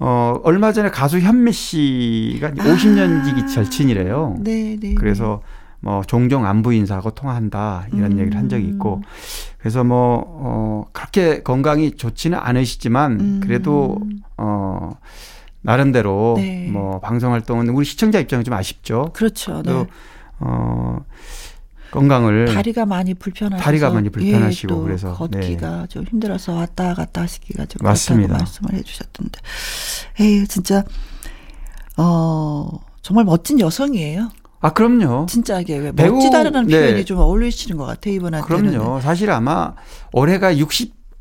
어 0.00 0.40
얼마 0.42 0.72
전에 0.72 0.90
가수 0.90 1.18
현미 1.20 1.52
씨가 1.52 2.48
아. 2.48 2.50
50년 2.52 3.24
지기 3.24 3.46
절친이래요. 3.46 4.36
네, 4.40 4.76
네. 4.80 4.94
그래서 4.94 5.42
뭐 5.80 6.02
종종 6.06 6.46
안부 6.46 6.72
인사하고 6.72 7.10
통화한다 7.10 7.86
이런 7.92 8.12
음. 8.12 8.18
얘기를 8.20 8.38
한 8.38 8.48
적이 8.48 8.68
있고 8.68 9.02
그래서 9.58 9.84
뭐 9.84 10.24
어, 10.26 10.84
그렇게 10.92 11.42
건강이 11.42 11.96
좋지는 11.96 12.38
않으시지만 12.38 13.20
음. 13.20 13.40
그래도 13.42 13.98
어 14.36 14.92
나름대로 15.62 16.34
네. 16.36 16.68
뭐 16.70 17.00
방송 17.00 17.32
활동은 17.32 17.68
우리 17.70 17.84
시청자 17.84 18.18
입장은 18.18 18.44
좀 18.44 18.54
아쉽죠. 18.54 19.10
그렇죠. 19.14 19.62
네. 19.62 19.86
어 20.40 20.98
건강을 21.92 22.54
다리가 22.54 22.86
많이 22.86 23.14
불편하셔서 23.14 23.62
다리가 23.62 23.90
많이 23.90 24.08
불편하시고 24.10 24.74
예, 24.74 24.82
그래서 24.84 25.12
걷기가 25.14 25.82
네. 25.82 25.86
좀 25.88 26.04
힘들어서 26.04 26.54
왔다 26.54 26.94
갔다 26.94 27.22
하시기가 27.22 27.66
좀 27.66 27.78
맞습니다. 27.82 28.38
말씀을 28.38 28.74
해주셨던데, 28.74 29.40
에이 30.20 30.46
진짜 30.48 30.84
어 31.96 32.80
정말 33.02 33.24
멋진 33.24 33.60
여성이에요. 33.60 34.30
아 34.60 34.72
그럼요. 34.72 35.26
진짜 35.28 35.60
이게 35.60 35.92
배우, 35.92 36.14
멋지다라는 36.14 36.66
네. 36.66 36.80
표현이 36.80 37.04
좀 37.04 37.18
어울리시는 37.18 37.76
것 37.76 37.84
같아요 37.84 38.14
이분한테는. 38.14 38.70
그럼요. 38.70 39.00
사실 39.00 39.30
아마 39.30 39.74
올해가 40.12 40.56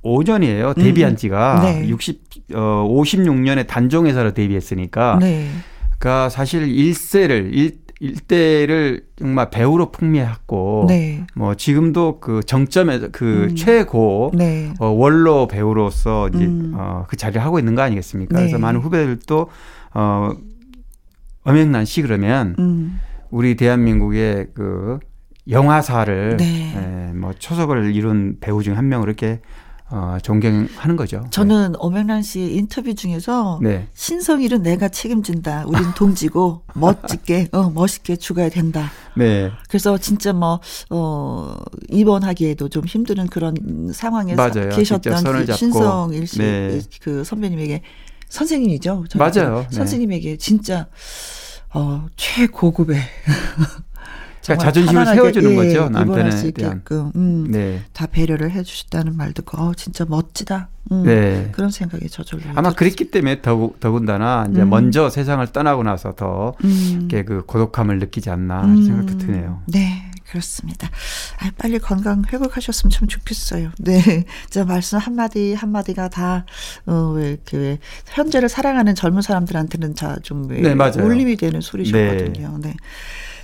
65년이에요 0.03 0.75
데뷔한 0.75 1.13
음. 1.13 1.15
지가 1.15 1.61
네. 1.63 1.87
60 1.89 2.21
어, 2.53 2.87
56년에 2.89 3.67
단종회사로 3.67 4.33
데뷔했으니까. 4.33 5.17
네. 5.19 5.47
그러니까 5.99 6.29
사실 6.29 6.67
일세를 6.67 7.51
일, 7.53 7.77
일대를 7.99 9.03
정말 9.15 9.51
배우로 9.51 9.91
풍미했고 9.91 10.85
네. 10.87 11.25
뭐 11.35 11.53
지금도 11.53 12.19
그 12.19 12.41
정점에서 12.43 13.09
그 13.11 13.49
음. 13.51 13.55
최고 13.55 14.31
네. 14.33 14.73
어, 14.79 14.87
원로 14.87 15.47
배우로서 15.47 16.29
이제 16.29 16.45
음. 16.45 16.73
어, 16.75 17.05
그 17.07 17.15
자리를 17.15 17.41
하고 17.43 17.59
있는 17.59 17.75
거 17.75 17.83
아니겠습니까? 17.83 18.35
네. 18.35 18.41
그래서 18.41 18.57
많은 18.57 18.79
후배들도 18.81 19.47
어 19.93 20.31
엄영란 21.43 21.85
씨 21.85 22.01
그러면 22.01 22.55
음. 22.57 22.99
우리 23.29 23.55
대한민국의 23.55 24.47
그 24.55 24.99
영화사를 25.49 26.37
네. 26.37 26.73
에, 26.75 27.13
뭐 27.13 27.33
초석을 27.37 27.93
이룬 27.95 28.37
배우 28.39 28.63
중 28.63 28.75
한 28.77 28.89
명으로 28.89 29.09
이렇게 29.09 29.41
어, 29.91 30.17
존경하는 30.23 30.95
거죠. 30.95 31.25
저는 31.31 31.73
네. 31.73 31.77
오명란 31.81 32.21
씨 32.21 32.39
인터뷰 32.55 32.95
중에서 32.95 33.59
네. 33.61 33.87
신성일은 33.93 34.63
내가 34.63 34.87
책임진다. 34.87 35.65
우린 35.67 35.93
동지고 35.95 36.61
멋지게 36.73 37.49
어, 37.51 37.69
멋있게 37.69 38.15
죽어야 38.15 38.49
된다. 38.49 38.89
네. 39.17 39.51
그래서 39.67 39.97
진짜 39.97 40.31
뭐 40.31 40.61
어, 40.89 41.57
입원하기에도 41.89 42.69
좀 42.69 42.85
힘든 42.85 43.27
그런 43.27 43.55
상황에 43.93 44.35
맞아요. 44.35 44.69
계셨던 44.69 45.23
그 45.23 45.53
신성일 45.53 46.25
씨그 46.25 46.41
네. 46.41 46.79
그 47.01 47.23
선배님에게 47.25 47.81
선생님이죠. 48.29 49.03
맞아요. 49.15 49.65
네. 49.69 49.75
선생님에게 49.75 50.37
진짜 50.37 50.87
어, 51.73 52.05
최고급의 52.15 52.97
그러니까 54.43 54.65
자존심을 54.65 55.05
세워주는 55.05 55.51
예, 55.51 55.55
거죠 55.55 55.89
남편에 55.89 56.51
대한. 56.53 56.81
음, 57.15 57.51
네. 57.51 57.81
다 57.93 58.07
배려를 58.07 58.51
해주셨다는 58.51 59.15
말 59.15 59.33
듣고 59.33 59.61
어, 59.61 59.73
진짜 59.75 60.05
멋지다. 60.07 60.69
음, 60.91 61.03
네. 61.03 61.49
그런 61.51 61.69
생각이 61.69 62.09
저절로. 62.09 62.43
아마 62.49 62.61
들었어요. 62.61 62.75
그랬기 62.75 63.11
때문에 63.11 63.41
더, 63.41 63.71
더군다나 63.79 64.47
이제 64.51 64.61
음. 64.61 64.69
먼저 64.69 65.09
세상을 65.09 65.45
떠나고 65.47 65.83
나서 65.83 66.13
더 66.15 66.55
음. 66.63 67.07
그 67.09 67.45
고독함을 67.45 67.99
느끼지 67.99 68.29
않나 68.29 68.65
음. 68.65 68.83
생각도 68.83 69.17
드네요. 69.17 69.61
네. 69.67 70.11
그렇습니다. 70.31 70.89
아, 71.39 71.51
빨리 71.57 71.77
건강 71.77 72.23
회복하셨으면 72.31 72.89
참 72.89 73.07
좋겠어요. 73.09 73.71
네. 73.79 74.23
저 74.49 74.63
말씀 74.63 74.97
한마디, 74.97 75.53
한마디가 75.53 76.07
다, 76.07 76.45
어, 76.85 77.11
왜, 77.15 77.37
그, 77.45 77.57
왜, 77.57 77.79
현재를 78.07 78.47
사랑하는 78.47 78.95
젊은 78.95 79.21
사람들한테는 79.21 79.93
자, 79.93 80.15
좀, 80.23 80.49
왜, 80.49 80.61
네, 80.61 81.01
울림이 81.01 81.35
되는 81.35 81.59
소리셨거든요. 81.59 82.59
네. 82.61 82.69
네. 82.69 82.75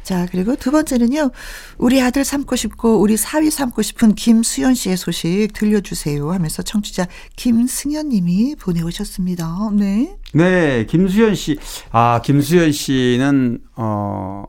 자, 0.07 0.25
그리고 0.31 0.55
두 0.55 0.71
번째는요. 0.71 1.31
우리 1.77 2.01
아들 2.01 2.23
삼고 2.23 2.55
싶고 2.55 3.01
우리 3.01 3.17
사위 3.17 3.51
삼고 3.51 3.81
싶은 3.81 4.15
김수현 4.15 4.73
씨의 4.73 4.95
소식 4.95 5.49
들려주세요 5.53 6.31
하면서 6.31 6.63
청취자 6.63 7.07
김승현 7.35 8.07
님이 8.07 8.55
보내오셨습니다. 8.55 9.71
네. 9.73 10.15
네, 10.31 10.85
김수현 10.85 11.35
씨. 11.35 11.57
아, 11.91 12.21
김수현 12.23 12.71
씨는, 12.71 13.59
어, 13.75 14.45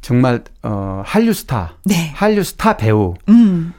정말, 0.00 0.44
어, 0.62 1.02
한류 1.04 1.34
스타. 1.34 1.76
네. 1.84 2.12
한류 2.14 2.42
스타 2.42 2.78
배우. 2.78 3.16
음. 3.28 3.74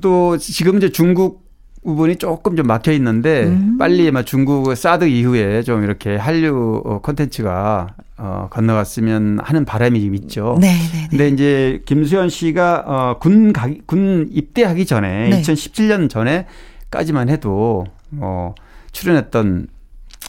또 0.00 0.38
지금 0.38 0.78
이제 0.78 0.88
중국 0.88 1.43
부분이 1.84 2.16
조금 2.16 2.56
좀 2.56 2.66
막혀 2.66 2.92
있는데 2.92 3.44
음. 3.44 3.76
빨리 3.78 4.10
막 4.10 4.24
중국 4.24 4.74
사드 4.74 5.04
이후에 5.04 5.62
좀 5.62 5.84
이렇게 5.84 6.16
한류 6.16 6.82
어, 6.84 7.00
콘텐츠가 7.00 7.88
어, 8.16 8.48
건너갔으면 8.50 9.38
하는 9.42 9.64
바람이 9.64 10.00
좀 10.02 10.14
있죠. 10.14 10.56
네, 10.60 10.68
네, 10.68 11.00
네. 11.02 11.08
근데 11.10 11.28
이제 11.28 11.82
김수현 11.84 12.28
씨가 12.30 12.84
어, 12.86 13.18
군 13.20 13.52
가기, 13.52 13.82
군 13.86 14.28
입대하기 14.32 14.86
전에 14.86 15.28
네. 15.30 15.42
2017년 15.42 16.08
전에까지만 16.08 17.28
해도 17.28 17.84
뭐 18.10 18.54
출연했던 18.92 19.66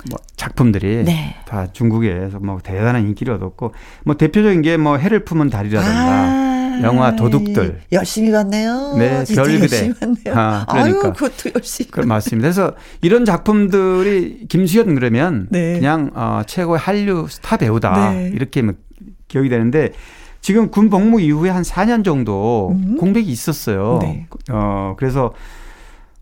뭐 0.10 0.20
작품들이 0.36 1.04
네. 1.06 1.36
다 1.48 1.68
중국에서 1.72 2.40
뭐 2.40 2.60
대단한 2.62 3.04
인기를 3.08 3.34
얻었고 3.36 3.72
뭐 4.04 4.16
대표적인 4.18 4.62
게 4.62 4.76
뭐 4.78 4.98
해를 4.98 5.24
품은 5.24 5.50
달이라든가 5.50 5.94
아. 5.94 6.55
영화 6.84 7.16
도둑들. 7.16 7.82
예, 7.82 7.96
열심히 7.96 8.32
봤네요. 8.32 8.96
네, 8.98 9.24
별그대. 9.24 9.94
아, 10.34 10.66
그러니까. 10.66 10.66
아유, 10.68 11.00
그것도 11.00 11.52
열심히. 11.56 11.92
그, 11.92 12.02
맞습니다. 12.02 12.46
그래서 12.46 12.74
이런 13.02 13.26
작품들이 13.26 14.48
김수현 14.48 14.96
그러면 14.96 15.48
네. 15.50 15.74
그냥 15.74 16.12
어, 16.14 16.42
최고의 16.46 16.80
한류 16.80 17.28
스타 17.30 17.58
배우다 17.58 18.12
네. 18.12 18.32
이렇게 18.34 18.62
뭐 18.62 18.74
기억이 19.28 19.50
되는데 19.50 19.92
지금 20.42 20.70
군 20.70 20.90
복무 20.90 21.22
이후에 21.22 21.50
한 21.50 21.64
4년 21.64 22.04
정도 22.04 22.70
음. 22.72 22.98
공백이 22.98 23.32
있었어요. 23.32 24.00
네. 24.02 24.28
어, 24.52 24.96
그래서 24.98 25.34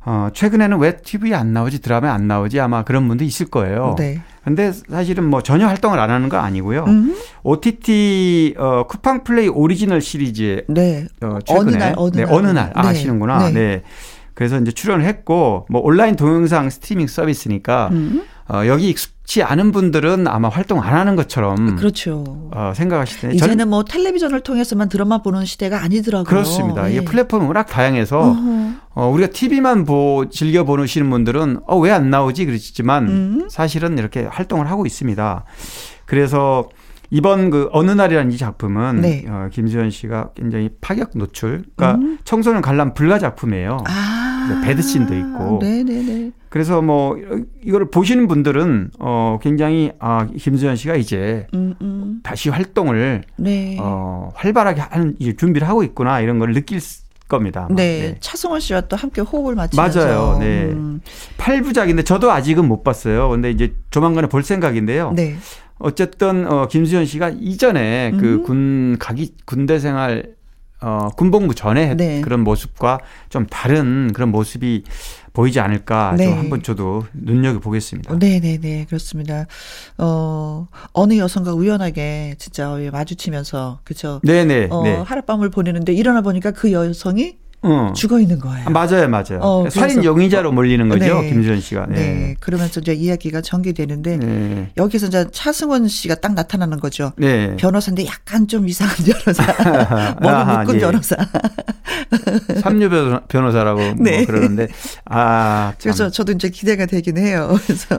어, 0.05 0.29
최근에는 0.33 0.79
왜 0.79 0.97
TV에 0.97 1.33
안 1.33 1.53
나오지 1.53 1.81
드라마에 1.81 2.11
안 2.11 2.27
나오지 2.27 2.59
아마 2.59 2.83
그런 2.83 3.07
분도 3.07 3.23
있을 3.23 3.47
거예요. 3.47 3.95
네. 3.97 4.21
근데 4.43 4.73
사실은 4.73 5.23
뭐 5.23 5.41
전혀 5.41 5.67
활동을 5.67 5.97
안 5.99 6.09
하는 6.09 6.27
거 6.27 6.37
아니고요. 6.37 6.83
음. 6.85 7.15
OTT 7.43 8.55
어 8.57 8.85
쿠팡 8.87 9.23
플레이 9.23 9.47
오리지널 9.47 10.01
시리즈 10.01 10.65
네. 10.67 11.07
어 11.21 11.39
최근에 11.45 11.61
어느 11.61 11.75
날 11.77 11.93
어느, 11.95 12.15
네, 12.17 12.25
날. 12.25 12.33
어느 12.33 12.47
날 12.47 12.71
아, 12.75 12.81
네. 12.81 12.87
아시는구나. 12.89 13.37
네. 13.47 13.51
네. 13.51 13.83
그래서 14.33 14.57
이제 14.59 14.71
출연을 14.71 15.05
했고 15.05 15.65
뭐 15.69 15.81
온라인 15.81 16.15
동영상 16.15 16.69
스트리밍 16.69 17.07
서비스니까 17.07 17.89
음. 17.91 18.23
어, 18.49 18.63
여기 18.67 18.89
익숙치 18.89 19.41
않은 19.41 19.71
분들은 19.71 20.27
아마 20.27 20.49
활동 20.49 20.81
안 20.81 20.93
하는 20.95 21.15
것처럼 21.15 21.77
그렇죠. 21.77 22.49
어, 22.53 22.73
생각하실 22.75 23.19
텐데 23.21 23.35
이제는 23.37 23.69
뭐 23.69 23.83
텔레비전을 23.85 24.41
통해서만 24.41 24.89
드라마 24.89 25.21
보는 25.21 25.45
시대가 25.45 25.81
아니더라고요. 25.81 26.25
그렇습니다. 26.25 26.83
네. 26.83 26.91
이게 26.93 27.05
플랫폼이 27.05 27.45
워낙 27.45 27.63
다양해서 27.63 28.35
어, 28.95 29.07
우리가 29.07 29.31
TV만 29.31 29.85
보 29.85 30.25
즐겨 30.29 30.63
보시는 30.65 31.09
분들은 31.09 31.59
어, 31.67 31.77
왜 31.77 31.91
안 31.91 32.09
나오지 32.09 32.45
그러시지만 32.45 33.07
음. 33.07 33.47
사실은 33.49 33.97
이렇게 33.97 34.23
활동을 34.23 34.69
하고 34.69 34.85
있습니다. 34.85 35.45
그래서 36.05 36.67
이번 37.13 37.51
그 37.51 37.69
어느 37.71 37.91
날이라는 37.91 38.31
이 38.31 38.37
작품은 38.37 39.01
네. 39.01 39.23
어, 39.27 39.47
김수현 39.51 39.91
씨가 39.91 40.31
굉장히 40.33 40.71
파격 40.81 41.11
노출, 41.13 41.63
그러니까 41.75 42.01
음. 42.03 42.17
청소년 42.23 42.63
관람 42.63 42.95
불가 42.95 43.19
작품이에요. 43.19 43.77
아. 43.85 44.61
배드씬도 44.65 45.15
있고. 45.15 45.59
네네네. 45.61 46.31
그래서 46.49 46.81
뭐 46.81 47.15
이거를 47.63 47.91
보시는 47.91 48.27
분들은 48.27 48.91
어 48.99 49.37
굉장히 49.41 49.91
아 49.99 50.25
김수현 50.25 50.75
씨가 50.75 50.95
이제 50.95 51.45
음, 51.53 51.75
음. 51.81 52.19
다시 52.23 52.49
활동을 52.49 53.23
네. 53.37 53.77
어 53.79 54.31
활발하게 54.35 54.81
하는 54.81 55.15
이제 55.19 55.35
준비를 55.35 55.67
하고 55.67 55.83
있구나 55.83 56.19
이런 56.19 56.39
걸 56.39 56.53
느낄 56.53 56.79
겁니다. 57.29 57.67
네. 57.69 57.75
네. 57.75 58.17
차승원 58.19 58.59
씨와 58.59 58.81
또 58.81 58.95
함께 58.97 59.21
호흡을 59.21 59.55
맞추면서 59.55 59.99
맞아요. 59.99 60.37
네. 60.39 60.65
음. 60.65 60.99
8부작인데 61.37 62.05
저도 62.05 62.31
아직은 62.31 62.67
못 62.67 62.83
봤어요. 62.83 63.29
근데 63.29 63.49
이제 63.49 63.73
조만간에 63.91 64.27
볼 64.27 64.43
생각인데요. 64.43 65.13
네. 65.15 65.35
어쨌든 65.83 66.47
어 66.49 66.67
김수현 66.69 67.05
씨가 67.05 67.31
이전에 67.41 68.11
그 68.11 68.15
음. 68.15 68.37
그군 68.41 68.97
가기 68.99 69.33
군대 69.45 69.79
생활 69.79 70.33
어 70.79 71.09
군복무 71.17 71.55
전에 71.55 71.95
네. 71.95 72.21
그런 72.21 72.39
모습과 72.41 72.99
좀 73.29 73.45
다른 73.47 74.11
그런 74.13 74.29
모습이 74.29 74.83
보이지 75.33 75.59
않을까 75.59 76.15
네. 76.17 76.25
좀 76.25 76.37
한번 76.37 76.63
저도 76.63 77.05
눈여겨 77.13 77.59
보겠습니다. 77.59 78.17
네, 78.17 78.39
네, 78.39 78.57
네, 78.61 78.85
그렇습니다. 78.85 79.45
어 79.97 80.67
어느 80.93 81.17
여성과 81.17 81.53
우연하게 81.53 82.35
진짜 82.37 82.77
마주치면서 82.91 83.81
그죠? 83.83 84.21
네, 84.23 84.45
네, 84.45 84.67
어, 84.69 84.83
네. 84.83 84.95
하룻밤을 84.95 85.49
보내는데 85.49 85.91
일어나 85.93 86.21
보니까 86.21 86.51
그 86.51 86.71
여성이 86.71 87.37
어. 87.63 87.93
죽어 87.95 88.19
있는 88.19 88.39
거예요. 88.39 88.65
아, 88.67 88.69
맞아요, 88.69 89.07
맞아요. 89.07 89.39
어, 89.41 89.69
살인 89.69 90.03
용의자로 90.03 90.51
몰리는 90.51 90.89
거죠, 90.89 91.21
네. 91.21 91.29
김수현 91.29 91.61
씨가. 91.61 91.85
네. 91.87 91.95
네. 91.95 92.35
그러면서 92.39 92.81
이제 92.81 92.93
이야기가 92.93 93.41
전개되는데 93.41 94.17
네. 94.17 94.71
여기서 94.77 95.07
이제 95.07 95.25
차승원 95.31 95.87
씨가 95.87 96.15
딱 96.15 96.33
나타나는 96.33 96.79
거죠. 96.79 97.13
네. 97.17 97.55
변호사인데 97.57 98.05
약간 98.05 98.47
좀 98.47 98.67
이상한 98.67 98.95
변호사, 99.05 99.43
머리 100.21 100.57
묶은 100.57 100.75
예. 100.75 100.79
변호사. 100.79 101.15
삼류 102.61 102.89
변호사 103.27 103.63
라고 103.63 103.79
뭐 103.81 103.95
네. 103.99 104.25
그러는데 104.25 104.67
아 105.05 105.73
참. 105.77 105.79
그래서 105.81 106.09
저도 106.09 106.33
이제 106.33 106.49
기대가 106.49 106.85
되긴 106.85 107.17
해요. 107.17 107.57
그래서 107.65 107.97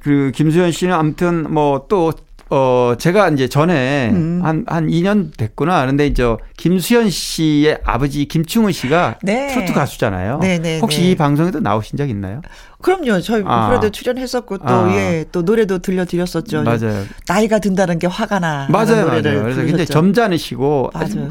그 0.00 0.32
김수현 0.34 0.72
씨는 0.72 0.92
아무튼 0.92 1.52
뭐 1.52 1.84
또 1.88 2.12
어, 2.50 2.94
제가 2.98 3.30
이제 3.30 3.48
전에 3.48 4.10
음. 4.12 4.40
한, 4.42 4.64
한 4.66 4.86
2년 4.88 5.36
됐구나. 5.36 5.80
그런데 5.80 6.06
이제 6.06 6.24
김수현 6.56 7.10
씨의 7.10 7.80
아버지 7.84 8.26
김충훈 8.26 8.72
씨가 8.72 9.18
네. 9.22 9.48
트로트 9.48 9.72
가수잖아요. 9.72 10.40
네네. 10.40 10.58
네, 10.58 10.78
혹시 10.80 11.00
네. 11.00 11.10
이 11.10 11.14
방송에도 11.16 11.60
나오신 11.60 11.96
적 11.96 12.08
있나요? 12.08 12.42
그럼요. 12.82 13.20
저희 13.22 13.42
아. 13.46 13.68
그래도 13.68 13.90
출연했었고 13.90 14.58
또 14.58 14.64
아. 14.66 14.94
예, 14.94 15.24
또 15.32 15.42
노래도 15.42 15.78
들려드렸었죠. 15.78 16.62
맞아요. 16.64 17.04
나이가 17.26 17.58
든다는 17.58 17.98
게 17.98 18.06
화가 18.06 18.40
나. 18.40 18.66
맞아요. 18.68 19.06
맞아요. 19.06 19.42
그래서 19.42 19.62
굉장히 19.62 19.86
점잖으시고 19.86 20.90
맞아요. 20.92 21.28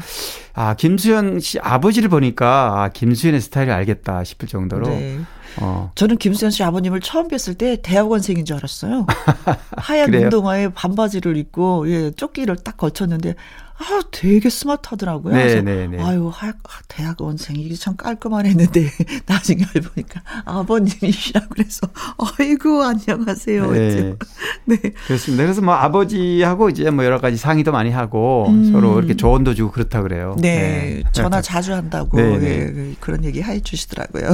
아, 0.54 0.74
김수현 0.74 1.40
씨 1.40 1.58
아버지를 1.60 2.08
보니까 2.08 2.82
아, 2.82 2.88
김수현의 2.88 3.40
스타일을 3.40 3.72
알겠다 3.72 4.24
싶을 4.24 4.48
정도로 4.48 4.88
네. 4.88 5.20
어. 5.60 5.90
저는 5.94 6.16
김수현 6.16 6.50
씨 6.50 6.62
아버님을 6.62 7.00
처음 7.00 7.28
뵀을 7.28 7.56
때 7.56 7.80
대학원생인 7.82 8.44
줄 8.44 8.56
알았어요. 8.56 9.06
하얀 9.76 10.12
운동화에 10.12 10.68
반바지를 10.68 11.36
입고 11.36 11.90
예, 11.90 12.10
조끼를 12.10 12.56
딱 12.56 12.76
걸쳤는데 12.76 13.34
아, 13.76 14.02
되게 14.12 14.48
스마트하더라고요. 14.48 15.34
네, 15.34 15.60
네, 15.60 15.88
네. 15.88 16.00
아유, 16.00 16.30
하, 16.32 16.52
대학원생 16.86 17.56
이게 17.56 17.74
참 17.74 17.96
깔끔한 17.96 18.46
했는데 18.46 18.88
나중에 19.26 19.64
알보니까 19.74 20.22
아버님이시라고 20.44 21.46
그래서 21.50 21.88
아이고 22.38 22.82
안녕하세요. 22.84 23.70
네. 23.72 24.14
네. 24.64 24.76
그렇습니다. 25.06 25.42
그래서 25.42 25.60
뭐 25.60 25.74
아버지하고 25.74 26.70
이제 26.70 26.88
뭐 26.90 27.04
여러 27.04 27.20
가지 27.20 27.36
상의도 27.36 27.72
많이 27.72 27.90
하고 27.90 28.46
음. 28.48 28.70
서로 28.70 28.98
이렇게 28.98 29.14
조언도 29.14 29.54
주고 29.54 29.72
그렇다 29.72 30.02
그래요. 30.02 30.36
네. 30.38 30.54
네. 30.58 31.02
전화 31.12 31.42
자주 31.42 31.72
한다고 31.72 32.16
네, 32.16 32.38
네. 32.38 32.72
예, 32.76 32.94
그런 33.00 33.24
얘기 33.24 33.42
해 33.42 33.60
주시더라고요. 33.60 34.30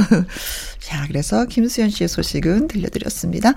자, 0.80 1.06
그래서 1.08 1.46
김수현 1.46 1.88
씨의 1.88 2.08
소식은 2.08 2.68
들려드렸습니다. 2.68 3.54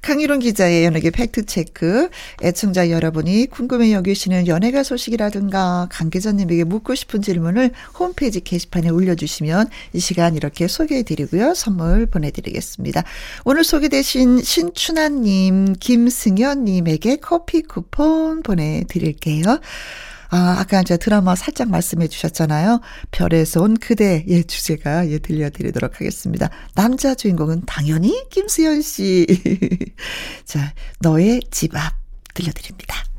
강희론 0.00 0.38
기자의 0.38 0.84
연예계 0.84 1.10
팩트 1.10 1.46
체크. 1.46 2.08
애청자 2.42 2.90
여러분이 2.90 3.46
궁금해 3.46 3.92
여기시는 3.92 4.46
연예가 4.46 4.82
소식이라 4.84 5.23
든가 5.30 5.88
강 5.90 6.10
기자님에게 6.10 6.64
묻고 6.64 6.94
싶은 6.94 7.22
질문을 7.22 7.72
홈페이지 7.98 8.40
게시판에 8.40 8.88
올려주시면 8.88 9.68
이 9.92 10.00
시간 10.00 10.36
이렇게 10.36 10.68
소개해드리고요. 10.68 11.54
선물 11.54 12.06
보내드리겠습니다. 12.06 13.04
오늘 13.44 13.64
소개되신 13.64 14.42
신춘하님, 14.42 15.74
김승현님에게 15.80 17.16
커피 17.16 17.62
쿠폰 17.62 18.42
보내드릴게요. 18.42 19.60
아, 20.30 20.56
아까 20.58 20.80
이제 20.80 20.96
드라마 20.96 21.36
살짝 21.36 21.70
말씀해 21.70 22.08
주셨잖아요. 22.08 22.80
별에서 23.12 23.62
온 23.62 23.76
그대, 23.76 24.24
예, 24.26 24.42
주제가, 24.42 25.08
예, 25.08 25.18
들려드리도록 25.18 25.94
하겠습니다. 25.94 26.50
남자 26.74 27.14
주인공은 27.14 27.62
당연히 27.66 28.28
김수현 28.30 28.82
씨. 28.82 29.26
자, 30.44 30.74
너의 31.00 31.40
집 31.52 31.76
앞 31.76 31.94
들려드립니다. 32.34 33.13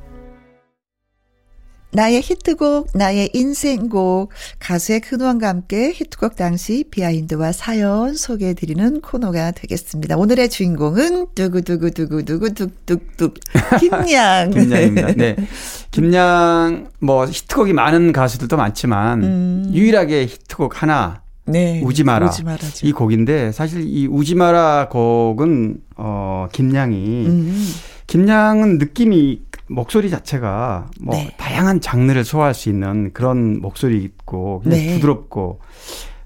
나의 1.95 2.21
히트곡, 2.21 2.89
나의 2.93 3.29
인생곡, 3.33 4.29
가수의 4.59 4.99
근원과 4.99 5.47
함께 5.47 5.93
히트곡 5.93 6.35
당시 6.35 6.83
비하인드와 6.91 7.53
사연 7.53 8.15
소개해드리는 8.15 8.99
코너가 8.99 9.51
되겠습니다. 9.51 10.17
오늘의 10.17 10.49
주인공은 10.49 11.27
두구두구두구두구 11.35 12.53
뚝뚝뚝 12.53 13.35
김양. 13.79 14.51
김양입니다. 14.51 15.13
네. 15.13 15.37
김양, 15.91 16.89
뭐 16.99 17.25
히트곡이 17.25 17.71
많은 17.71 18.11
가수들도 18.11 18.57
많지만 18.57 19.23
음. 19.23 19.71
유일하게 19.73 20.25
히트곡 20.25 20.81
하나 20.81 21.21
네. 21.45 21.81
우지 21.81 22.03
마라. 22.03 22.27
우지 22.27 22.43
이 22.83 22.91
곡인데 22.91 23.53
사실 23.53 23.83
이 23.87 24.05
우지 24.07 24.35
마라 24.35 24.89
곡은 24.89 25.77
어 25.95 26.47
김양이 26.51 27.25
음. 27.27 27.73
김양은 28.07 28.79
느낌이 28.79 29.41
목소리 29.67 30.09
자체가 30.09 30.89
뭐 31.01 31.15
네. 31.15 31.33
다양한 31.37 31.81
장르를 31.81 32.23
소화할 32.23 32.53
수 32.53 32.69
있는 32.69 33.11
그런 33.13 33.59
목소리 33.61 34.03
있고 34.03 34.61
네. 34.65 34.95
부드럽고 34.95 35.59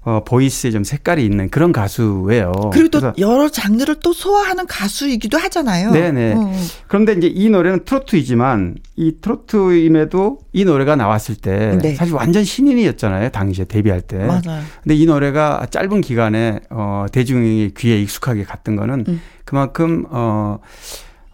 어, 0.02 0.22
보이스에 0.24 0.70
좀 0.70 0.82
색깔이 0.82 1.24
있는 1.24 1.50
그런 1.50 1.72
가수예요. 1.72 2.52
그리고 2.72 2.88
또 2.88 3.12
여러 3.18 3.50
장르를 3.50 3.96
또 4.02 4.14
소화하는 4.14 4.66
가수이기도 4.66 5.36
하잖아요. 5.36 5.90
네네. 5.90 6.34
어. 6.36 6.52
그런데 6.88 7.12
이제 7.12 7.26
이 7.26 7.50
노래는 7.50 7.84
트로트이지만 7.84 8.76
이 8.96 9.16
트로트임에도 9.20 10.38
이 10.54 10.64
노래가 10.64 10.96
나왔을 10.96 11.34
때 11.34 11.78
네. 11.82 11.94
사실 11.94 12.14
완전 12.14 12.44
신인이었잖아요. 12.44 13.28
당시에 13.28 13.66
데뷔할 13.66 14.00
때. 14.00 14.16
맞아요. 14.24 14.62
근데 14.82 14.94
이 14.94 15.04
노래가 15.04 15.66
짧은 15.70 16.00
기간에 16.00 16.60
어, 16.70 17.04
대중의 17.12 17.72
귀에 17.76 18.00
익숙하게 18.00 18.44
갔던 18.44 18.76
거는 18.76 19.04
음. 19.06 19.20
그만큼 19.44 20.06
어, 20.08 20.60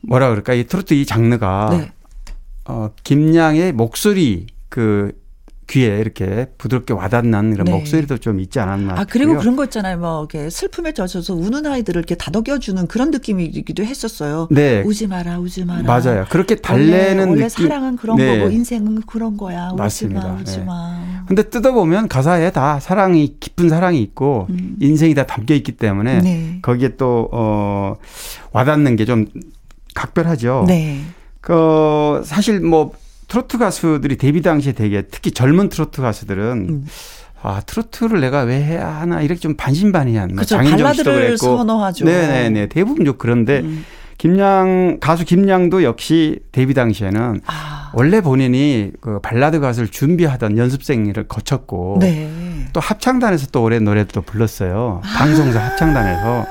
뭐라 0.03 0.29
그럴까 0.31 0.55
이 0.55 0.65
트로트 0.65 0.95
이 0.95 1.07
장르가 1.07 1.69
네. 1.71 1.93
어, 2.69 2.91
김양의 3.05 3.73
목소리 3.73 4.47
그 4.69 5.13
귀에 5.69 5.99
이렇게 5.99 6.47
부드럽게 6.59 6.95
와닿는 6.95 7.53
그런 7.55 7.65
네. 7.65 7.73
목소리도 7.73 8.19
좀 8.19 8.39
있지 8.39 8.61
않았나. 8.61 9.01
아, 9.01 9.05
그리고 9.05 9.31
싶고요. 9.33 9.41
그런 9.41 9.57
거 9.57 9.65
있잖아요. 9.65 9.99
뭐, 9.99 10.21
이렇게 10.21 10.49
슬픔에 10.49 10.93
젖어서 10.93 11.35
우는 11.35 11.67
아이들을 11.67 11.99
이렇게 11.99 12.15
다독여주는 12.15 12.87
그런 12.87 13.11
느낌이기도 13.11 13.83
했었어요. 13.85 14.47
네. 14.53 14.83
우지 14.87 15.09
마라, 15.09 15.41
우지 15.41 15.65
마라. 15.65 15.83
맞아요. 15.83 16.25
그렇게 16.31 16.55
달래는 16.55 17.19
원래, 17.19 17.31
원래. 17.31 17.49
사랑은 17.49 17.97
그런 17.97 18.17
네. 18.17 18.39
거고, 18.39 18.51
인생은 18.53 19.03
그런 19.09 19.37
거야. 19.37 19.71
우지 19.73 19.77
맞습니다. 19.79 20.29
마, 20.29 20.35
우지 20.41 20.59
네. 20.59 20.65
마. 20.65 21.25
근데 21.27 21.43
뜯어보면 21.43 22.07
가사에 22.07 22.53
다 22.53 22.79
사랑이, 22.79 23.35
깊은 23.41 23.69
사랑이 23.69 24.01
있고, 24.03 24.47
음. 24.51 24.77
인생이 24.81 25.15
다 25.15 25.27
담겨 25.27 25.53
있기 25.55 25.73
때문에, 25.73 26.21
네. 26.21 26.59
거기에 26.63 26.95
또, 26.97 27.29
어, 27.33 27.97
와닿는 28.53 28.95
게 28.95 29.05
좀 29.05 29.27
각별하죠. 29.97 30.65
네. 30.69 31.01
그 31.47 32.23
사실 32.25 32.59
뭐 32.59 32.91
트로트 33.29 33.59
가수들이 33.59 34.17
데뷔 34.17 34.43
당시에 34.43 34.73
되게 34.73 35.03
특히 35.03 35.31
젊은 35.31 35.69
트로트 35.69 36.03
가수들은 36.03 36.67
음. 36.69 36.87
아 37.41 37.61
트로트를 37.65 38.21
내가 38.21 38.41
왜 38.41 38.61
해야 38.61 38.89
하나 38.89 39.23
이렇게 39.23 39.39
좀 39.39 39.55
반신반의한 39.55 40.33
그렇죠. 40.33 40.57
장인정 40.57 40.93
씨도 40.95 41.13
그랬고 41.13 41.37
선호하죠. 41.37 42.05
네네네 42.05 42.67
대부분 42.67 43.05
좀 43.05 43.15
그런데 43.17 43.61
음. 43.61 43.85
김양 44.19 44.99
가수 45.01 45.25
김양도 45.25 45.85
역시 45.85 46.41
데뷔 46.51 46.75
당시에는 46.75 47.43
아. 47.47 47.93
원래 47.95 48.21
본인이 48.21 48.91
그 49.01 49.21
발라드 49.21 49.61
가수를 49.61 49.89
준비하던 49.89 50.59
연습생을 50.59 51.29
거쳤고 51.29 51.99
네. 52.01 52.29
또 52.73 52.81
합창단에서 52.81 53.49
또 53.53 53.63
올해 53.63 53.79
노래도 53.79 54.21
불렀어요. 54.21 55.01
아. 55.05 55.19
방송사 55.19 55.61
합창단에서. 55.61 56.47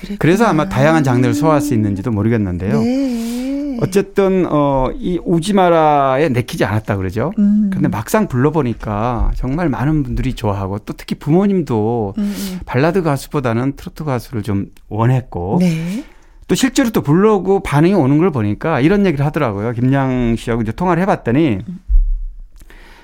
그랬구나. 0.00 0.16
그래서 0.18 0.46
아마 0.46 0.68
다양한 0.68 1.04
장르를 1.04 1.32
소화할 1.32 1.60
수 1.60 1.74
있는지도 1.74 2.10
모르겠는데요. 2.10 2.80
네. 2.80 3.41
어쨌든 3.80 4.46
어이 4.50 5.18
우지마라에 5.24 6.28
내키지 6.28 6.64
않았다 6.64 6.96
그러죠. 6.96 7.32
음. 7.38 7.70
근데 7.72 7.88
막상 7.88 8.28
불러보니까 8.28 9.30
정말 9.34 9.68
많은 9.68 10.02
분들이 10.02 10.34
좋아하고 10.34 10.80
또 10.80 10.92
특히 10.92 11.14
부모님도 11.14 12.14
음. 12.18 12.22
음. 12.22 12.60
발라드 12.66 13.02
가수보다는 13.02 13.76
트로트 13.76 14.04
가수를 14.04 14.42
좀 14.42 14.66
원했고 14.88 15.58
네. 15.60 16.04
또 16.48 16.54
실제로 16.54 16.90
또 16.90 17.02
불러오고 17.02 17.62
반응이 17.62 17.94
오는 17.94 18.18
걸 18.18 18.30
보니까 18.30 18.80
이런 18.80 19.06
얘기를 19.06 19.24
하더라고요. 19.24 19.72
김양 19.72 20.36
씨하고 20.36 20.62
이제 20.62 20.72
통화를 20.72 21.02
해봤더니 21.02 21.60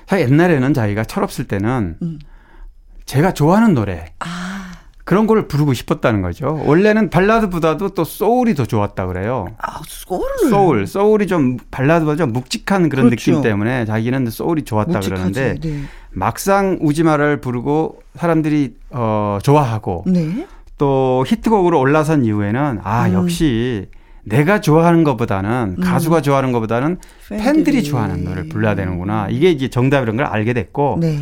사실 0.05 0.29
옛날에는 0.29 0.73
자기가 0.73 1.03
철없을 1.03 1.45
때는 1.45 1.97
음. 2.01 2.19
제가 3.05 3.33
좋아하는 3.33 3.73
노래 3.73 4.05
아. 4.19 4.38
그런 5.09 5.25
걸 5.25 5.47
부르고 5.47 5.73
싶었다는 5.73 6.21
거죠. 6.21 6.61
원래는 6.67 7.09
발라드보다도 7.09 7.95
또 7.95 8.03
소울이 8.03 8.53
더 8.53 8.67
좋았다 8.67 9.07
그래요. 9.07 9.47
아, 9.57 9.81
소울? 9.87 10.23
소울. 10.51 10.85
소울이 10.85 11.25
좀 11.25 11.57
발라드보다 11.71 12.15
좀 12.15 12.31
묵직한 12.31 12.89
그런 12.89 13.09
그렇죠. 13.09 13.31
느낌 13.31 13.41
때문에 13.41 13.85
자기는 13.85 14.29
소울이 14.29 14.65
좋았다 14.65 14.99
묵직하지. 14.99 15.09
그러는데 15.09 15.55
네. 15.67 15.81
막상 16.11 16.77
우지마를 16.79 17.41
부르고 17.41 18.03
사람들이 18.17 18.75
어 18.91 19.39
좋아하고 19.41 20.03
네. 20.05 20.45
또 20.77 21.25
히트곡으로 21.25 21.79
올라선 21.79 22.23
이후에는 22.23 22.81
아 22.83 23.07
음. 23.07 23.13
역시 23.13 23.87
내가 24.25 24.61
좋아하는 24.61 25.03
것보다는 25.03 25.77
음. 25.79 25.83
가수가 25.83 26.21
좋아하는 26.21 26.51
것보다는 26.51 26.99
팬들이, 27.29 27.43
팬들이 27.43 27.83
좋아하는 27.83 28.25
노래를 28.25 28.49
불러야 28.49 28.75
되는구나 28.75 29.29
이게 29.31 29.49
이제 29.49 29.69
정답이라는 29.69 30.17
걸 30.17 30.27
알게 30.27 30.53
됐고 30.53 30.99
네. 31.01 31.17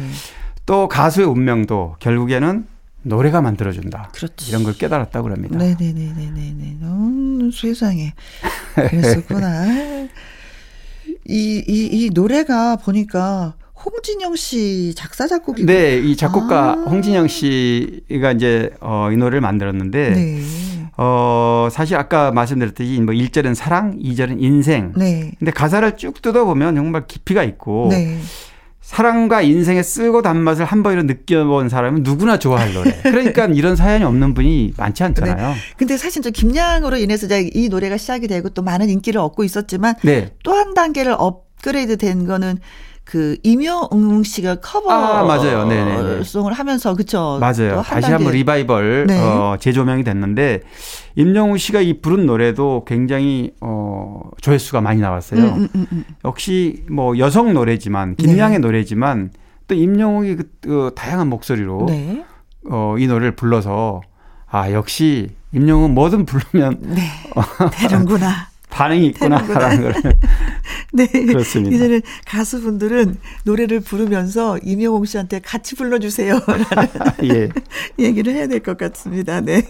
또 0.65 0.89
가수의 0.89 1.25
운명도 1.25 1.95
결국에는 1.99 2.65
노래가 3.07 3.41
만들어준다. 3.41 4.11
그렇지. 4.13 4.49
이런 4.49 4.63
걸 4.63 4.73
깨달았다고 4.73 5.29
합니다. 5.29 5.57
네네네네네네. 5.57 6.77
음, 6.81 7.51
세상에. 7.53 8.13
그랬었구나. 8.75 9.65
이, 11.29 11.63
이, 11.67 11.89
이 11.91 12.09
노래가 12.13 12.77
보니까 12.77 13.55
홍진영 13.83 14.35
씨 14.35 14.93
작사 14.95 15.27
작곡이 15.27 15.65
네, 15.65 15.97
이 15.99 16.15
작곡가 16.15 16.71
아. 16.71 16.85
홍진영 16.89 17.27
씨가 17.27 18.31
이제 18.33 18.71
어, 18.81 19.09
이 19.11 19.17
노래를 19.17 19.41
만들었는데 19.41 20.09
네. 20.11 20.41
어, 20.97 21.67
사실 21.71 21.95
아까 21.95 22.31
말씀드렸듯이 22.31 22.99
뭐 23.01 23.13
1절은 23.13 23.53
사랑, 23.53 23.97
2절은 23.99 24.41
인생. 24.41 24.93
네. 24.97 25.31
근데 25.37 25.51
가사를 25.51 25.95
쭉 25.95 26.21
뜯어 26.21 26.43
보면 26.45 26.75
정말 26.75 27.05
깊이가 27.07 27.43
있고 27.43 27.89
네. 27.91 28.17
사랑과 28.87 29.41
인생의 29.41 29.83
쓰고 29.83 30.21
단맛을 30.21 30.63
한 30.63 30.81
번이라도 30.81 31.07
느껴본 31.07 31.67
사람은 31.67 32.03
누구나 32.03 32.39
좋아할 32.39 32.73
노래. 32.73 32.97
그러니까 33.03 33.45
이런 33.47 33.75
사연이 33.75 34.05
없는 34.05 34.33
분이 34.33 34.75
많지 34.77 35.03
않잖아요. 35.03 35.35
네. 35.35 35.55
근데 35.75 35.97
사실 35.97 36.21
저 36.21 36.29
김양으로 36.29 36.95
인해서 36.95 37.27
이 37.53 37.67
노래가 37.67 37.97
시작이 37.97 38.29
되고 38.29 38.47
또 38.47 38.61
많은 38.61 38.89
인기를 38.89 39.19
얻고 39.19 39.43
있었지만 39.43 39.95
네. 40.03 40.31
또한 40.41 40.73
단계를 40.73 41.13
업그레이드 41.17 41.97
된 41.97 42.25
거는 42.25 42.59
그 43.07 43.37
임영웅 43.41 44.23
씨가 44.23 44.55
커버 44.55 44.91
아, 44.91 45.23
맞아요. 45.23 45.65
네네 45.65 46.23
송을 46.23 46.51
하면서 46.51 46.93
그쵸 46.93 47.37
맞아요. 47.39 47.79
한 47.79 48.01
다시 48.01 48.11
한번 48.11 48.33
리바이벌 48.33 49.07
네. 49.07 49.17
어, 49.17 49.55
재조명이 49.57 50.03
됐는데 50.03 50.59
임영웅 51.15 51.57
씨가 51.57 51.79
이 51.79 52.01
부른 52.01 52.25
노래도 52.25 52.83
굉장히 52.85 53.53
어, 53.61 54.29
조회수가 54.41 54.81
많이 54.81 54.99
나왔어요. 54.99 55.39
음, 55.39 55.55
음, 55.55 55.69
음, 55.73 55.87
음. 55.93 56.05
역시 56.25 56.83
뭐 56.91 57.17
여성 57.17 57.53
노래지만 57.53 58.15
김양의 58.17 58.59
네. 58.59 58.59
노래지만 58.59 59.31
또 59.69 59.75
임영웅이 59.75 60.35
그, 60.35 60.51
그 60.59 60.91
다양한 60.93 61.29
목소리로 61.29 61.85
네. 61.87 62.25
어, 62.69 62.95
이 62.99 63.07
노래를 63.07 63.37
불러서 63.37 64.01
아 64.49 64.69
역시 64.73 65.29
임영웅 65.53 65.93
뭐든 65.93 66.25
부르면 66.25 66.79
네. 66.81 67.03
되는구나. 67.71 68.49
반응이 68.69 69.07
있구나라는 69.07 69.81
걸. 69.81 69.93
네. 70.93 71.07
그렇습니다. 71.07 71.75
이제는 71.75 72.01
가수분들은 72.25 73.17
노래를 73.43 73.79
부르면서 73.79 74.57
임영웅 74.63 75.05
씨한테 75.05 75.39
같이 75.39 75.75
불러주세요. 75.75 76.39
라는 76.47 76.89
예. 77.35 77.49
얘기를 77.99 78.33
해야 78.33 78.47
될 78.47 78.59
것 78.59 78.77
같습니다. 78.77 79.41
네. 79.41 79.63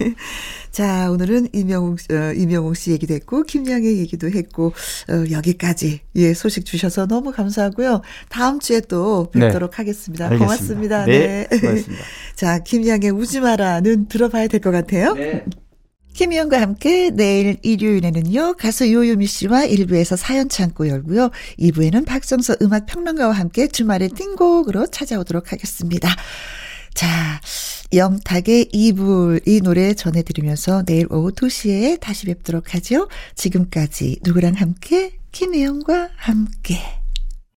자, 0.71 1.09
오늘은 1.11 1.49
임영웅, 1.53 1.95
어, 2.11 2.33
임영웅 2.35 2.73
씨 2.73 2.91
얘기도 2.91 3.13
했고, 3.13 3.43
김양의 3.43 3.97
얘기도 3.99 4.29
했고, 4.29 4.73
어, 5.09 5.31
여기까지, 5.31 6.01
예, 6.15 6.33
소식 6.33 6.65
주셔서 6.65 7.05
너무 7.07 7.31
감사하고요. 7.31 8.01
다음 8.29 8.59
주에 8.59 8.81
또 8.81 9.29
네. 9.33 9.41
뵙도록 9.41 9.71
네. 9.71 9.77
하겠습니다. 9.77 10.25
알겠습니다. 10.25 10.45
고맙습니다. 10.45 11.05
네. 11.05 11.47
네. 11.49 11.59
고맙습니다. 11.59 12.03
자, 12.35 12.59
김양의 12.59 13.11
우지 13.11 13.39
마라는 13.41 14.07
들어봐야 14.07 14.47
될 14.47 14.59
것 14.61 14.71
같아요. 14.71 15.13
네. 15.13 15.45
김희영과 16.17 16.59
함께 16.59 17.11
내일 17.11 17.57
일요일에는요, 17.61 18.55
가수 18.55 18.91
요요미 18.91 19.27
씨와 19.27 19.67
1부에서 19.67 20.17
사연 20.17 20.49
창고 20.49 20.87
열고요. 20.87 21.29
2부에는 21.59 22.07
박정서 22.07 22.55
음악 22.63 22.87
평론가와 22.87 23.33
함께 23.33 23.67
주말의 23.67 24.09
띵곡으로 24.09 24.87
찾아오도록 24.87 25.51
하겠습니다. 25.51 26.09
자, 26.95 27.39
영탁의 27.93 28.69
이불 28.73 29.41
이 29.45 29.61
노래 29.61 29.93
전해드리면서 29.93 30.85
내일 30.87 31.05
오후 31.11 31.31
2시에 31.31 31.99
다시 31.99 32.25
뵙도록 32.25 32.73
하죠. 32.73 33.07
지금까지 33.35 34.17
누구랑 34.23 34.55
함께? 34.55 35.19
김혜영과 35.31 36.09
함께. 36.15 36.96